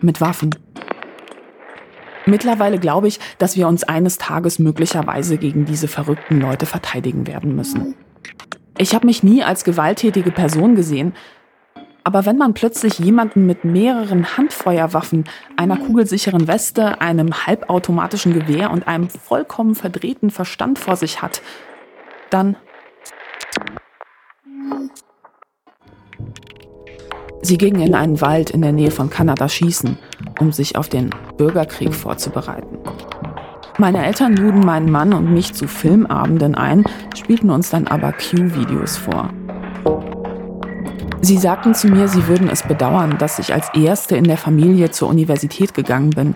[0.00, 0.50] Mit Waffen.
[2.26, 7.56] Mittlerweile glaube ich, dass wir uns eines Tages möglicherweise gegen diese verrückten Leute verteidigen werden
[7.56, 7.94] müssen.
[8.76, 11.14] Ich habe mich nie als gewalttätige Person gesehen,
[12.04, 15.24] aber wenn man plötzlich jemanden mit mehreren Handfeuerwaffen,
[15.56, 21.42] einer kugelsicheren Weste, einem halbautomatischen Gewehr und einem vollkommen verdrehten Verstand vor sich hat,
[22.30, 22.56] dann...
[27.40, 29.96] Sie gingen in einen Wald in der Nähe von Kanada schießen,
[30.40, 32.78] um sich auf den Bürgerkrieg vorzubereiten.
[33.78, 36.84] Meine Eltern luden meinen Mann und mich zu Filmabenden ein,
[37.16, 39.30] spielten uns dann aber Q-Videos vor.
[41.20, 44.90] Sie sagten zu mir, sie würden es bedauern, dass ich als Erste in der Familie
[44.90, 46.34] zur Universität gegangen bin,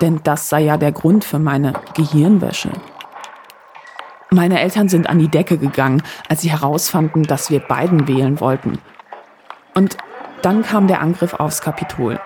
[0.00, 2.70] denn das sei ja der Grund für meine Gehirnwäsche.
[4.30, 8.78] Meine Eltern sind an die Decke gegangen, als sie herausfanden, dass wir beiden wählen wollten.
[9.74, 9.96] Und
[10.42, 12.20] dann kam der Angriff aufs Kapitol.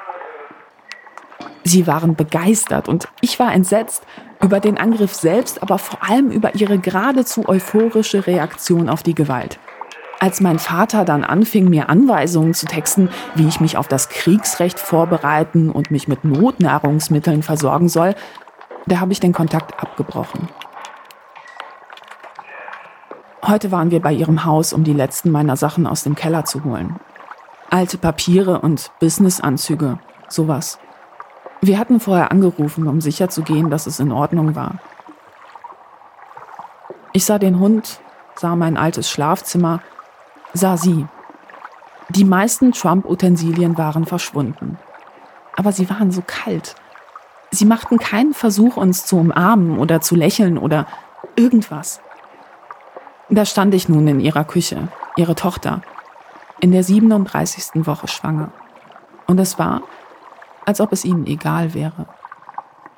[1.64, 4.02] Sie waren begeistert und ich war entsetzt
[4.42, 9.58] über den Angriff selbst, aber vor allem über ihre geradezu euphorische Reaktion auf die Gewalt.
[10.22, 14.78] Als mein Vater dann anfing, mir Anweisungen zu texten, wie ich mich auf das Kriegsrecht
[14.78, 18.14] vorbereiten und mich mit Notnahrungsmitteln versorgen soll,
[18.86, 20.50] da habe ich den Kontakt abgebrochen.
[23.46, 26.64] Heute waren wir bei ihrem Haus, um die letzten meiner Sachen aus dem Keller zu
[26.64, 27.00] holen.
[27.70, 30.78] Alte Papiere und Businessanzüge, sowas.
[31.62, 34.80] Wir hatten vorher angerufen, um sicherzugehen, dass es in Ordnung war.
[37.14, 38.00] Ich sah den Hund,
[38.34, 39.80] sah mein altes Schlafzimmer
[40.52, 41.06] sah sie.
[42.08, 44.78] Die meisten Trump-Utensilien waren verschwunden.
[45.56, 46.74] Aber sie waren so kalt.
[47.50, 50.86] Sie machten keinen Versuch, uns zu umarmen oder zu lächeln oder
[51.36, 52.00] irgendwas.
[53.28, 55.82] Da stand ich nun in ihrer Küche, ihre Tochter,
[56.60, 57.86] in der 37.
[57.86, 58.52] Woche schwanger.
[59.26, 59.82] Und es war,
[60.66, 62.06] als ob es ihnen egal wäre.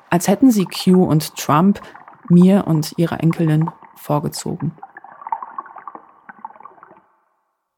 [0.09, 1.81] Als hätten sie Q und Trump
[2.29, 4.73] mir und ihrer Enkelin vorgezogen.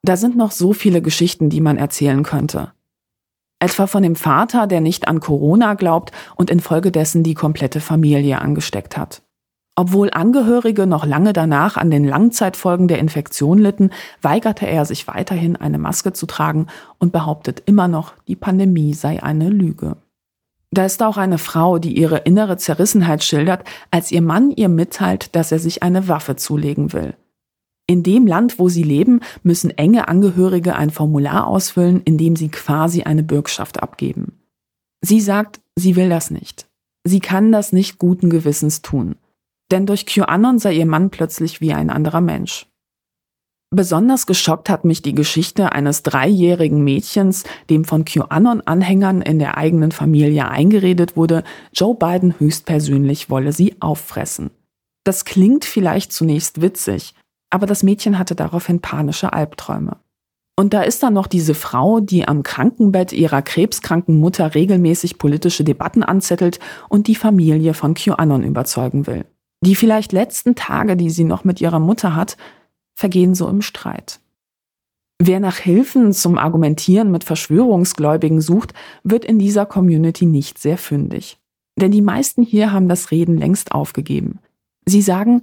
[0.05, 2.71] Da sind noch so viele Geschichten, die man erzählen könnte.
[3.57, 8.97] Etwa von dem Vater, der nicht an Corona glaubt und infolgedessen die komplette Familie angesteckt
[8.97, 9.23] hat.
[9.75, 13.89] Obwohl Angehörige noch lange danach an den Langzeitfolgen der Infektion litten,
[14.21, 16.67] weigerte er sich weiterhin eine Maske zu tragen
[16.99, 19.97] und behauptet immer noch, die Pandemie sei eine Lüge.
[20.69, 25.35] Da ist auch eine Frau, die ihre innere Zerrissenheit schildert, als ihr Mann ihr mitteilt,
[25.35, 27.15] dass er sich eine Waffe zulegen will.
[27.87, 32.49] In dem Land, wo sie leben, müssen enge Angehörige ein Formular ausfüllen, in dem sie
[32.49, 34.39] quasi eine Bürgschaft abgeben.
[35.01, 36.67] Sie sagt, sie will das nicht.
[37.03, 39.15] Sie kann das nicht guten Gewissens tun.
[39.71, 42.67] Denn durch QAnon sei ihr Mann plötzlich wie ein anderer Mensch.
[43.71, 49.91] Besonders geschockt hat mich die Geschichte eines dreijährigen Mädchens, dem von QAnon-Anhängern in der eigenen
[49.91, 51.43] Familie eingeredet wurde,
[51.73, 54.51] Joe Biden höchstpersönlich wolle sie auffressen.
[55.03, 57.13] Das klingt vielleicht zunächst witzig,
[57.55, 59.95] aber das Mädchen hatte daraufhin panische Albträume.
[60.57, 65.63] Und da ist dann noch diese Frau, die am Krankenbett ihrer krebskranken Mutter regelmäßig politische
[65.63, 66.59] Debatten anzettelt
[66.89, 69.25] und die Familie von QAnon überzeugen will.
[69.61, 72.35] Die vielleicht letzten Tage, die sie noch mit ihrer Mutter hat,
[72.93, 74.19] vergehen so im Streit.
[75.17, 78.73] Wer nach Hilfen zum Argumentieren mit Verschwörungsgläubigen sucht,
[79.03, 81.37] wird in dieser Community nicht sehr fündig.
[81.79, 84.39] Denn die meisten hier haben das Reden längst aufgegeben.
[84.85, 85.41] Sie sagen,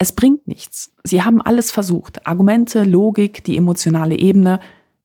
[0.00, 0.92] es bringt nichts.
[1.04, 2.26] Sie haben alles versucht.
[2.26, 4.58] Argumente, Logik, die emotionale Ebene,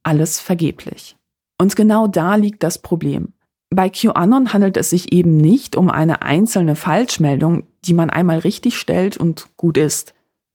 [0.03, 1.17] alles vergeblich.
[1.59, 3.33] Und genau da liegt das Problem.
[3.69, 8.77] Bei QAnon handelt es sich eben nicht um eine einzelne Falschmeldung, die man einmal richtig
[8.77, 10.13] stellt und gut ist.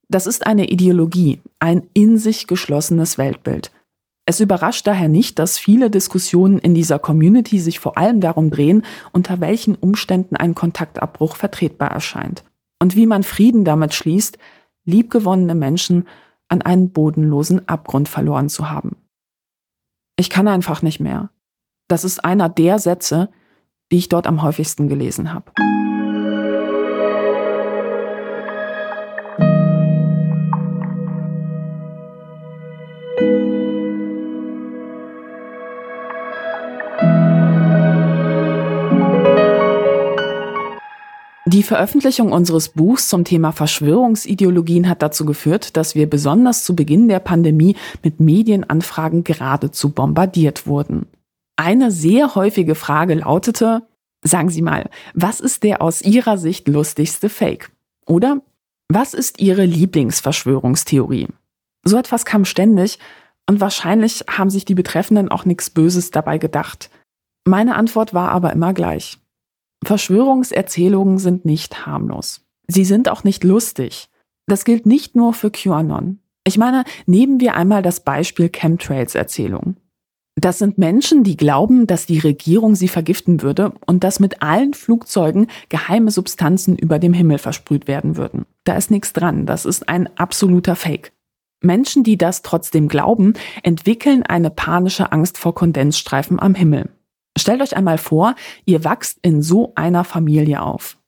[0.09, 3.71] Das ist eine Ideologie, ein in sich geschlossenes Weltbild.
[4.25, 8.87] Es überrascht daher nicht, dass viele Diskussionen in dieser Community sich vor allem darum drehen,
[9.13, 12.43] unter welchen Umständen ein Kontaktabbruch vertretbar erscheint
[12.81, 14.39] und wie man Frieden damit schließt,
[14.85, 16.09] liebgewonnene Menschen
[16.49, 18.97] an einen bodenlosen Abgrund verloren zu haben.
[20.17, 21.31] Ich kann einfach nicht mehr.
[21.89, 23.31] Das ist einer der Sätze,
[23.93, 25.53] die ich dort am häufigsten gelesen habe.
[41.61, 47.07] Die Veröffentlichung unseres Buchs zum Thema Verschwörungsideologien hat dazu geführt, dass wir besonders zu Beginn
[47.07, 51.05] der Pandemie mit Medienanfragen geradezu bombardiert wurden.
[51.57, 53.83] Eine sehr häufige Frage lautete,
[54.23, 57.71] sagen Sie mal, was ist der aus Ihrer Sicht lustigste Fake?
[58.07, 58.41] Oder
[58.89, 61.29] was ist Ihre Lieblingsverschwörungstheorie?
[61.85, 62.99] So etwas kam ständig
[63.47, 66.89] und wahrscheinlich haben sich die Betreffenden auch nichts Böses dabei gedacht.
[67.45, 69.20] Meine Antwort war aber immer gleich.
[69.85, 72.47] Verschwörungserzählungen sind nicht harmlos.
[72.67, 74.09] Sie sind auch nicht lustig.
[74.47, 76.19] Das gilt nicht nur für QAnon.
[76.45, 79.77] Ich meine, nehmen wir einmal das Beispiel Chemtrails-Erzählung.
[80.37, 84.73] Das sind Menschen, die glauben, dass die Regierung sie vergiften würde und dass mit allen
[84.73, 88.47] Flugzeugen geheime Substanzen über dem Himmel versprüht werden würden.
[88.65, 91.13] Da ist nichts dran, das ist ein absoluter Fake.
[91.63, 96.89] Menschen, die das trotzdem glauben, entwickeln eine panische Angst vor Kondensstreifen am Himmel.
[97.41, 98.35] Stellt euch einmal vor,
[98.65, 100.99] ihr wachst in so einer Familie auf.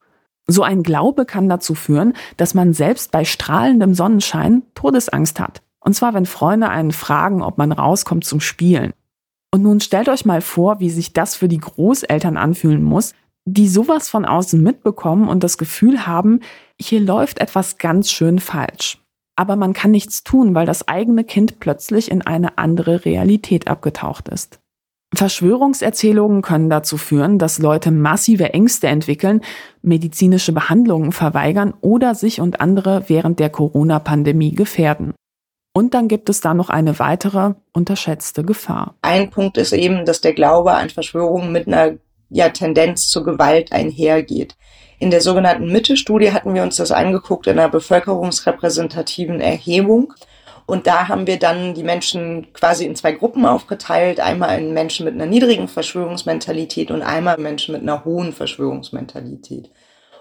[0.46, 5.62] So ein Glaube kann dazu führen, dass man selbst bei strahlendem Sonnenschein Todesangst hat.
[5.80, 8.92] Und zwar, wenn Freunde einen fragen, ob man rauskommt zum Spielen.
[9.52, 13.14] Und nun stellt euch mal vor, wie sich das für die Großeltern anfühlen muss,
[13.44, 16.40] die sowas von außen mitbekommen und das Gefühl haben,
[16.80, 18.98] hier läuft etwas ganz schön falsch.
[19.36, 24.28] Aber man kann nichts tun, weil das eigene Kind plötzlich in eine andere Realität abgetaucht
[24.28, 24.61] ist.
[25.14, 29.43] Verschwörungserzählungen können dazu führen, dass Leute massive Ängste entwickeln,
[29.82, 35.14] medizinische Behandlungen verweigern oder sich und andere während der Corona-Pandemie gefährden.
[35.74, 38.94] Und dann gibt es da noch eine weitere unterschätzte Gefahr.
[39.02, 41.94] Ein Punkt ist eben, dass der Glaube an Verschwörungen mit einer
[42.28, 44.56] ja, Tendenz zur Gewalt einhergeht.
[44.98, 50.14] In der sogenannten Mitte-Studie hatten wir uns das angeguckt in einer bevölkerungsrepräsentativen Erhebung.
[50.66, 54.20] Und da haben wir dann die Menschen quasi in zwei Gruppen aufgeteilt.
[54.20, 59.70] Einmal in Menschen mit einer niedrigen Verschwörungsmentalität und einmal Menschen mit einer hohen Verschwörungsmentalität.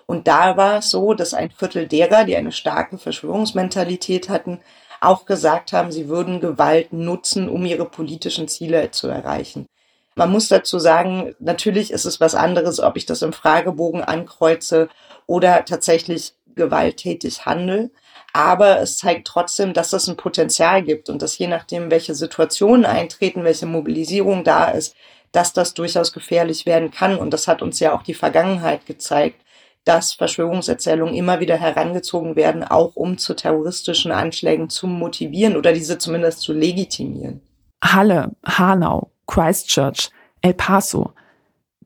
[0.06, 4.60] Und da war es so, dass ein Viertel derer, die eine starke Verschwörungsmentalität hatten,
[5.00, 9.68] auch gesagt haben, sie würden Gewalt nutzen, um ihre politischen Ziele zu erreichen.
[10.16, 14.90] Man muss dazu sagen, natürlich ist es was anderes, ob ich das im Fragebogen ankreuze
[15.26, 17.90] oder tatsächlich gewalttätig handle.
[18.34, 22.86] Aber es zeigt trotzdem, dass es ein Potenzial gibt und dass je nachdem, welche Situationen
[22.86, 24.96] eintreten, welche Mobilisierung da ist,
[25.32, 27.18] dass das durchaus gefährlich werden kann.
[27.18, 29.42] Und das hat uns ja auch die Vergangenheit gezeigt,
[29.84, 35.98] dass Verschwörungserzählungen immer wieder herangezogen werden, auch um zu terroristischen Anschlägen zu motivieren oder diese
[35.98, 37.42] zumindest zu legitimieren.
[37.84, 41.14] Halle, Hanau, Christchurch, El Paso.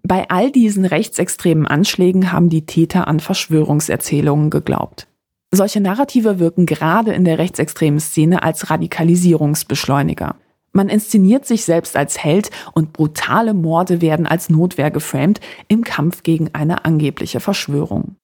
[0.03, 5.07] Bei all diesen rechtsextremen Anschlägen haben die Täter an Verschwörungserzählungen geglaubt.
[5.55, 10.35] Solche Narrative wirken gerade in der rechtsextremen Szene als Radikalisierungsbeschleuniger.
[10.73, 16.23] Man inszeniert sich selbst als Held und brutale Morde werden als Notwehr geframed im Kampf
[16.23, 18.17] gegen eine angebliche Verschwörung.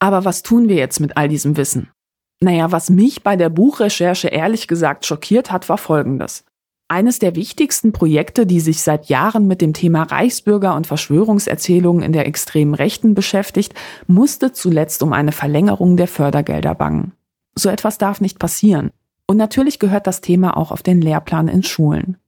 [0.00, 1.92] Aber was tun wir jetzt mit all diesem Wissen?
[2.42, 6.44] Naja, was mich bei der Buchrecherche ehrlich gesagt schockiert hat, war Folgendes.
[6.88, 12.12] Eines der wichtigsten Projekte, die sich seit Jahren mit dem Thema Reichsbürger und Verschwörungserzählungen in
[12.12, 13.74] der extremen Rechten beschäftigt,
[14.06, 17.12] musste zuletzt um eine Verlängerung der Fördergelder bangen.
[17.56, 18.90] So etwas darf nicht passieren.
[19.26, 22.18] Und natürlich gehört das Thema auch auf den Lehrplan in Schulen.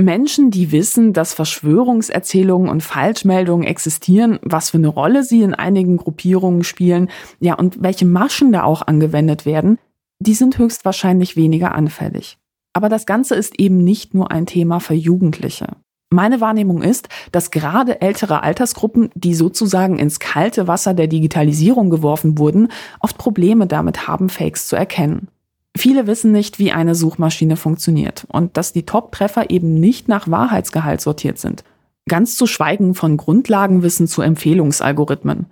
[0.00, 5.98] Menschen, die wissen, dass Verschwörungserzählungen und Falschmeldungen existieren, was für eine Rolle sie in einigen
[5.98, 9.78] Gruppierungen spielen, ja, und welche Maschen da auch angewendet werden,
[10.18, 12.38] die sind höchstwahrscheinlich weniger anfällig.
[12.74, 15.68] Aber das Ganze ist eben nicht nur ein Thema für Jugendliche.
[16.10, 22.38] Meine Wahrnehmung ist, dass gerade ältere Altersgruppen, die sozusagen ins kalte Wasser der Digitalisierung geworfen
[22.38, 22.68] wurden,
[23.00, 25.28] oft Probleme damit haben, Fakes zu erkennen.
[25.76, 31.00] Viele wissen nicht, wie eine Suchmaschine funktioniert und dass die Top-Treffer eben nicht nach Wahrheitsgehalt
[31.00, 31.64] sortiert sind.
[32.08, 35.46] Ganz zu schweigen von Grundlagenwissen zu Empfehlungsalgorithmen.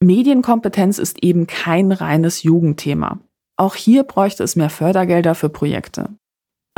[0.00, 3.20] Medienkompetenz ist eben kein reines Jugendthema.
[3.56, 6.10] Auch hier bräuchte es mehr Fördergelder für Projekte.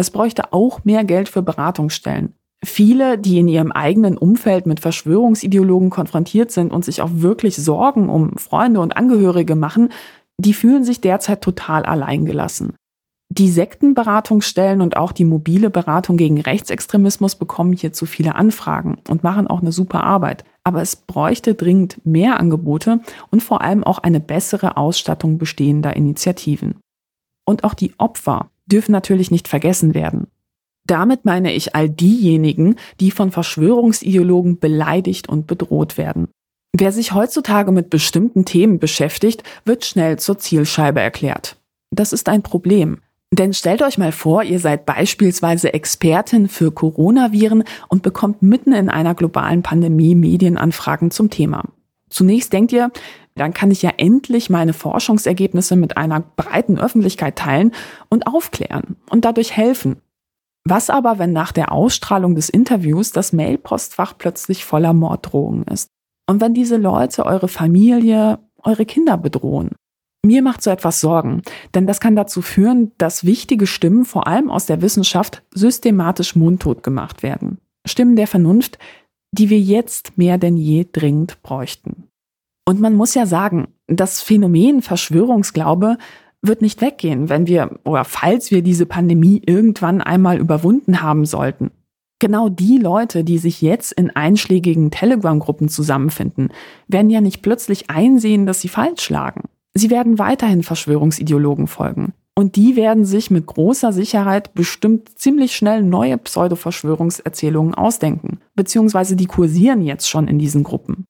[0.01, 2.33] Es bräuchte auch mehr Geld für Beratungsstellen.
[2.65, 8.09] Viele, die in ihrem eigenen Umfeld mit Verschwörungsideologen konfrontiert sind und sich auch wirklich Sorgen
[8.09, 9.91] um Freunde und Angehörige machen,
[10.39, 12.73] die fühlen sich derzeit total alleingelassen.
[13.29, 19.49] Die Sektenberatungsstellen und auch die mobile Beratung gegen Rechtsextremismus bekommen hierzu viele Anfragen und machen
[19.49, 20.45] auch eine super Arbeit.
[20.65, 23.01] Aber es bräuchte dringend mehr Angebote
[23.31, 26.77] und vor allem auch eine bessere Ausstattung bestehender Initiativen.
[27.45, 30.27] Und auch die Opfer dürfen natürlich nicht vergessen werden.
[30.87, 36.29] Damit meine ich all diejenigen, die von Verschwörungsideologen beleidigt und bedroht werden.
[36.73, 41.57] Wer sich heutzutage mit bestimmten Themen beschäftigt, wird schnell zur Zielscheibe erklärt.
[41.91, 42.99] Das ist ein Problem.
[43.33, 48.89] Denn stellt euch mal vor, ihr seid beispielsweise Expertin für Coronaviren und bekommt mitten in
[48.89, 51.65] einer globalen Pandemie Medienanfragen zum Thema.
[52.09, 52.91] Zunächst denkt ihr,
[53.35, 57.73] dann kann ich ja endlich meine Forschungsergebnisse mit einer breiten Öffentlichkeit teilen
[58.09, 60.01] und aufklären und dadurch helfen.
[60.65, 65.89] Was aber, wenn nach der Ausstrahlung des Interviews das Mailpostfach plötzlich voller Morddrohungen ist?
[66.29, 69.71] Und wenn diese Leute eure Familie, eure Kinder bedrohen?
[70.25, 71.43] Mir macht so etwas Sorgen,
[71.75, 76.83] denn das kann dazu führen, dass wichtige Stimmen, vor allem aus der Wissenschaft, systematisch mundtot
[76.83, 77.59] gemacht werden.
[77.87, 78.79] Stimmen der Vernunft,
[79.33, 82.10] die wir jetzt mehr denn je dringend bräuchten.
[82.71, 85.99] Und man muss ja sagen, das Phänomen Verschwörungsglaube
[86.41, 91.73] wird nicht weggehen, wenn wir oder falls wir diese Pandemie irgendwann einmal überwunden haben sollten.
[92.21, 96.53] Genau die Leute, die sich jetzt in einschlägigen Telegram-Gruppen zusammenfinden,
[96.87, 99.49] werden ja nicht plötzlich einsehen, dass sie falsch lagen.
[99.75, 102.13] Sie werden weiterhin Verschwörungsideologen folgen.
[102.37, 108.39] Und die werden sich mit großer Sicherheit bestimmt ziemlich schnell neue Pseudo-Verschwörungserzählungen ausdenken.
[108.55, 111.05] Beziehungsweise die kursieren jetzt schon in diesen Gruppen.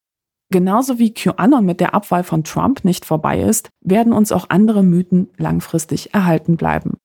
[0.52, 4.82] Genauso wie QAnon mit der Abwahl von Trump nicht vorbei ist, werden uns auch andere
[4.82, 6.96] Mythen langfristig erhalten bleiben.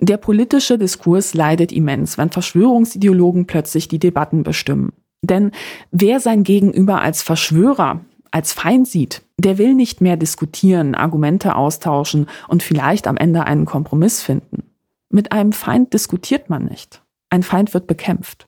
[0.00, 4.92] Der politische Diskurs leidet immens, wenn Verschwörungsideologen plötzlich die Debatten bestimmen.
[5.22, 5.50] Denn
[5.90, 8.00] wer sein Gegenüber als Verschwörer,
[8.30, 13.64] als Feind sieht, der will nicht mehr diskutieren, Argumente austauschen und vielleicht am Ende einen
[13.64, 14.64] Kompromiss finden.
[15.10, 17.02] Mit einem Feind diskutiert man nicht.
[17.30, 18.46] Ein Feind wird bekämpft.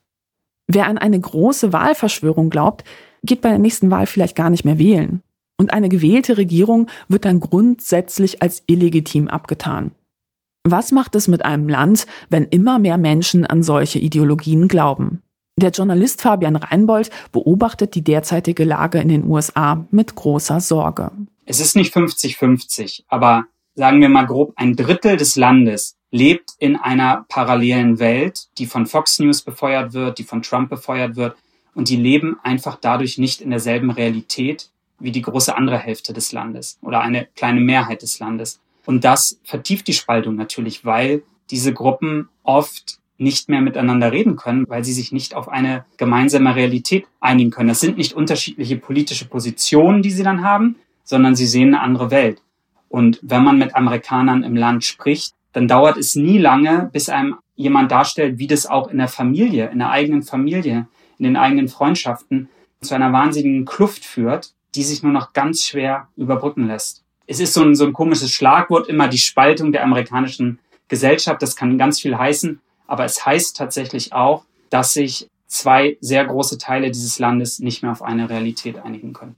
[0.66, 2.84] Wer an eine große Wahlverschwörung glaubt,
[3.24, 5.22] geht bei der nächsten Wahl vielleicht gar nicht mehr wählen.
[5.56, 9.92] Und eine gewählte Regierung wird dann grundsätzlich als illegitim abgetan.
[10.64, 15.22] Was macht es mit einem Land, wenn immer mehr Menschen an solche Ideologien glauben?
[15.56, 21.12] Der Journalist Fabian Reinbold beobachtet die derzeitige Lage in den USA mit großer Sorge.
[21.46, 23.44] Es ist nicht 50-50, aber
[23.74, 28.86] sagen wir mal grob, ein Drittel des Landes lebt in einer parallelen Welt, die von
[28.86, 31.36] Fox News befeuert wird, die von Trump befeuert wird
[31.74, 36.32] und die leben einfach dadurch nicht in derselben Realität wie die große andere Hälfte des
[36.32, 38.60] Landes oder eine kleine Mehrheit des Landes.
[38.86, 44.68] Und das vertieft die Spaltung natürlich, weil diese Gruppen oft nicht mehr miteinander reden können,
[44.68, 47.68] weil sie sich nicht auf eine gemeinsame Realität einigen können.
[47.68, 52.10] Das sind nicht unterschiedliche politische Positionen, die sie dann haben, sondern sie sehen eine andere
[52.10, 52.42] Welt.
[52.88, 57.36] Und wenn man mit Amerikanern im Land spricht, dann dauert es nie lange, bis einem
[57.56, 60.88] jemand darstellt, wie das auch in der Familie, in der eigenen Familie
[61.18, 62.48] in den eigenen Freundschaften
[62.80, 67.04] zu einer wahnsinnigen Kluft führt, die sich nur noch ganz schwer überbrücken lässt.
[67.26, 70.58] Es ist so ein, so ein komisches Schlagwort immer die Spaltung der amerikanischen
[70.88, 71.40] Gesellschaft.
[71.40, 76.58] Das kann ganz viel heißen, aber es heißt tatsächlich auch, dass sich zwei sehr große
[76.58, 79.36] Teile dieses Landes nicht mehr auf eine Realität einigen können.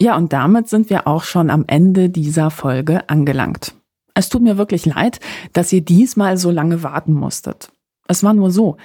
[0.00, 3.74] Ja, und damit sind wir auch schon am Ende dieser Folge angelangt.
[4.14, 5.20] Es tut mir wirklich leid,
[5.52, 7.70] dass ihr diesmal so lange warten musstet.
[8.08, 8.76] Es war nur so.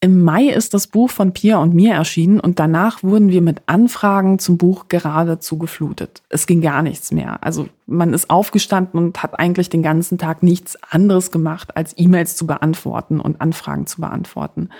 [0.00, 3.62] Im Mai ist das Buch von Pia und mir erschienen und danach wurden wir mit
[3.66, 6.22] Anfragen zum Buch geradezu geflutet.
[6.28, 7.38] Es ging gar nichts mehr.
[7.42, 12.34] Also man ist aufgestanden und hat eigentlich den ganzen Tag nichts anderes gemacht, als E-Mails
[12.36, 14.70] zu beantworten und Anfragen zu beantworten.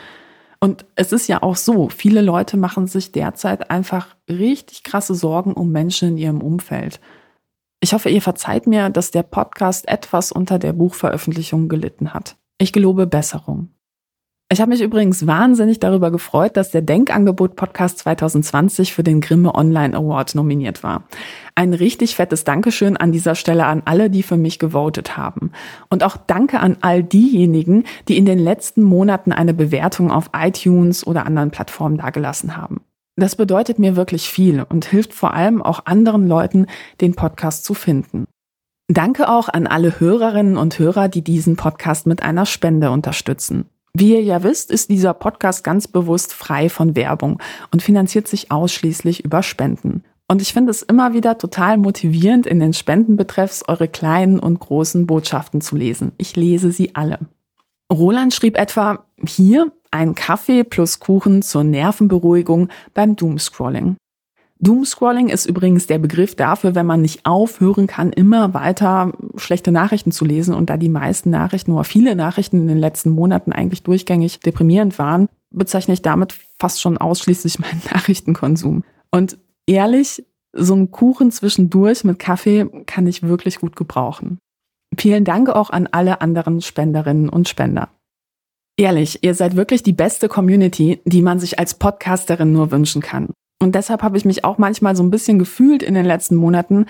[0.63, 5.55] Und es ist ja auch so, viele Leute machen sich derzeit einfach richtig krasse Sorgen
[5.55, 7.01] um Menschen in ihrem Umfeld.
[7.81, 12.37] Ich hoffe, ihr verzeiht mir, dass der Podcast etwas unter der Buchveröffentlichung gelitten hat.
[12.59, 13.71] Ich gelobe Besserung.
[14.53, 19.55] Ich habe mich übrigens wahnsinnig darüber gefreut, dass der Denkangebot Podcast 2020 für den Grimme
[19.55, 21.05] Online Award nominiert war.
[21.55, 25.53] Ein richtig fettes Dankeschön an dieser Stelle an alle, die für mich gewotet haben.
[25.89, 31.07] Und auch danke an all diejenigen, die in den letzten Monaten eine Bewertung auf iTunes
[31.07, 32.83] oder anderen Plattformen dagelassen haben.
[33.17, 36.67] Das bedeutet mir wirklich viel und hilft vor allem auch anderen Leuten,
[37.01, 38.27] den Podcast zu finden.
[38.89, 43.65] Danke auch an alle Hörerinnen und Hörer, die diesen Podcast mit einer Spende unterstützen.
[43.95, 47.43] Wie ihr ja wisst, ist dieser Podcast ganz bewusst frei von Werbung
[47.73, 50.03] und finanziert sich ausschließlich über Spenden.
[50.29, 55.07] Und ich finde es immer wieder total motivierend, in den Spendenbetreffs eure kleinen und großen
[55.07, 56.13] Botschaften zu lesen.
[56.17, 57.19] Ich lese sie alle.
[57.93, 63.97] Roland schrieb etwa, hier ein Kaffee plus Kuchen zur Nervenberuhigung beim Doomscrolling.
[64.63, 70.13] Doomscrolling ist übrigens der Begriff dafür, wenn man nicht aufhören kann, immer weiter schlechte Nachrichten
[70.13, 73.83] zu lesen und da die meisten Nachrichten oder viele Nachrichten in den letzten Monaten eigentlich
[73.83, 78.85] durchgängig deprimierend waren, bezeichne ich damit fast schon ausschließlich meinen Nachrichtenkonsum.
[79.11, 79.37] Und
[79.67, 84.39] ehrlich, so ein Kuchen zwischendurch mit Kaffee kann ich wirklich gut gebrauchen.
[84.97, 87.89] Vielen Dank auch an alle anderen Spenderinnen und Spender.
[88.77, 93.29] Ehrlich, ihr seid wirklich die beste Community, die man sich als Podcasterin nur wünschen kann.
[93.63, 96.87] Und deshalb habe ich mich auch manchmal so ein bisschen gefühlt in den letzten Monaten,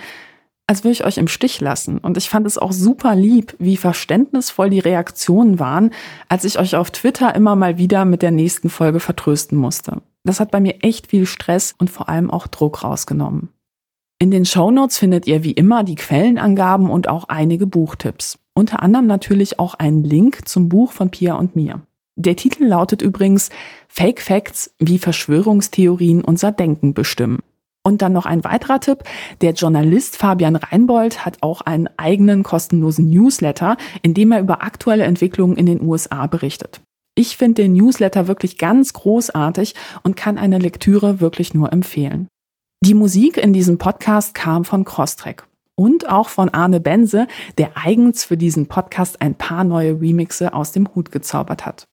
[0.66, 1.99] als würde ich euch im Stich lassen.
[1.99, 5.90] Und ich fand es auch super lieb, wie verständnisvoll die Reaktionen waren,
[6.31, 10.01] als ich euch auf Twitter immer mal wieder mit der nächsten Folge vertrösten musste.
[10.24, 13.51] Das hat bei mir echt viel Stress und vor allem auch Druck rausgenommen.
[14.19, 18.39] In den Shownotes findet ihr wie immer die Quellenangaben und auch einige Buchtipps.
[18.55, 21.82] Unter anderem natürlich auch einen Link zum Buch von Pia und mir.
[22.16, 23.48] Der Titel lautet übrigens
[23.89, 27.40] Fake Facts, wie Verschwörungstheorien unser Denken bestimmen.
[27.84, 29.02] Und dann noch ein weiterer Tipp.
[29.40, 35.05] Der Journalist Fabian Reinbold hat auch einen eigenen kostenlosen Newsletter, in dem er über aktuelle
[35.05, 36.80] Entwicklungen in den USA berichtet.
[37.14, 42.28] Ich finde den Newsletter wirklich ganz großartig und kann eine Lektüre wirklich nur empfehlen.
[42.84, 47.26] Die Musik in diesem Podcast kam von Crosstrack und auch von Arne Bense,
[47.59, 51.86] der eigens für diesen Podcast ein paar neue Remixe aus dem Hut gezaubert hat.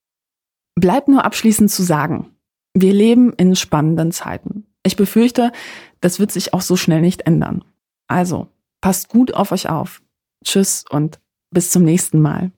[0.80, 2.38] Bleibt nur abschließend zu sagen,
[2.74, 4.66] wir leben in spannenden Zeiten.
[4.84, 5.52] Ich befürchte,
[6.00, 7.66] das wird sich auch so schnell nicht ändern.
[8.08, 8.48] Also,
[8.80, 10.02] passt gut auf euch auf.
[10.46, 11.20] Tschüss und
[11.52, 12.54] bis zum nächsten Mal.